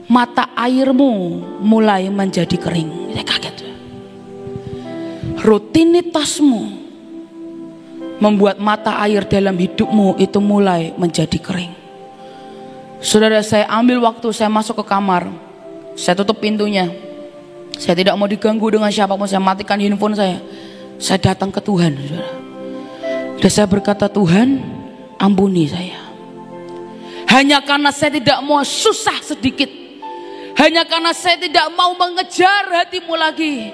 mata 0.06 0.53
airmu 0.53 1.41
mulai 1.62 2.10
menjadi 2.10 2.56
kering. 2.58 3.14
Saya 3.14 3.26
kaget. 3.26 3.56
Rutinitasmu 5.45 6.62
membuat 8.18 8.58
mata 8.58 8.97
air 9.03 9.28
dalam 9.28 9.53
hidupmu 9.53 10.18
itu 10.18 10.39
mulai 10.39 10.95
menjadi 10.95 11.38
kering. 11.38 11.74
Saudara 13.03 13.43
saya 13.45 13.70
ambil 13.70 14.01
waktu 14.01 14.34
saya 14.34 14.49
masuk 14.49 14.82
ke 14.82 14.86
kamar. 14.89 15.30
Saya 15.93 16.18
tutup 16.18 16.41
pintunya. 16.41 16.89
Saya 17.78 17.93
tidak 17.93 18.16
mau 18.18 18.26
diganggu 18.26 18.66
dengan 18.72 18.89
siapa 18.89 19.14
pun. 19.14 19.28
Saya 19.30 19.43
matikan 19.43 19.78
handphone 19.78 20.16
saya. 20.16 20.41
Saya 20.97 21.20
datang 21.22 21.51
ke 21.51 21.60
Tuhan. 21.60 21.93
Dan 23.38 23.51
saya 23.51 23.68
berkata, 23.68 24.08
Tuhan 24.08 24.64
ampuni 25.20 25.68
saya. 25.68 26.01
Hanya 27.30 27.60
karena 27.62 27.91
saya 27.91 28.16
tidak 28.16 28.39
mau 28.41 28.64
susah 28.64 29.20
sedikit. 29.22 29.84
Hanya 30.56 30.88
karena 30.88 31.12
saya 31.12 31.36
tidak 31.36 31.68
mau 31.76 31.91
mengejar 31.99 32.72
hatimu 32.72 33.14
lagi. 33.20 33.70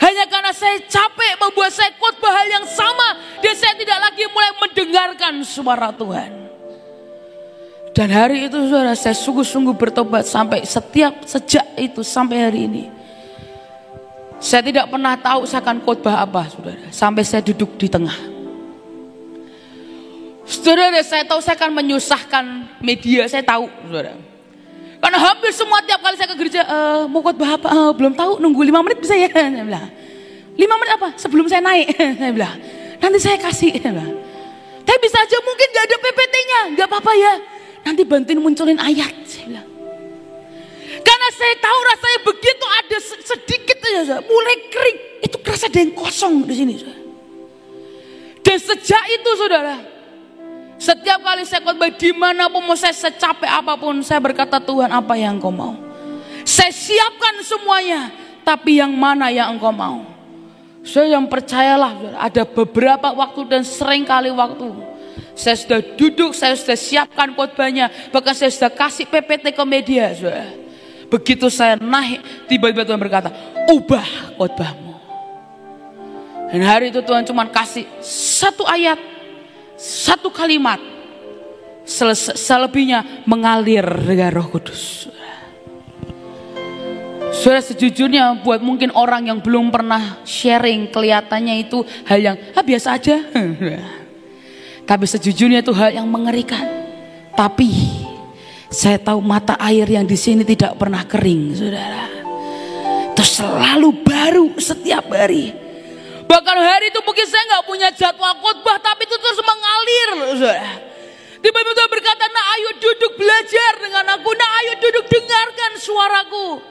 Hanya 0.00 0.24
karena 0.26 0.50
saya 0.50 0.80
capek 0.82 1.38
membuat 1.38 1.70
saya 1.70 1.92
khotbah 1.94 2.32
hal 2.32 2.48
yang 2.48 2.66
sama. 2.66 3.20
Dan 3.44 3.54
saya 3.54 3.76
tidak 3.76 3.98
lagi 4.00 4.24
mulai 4.32 4.52
mendengarkan 4.58 5.32
suara 5.44 5.92
Tuhan. 5.92 6.30
Dan 7.92 8.08
hari 8.08 8.48
itu 8.48 8.56
saudara 8.72 8.96
saya 8.96 9.12
sungguh-sungguh 9.12 9.76
bertobat 9.76 10.24
sampai 10.24 10.64
setiap 10.64 11.28
sejak 11.28 11.76
itu 11.76 12.00
sampai 12.00 12.36
hari 12.48 12.60
ini. 12.64 12.84
Saya 14.40 14.64
tidak 14.64 14.90
pernah 14.90 15.14
tahu 15.14 15.46
saya 15.46 15.62
akan 15.62 15.84
khotbah 15.84 16.24
apa, 16.24 16.48
saudara. 16.50 16.88
Sampai 16.90 17.22
saya 17.22 17.44
duduk 17.44 17.76
di 17.76 17.86
tengah. 17.86 18.16
Saudara, 20.42 20.98
saya 21.06 21.22
tahu 21.22 21.38
saya 21.38 21.54
akan 21.54 21.70
menyusahkan 21.78 22.44
media, 22.82 23.30
saya 23.30 23.46
tahu, 23.46 23.70
saudara. 23.86 24.31
Karena 25.02 25.18
hampir 25.18 25.50
semua 25.50 25.82
tiap 25.82 25.98
kali 25.98 26.14
saya 26.14 26.30
ke 26.30 26.36
gereja, 26.38 26.62
e, 26.62 26.78
mau 27.10 27.18
khotbah 27.26 27.58
apa? 27.58 27.68
E, 27.74 27.78
belum 27.98 28.14
tahu, 28.14 28.38
nunggu 28.38 28.62
lima 28.62 28.86
menit 28.86 29.02
bisa 29.02 29.18
ya? 29.18 29.26
Saya 29.34 29.66
bilang. 29.66 29.90
Lima 30.54 30.78
menit 30.78 30.94
apa? 30.94 31.08
Sebelum 31.18 31.50
saya 31.50 31.58
naik, 31.58 31.90
saya 32.22 32.30
bilang. 32.30 32.54
Nanti 33.02 33.18
saya 33.18 33.40
kasih. 33.40 33.82
Saya 33.82 33.98
bilang. 33.98 34.14
Tapi 34.86 34.98
bisa 35.02 35.18
aja 35.18 35.36
mungkin 35.42 35.66
gak 35.74 35.84
ada 35.90 35.96
PPT-nya, 35.98 36.60
gak 36.78 36.86
apa-apa 36.86 37.12
ya. 37.18 37.34
Nanti 37.82 38.02
bantuin 38.06 38.38
munculin 38.38 38.78
ayat, 38.78 39.10
saya 39.26 39.44
bilang. 39.50 39.68
Karena 41.02 41.28
saya 41.34 41.54
tahu 41.58 41.78
rasanya 41.82 42.18
begitu 42.22 42.64
ada 42.68 42.96
sedikit 43.02 43.78
aja, 43.82 44.16
mulai 44.22 44.56
kering. 44.70 44.98
Itu 45.26 45.36
kerasa 45.42 45.66
ada 45.66 45.82
yang 45.82 45.98
kosong 45.98 46.46
di 46.46 46.54
sini. 46.54 46.74
Dan 48.42 48.58
sejak 48.58 49.02
itu 49.10 49.30
saudara, 49.34 49.82
setiap 50.82 51.22
kali 51.22 51.46
saya 51.46 51.62
khotbah 51.62 51.94
di 51.94 52.10
mana 52.10 52.50
pun 52.50 52.66
mau 52.66 52.74
saya 52.74 52.90
secapek 52.90 53.46
apa 53.46 53.78
pun, 53.78 54.02
saya 54.02 54.18
berkata 54.18 54.58
Tuhan 54.58 54.90
apa 54.90 55.14
yang 55.14 55.38
engkau 55.38 55.54
mau. 55.54 55.78
Saya 56.42 56.74
siapkan 56.74 57.38
semuanya, 57.46 58.10
tapi 58.42 58.82
yang 58.82 58.90
mana 58.90 59.30
yang 59.30 59.54
engkau 59.54 59.70
mau. 59.70 60.02
Saya 60.82 61.14
yang 61.14 61.30
percayalah, 61.30 62.18
ada 62.18 62.42
beberapa 62.42 63.14
waktu 63.14 63.46
dan 63.46 63.62
sering 63.62 64.02
kali 64.02 64.34
waktu. 64.34 64.74
Saya 65.38 65.54
sudah 65.54 65.78
duduk, 65.94 66.34
saya 66.34 66.58
sudah 66.58 66.74
siapkan 66.74 67.30
khotbahnya, 67.30 67.86
bahkan 68.10 68.34
saya 68.34 68.50
sudah 68.50 68.74
kasih 68.74 69.06
PPT 69.06 69.54
ke 69.54 69.62
media, 69.62 70.10
saudara. 70.18 70.50
Begitu 71.06 71.46
saya 71.46 71.78
naik, 71.78 72.50
tiba-tiba 72.50 72.82
Tuhan 72.82 72.98
berkata, 72.98 73.30
ubah 73.70 74.34
khotbahmu. 74.34 74.92
Dan 76.50 76.66
hari 76.66 76.90
itu 76.90 76.98
Tuhan 77.06 77.22
cuma 77.22 77.46
kasih 77.46 77.86
satu 78.02 78.66
ayat, 78.66 79.11
satu 79.82 80.30
kalimat. 80.30 80.78
Selebihnya 82.38 83.26
mengalir 83.26 83.82
dengan 83.82 84.30
roh 84.38 84.46
kudus. 84.46 85.10
Saudara 87.34 87.58
sejujurnya 87.58 88.38
buat 88.46 88.62
mungkin 88.62 88.94
orang 88.94 89.26
yang 89.26 89.42
belum 89.42 89.74
pernah 89.74 90.22
sharing 90.22 90.94
kelihatannya 90.94 91.66
itu 91.66 91.82
hal 92.06 92.22
yang 92.22 92.36
ah, 92.54 92.62
biasa 92.62 92.94
aja. 92.94 93.18
Tapi 94.90 95.04
sejujurnya 95.10 95.66
itu 95.66 95.74
hal 95.74 95.90
yang 95.90 96.06
mengerikan. 96.06 96.62
Tapi 97.34 97.72
saya 98.70 99.02
tahu 99.02 99.18
mata 99.18 99.58
air 99.58 99.90
yang 99.90 100.06
di 100.06 100.14
sini 100.14 100.46
tidak 100.46 100.78
pernah 100.78 101.02
kering, 101.02 101.58
saudara. 101.58 102.06
Itu 103.10 103.24
selalu 103.26 103.90
baru 104.06 104.46
setiap 104.62 105.10
hari. 105.10 105.71
Bahkan 106.32 106.58
hari 106.64 106.88
itu 106.88 107.00
mungkin 107.04 107.28
saya 107.28 107.44
nggak 107.44 107.64
punya 107.68 107.88
jadwal 107.92 108.32
khotbah, 108.40 108.80
tapi 108.80 109.04
itu 109.04 109.16
terus 109.20 109.36
mengalir. 109.44 110.08
Tiba-tiba 111.44 111.84
berkata, 111.92 112.24
nah 112.32 112.44
ayo 112.56 112.70
duduk 112.80 113.20
belajar 113.20 113.72
dengan 113.84 114.16
aku, 114.16 114.32
nah 114.32 114.48
ayo 114.64 114.72
duduk 114.80 115.04
dengarkan 115.12 115.76
suaraku. 115.76 116.64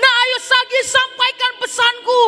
Nah 0.00 0.12
ayo 0.24 0.38
sagi 0.40 0.80
sampaikan 0.88 1.52
pesanku. 1.60 2.24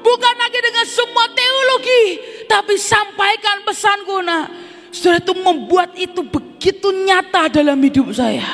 Bukan 0.00 0.34
lagi 0.38 0.58
dengan 0.62 0.86
semua 0.86 1.26
teologi, 1.34 2.04
tapi 2.46 2.78
sampaikan 2.78 3.66
pesanku. 3.66 4.22
Nah, 4.22 4.46
saudara 4.94 5.18
itu 5.18 5.34
membuat 5.34 5.98
itu 5.98 6.22
begitu 6.22 6.94
nyata 6.94 7.50
dalam 7.50 7.76
hidup 7.82 8.14
saya. 8.14 8.46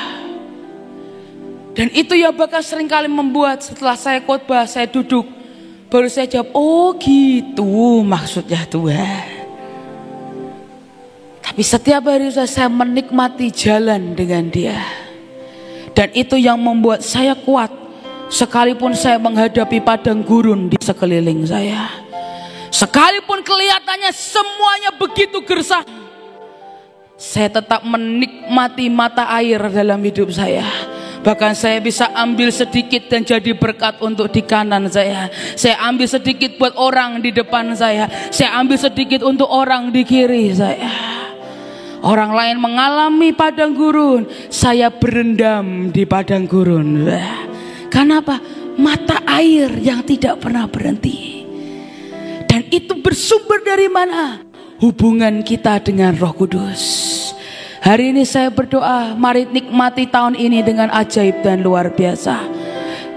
Dan 1.77 1.93
itu 1.93 2.17
yang 2.17 2.33
bakal 2.33 2.59
sering 2.65 2.89
kali 2.89 3.05
membuat 3.05 3.61
setelah 3.61 3.93
saya 3.93 4.17
khotbah, 4.25 4.65
saya 4.65 4.89
duduk, 4.89 5.29
baru 5.93 6.09
saya 6.09 6.25
jawab, 6.25 6.49
oh 6.57 6.97
gitu 6.97 8.01
maksudnya 8.01 8.65
Tuhan. 8.65 9.45
Tapi 11.45 11.61
setiap 11.61 12.09
hari 12.09 12.33
saya 12.33 12.65
menikmati 12.65 13.53
jalan 13.53 14.17
dengan 14.17 14.49
dia. 14.49 14.81
Dan 15.93 16.09
itu 16.17 16.33
yang 16.33 16.57
membuat 16.57 17.05
saya 17.05 17.37
kuat. 17.37 17.69
Sekalipun 18.33 18.97
saya 18.97 19.21
menghadapi 19.21 19.77
padang 19.85 20.25
gurun 20.25 20.65
di 20.65 20.81
sekeliling 20.81 21.45
saya. 21.45 21.85
Sekalipun 22.73 23.45
kelihatannya 23.45 24.09
semuanya 24.09 24.89
begitu 24.97 25.45
gersah. 25.45 25.85
Saya 27.13 27.61
tetap 27.61 27.85
menikmati 27.85 28.89
mata 28.89 29.29
air 29.37 29.61
dalam 29.69 30.01
hidup 30.01 30.33
saya. 30.33 30.65
Bahkan 31.23 31.55
saya 31.55 31.79
bisa 31.79 32.11
ambil 32.11 32.51
sedikit 32.51 33.07
dan 33.07 33.23
jadi 33.23 33.55
berkat 33.55 34.03
untuk 34.03 34.27
di 34.27 34.43
kanan 34.43 34.91
saya. 34.91 35.31
Saya 35.55 35.79
ambil 35.87 36.11
sedikit 36.11 36.59
buat 36.59 36.75
orang 36.75 37.23
di 37.23 37.31
depan 37.31 37.71
saya. 37.79 38.11
Saya 38.27 38.59
ambil 38.59 38.75
sedikit 38.75 39.23
untuk 39.23 39.47
orang 39.47 39.89
di 39.95 40.03
kiri 40.03 40.51
saya. 40.51 40.91
Orang 42.03 42.35
lain 42.35 42.59
mengalami 42.59 43.31
padang 43.31 43.71
gurun, 43.71 44.27
saya 44.51 44.91
berendam 44.91 45.87
di 45.87 46.03
padang 46.03 46.43
gurun. 46.43 47.07
Karena 47.87 48.19
apa? 48.19 48.43
Mata 48.75 49.23
air 49.23 49.71
yang 49.79 50.03
tidak 50.03 50.43
pernah 50.43 50.67
berhenti. 50.67 51.47
Dan 52.43 52.67
itu 52.67 52.99
bersumber 52.99 53.63
dari 53.63 53.87
mana? 53.87 54.43
Hubungan 54.83 55.47
kita 55.47 55.79
dengan 55.79 56.11
Roh 56.19 56.35
Kudus. 56.35 56.83
Hari 57.83 58.15
ini 58.15 58.23
saya 58.23 58.47
berdoa, 58.47 59.11
mari 59.11 59.43
nikmati 59.43 60.07
tahun 60.07 60.39
ini 60.39 60.63
dengan 60.63 60.87
ajaib 60.87 61.43
dan 61.43 61.59
luar 61.59 61.91
biasa. 61.91 62.39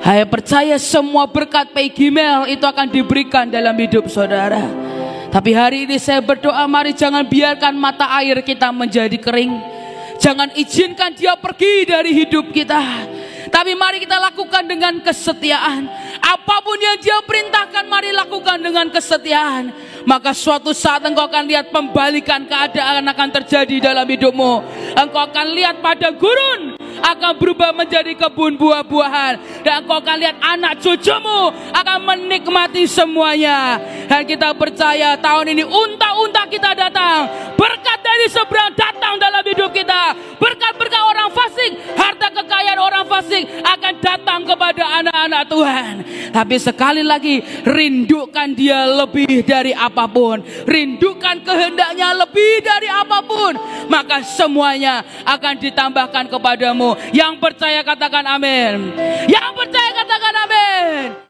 Saya 0.03 0.27
percaya 0.27 0.75
semua 0.83 1.23
berkat 1.31 1.71
Peggy 1.71 2.11
Mel 2.11 2.51
itu 2.51 2.67
akan 2.67 2.91
diberikan 2.91 3.47
dalam 3.47 3.79
hidup 3.79 4.11
saudara. 4.11 4.67
Tapi 5.31 5.55
hari 5.55 5.87
ini 5.87 6.03
saya 6.03 6.19
berdoa 6.19 6.67
mari 6.67 6.99
jangan 6.99 7.23
biarkan 7.23 7.79
mata 7.79 8.11
air 8.19 8.43
kita 8.43 8.75
menjadi 8.75 9.15
kering. 9.15 9.55
Jangan 10.19 10.51
izinkan 10.59 11.15
dia 11.15 11.39
pergi 11.39 11.87
dari 11.87 12.11
hidup 12.11 12.51
kita. 12.51 13.07
Tapi 13.47 13.71
mari 13.79 14.03
kita 14.03 14.19
lakukan 14.19 14.67
dengan 14.67 14.99
kesetiaan. 14.99 15.87
Apa 16.21 16.63
pun 16.65 16.79
yang 16.79 16.99
dia 16.99 17.19
perintahkan 17.25 17.85
mari 17.87 18.11
lakukan 18.13 18.59
dengan 18.61 18.87
kesetiaan. 18.91 19.71
Maka 20.07 20.31
suatu 20.31 20.71
saat 20.71 21.03
engkau 21.03 21.27
akan 21.27 21.51
lihat 21.51 21.75
pembalikan 21.75 22.47
keadaan 22.47 23.03
akan 23.03 23.29
terjadi 23.43 23.93
dalam 23.93 24.07
hidupmu. 24.07 24.53
Engkau 24.95 25.23
akan 25.27 25.47
lihat 25.55 25.83
pada 25.83 26.15
gurun 26.15 26.79
akan 27.03 27.33
berubah 27.37 27.75
menjadi 27.77 28.15
kebun 28.17 28.57
buah-buahan. 28.57 29.63
Dan 29.63 29.85
kau 29.85 29.99
akan 29.99 30.17
lihat 30.17 30.37
anak 30.41 30.81
cucumu 30.81 31.53
akan 31.75 31.99
menikmati 32.07 32.87
semuanya. 32.89 33.81
Dan 34.07 34.23
kita 34.25 34.55
percaya 34.55 35.19
tahun 35.19 35.53
ini 35.59 35.65
unta-unta 35.67 36.47
kita 36.49 36.73
datang. 36.73 37.29
Berkat 37.59 37.99
dari 38.01 38.27
seberang 38.31 38.73
datang 38.79 39.19
dalam 39.19 39.43
hidup 39.43 39.71
kita. 39.75 40.15
Berkat-berkat 40.37 41.03
orang 41.03 41.31
fasik, 41.33 41.73
harta 41.97 42.29
kekayaan 42.31 42.81
orang 42.81 43.05
fasik 43.09 43.43
akan 43.65 43.95
datang 43.99 44.41
kepada 44.47 44.85
anak-anak 45.03 45.43
Tuhan. 45.49 45.93
Tapi 46.31 46.57
sekali 46.61 47.03
lagi 47.03 47.41
rindukan 47.65 48.53
dia 48.55 48.87
lebih 48.87 49.43
dari 49.43 49.73
apa 49.75 50.07
pun. 50.07 50.41
Rindukan 50.65 51.43
kehendaknya 51.43 52.15
lebih 52.17 52.63
dari 52.63 52.89
apa 52.89 53.23
pun. 53.25 53.53
Maka 53.91 54.23
semuanya 54.23 55.03
akan 55.27 55.55
ditambahkan 55.61 56.31
kepadamu. 56.31 56.95
Yang 57.11 57.35
percaya 57.43 57.81
katakan 57.83 58.25
amin. 58.27 58.95
Yang 59.27 59.51
percaya 59.55 59.91
katakan 59.95 60.35
amin. 60.47 61.26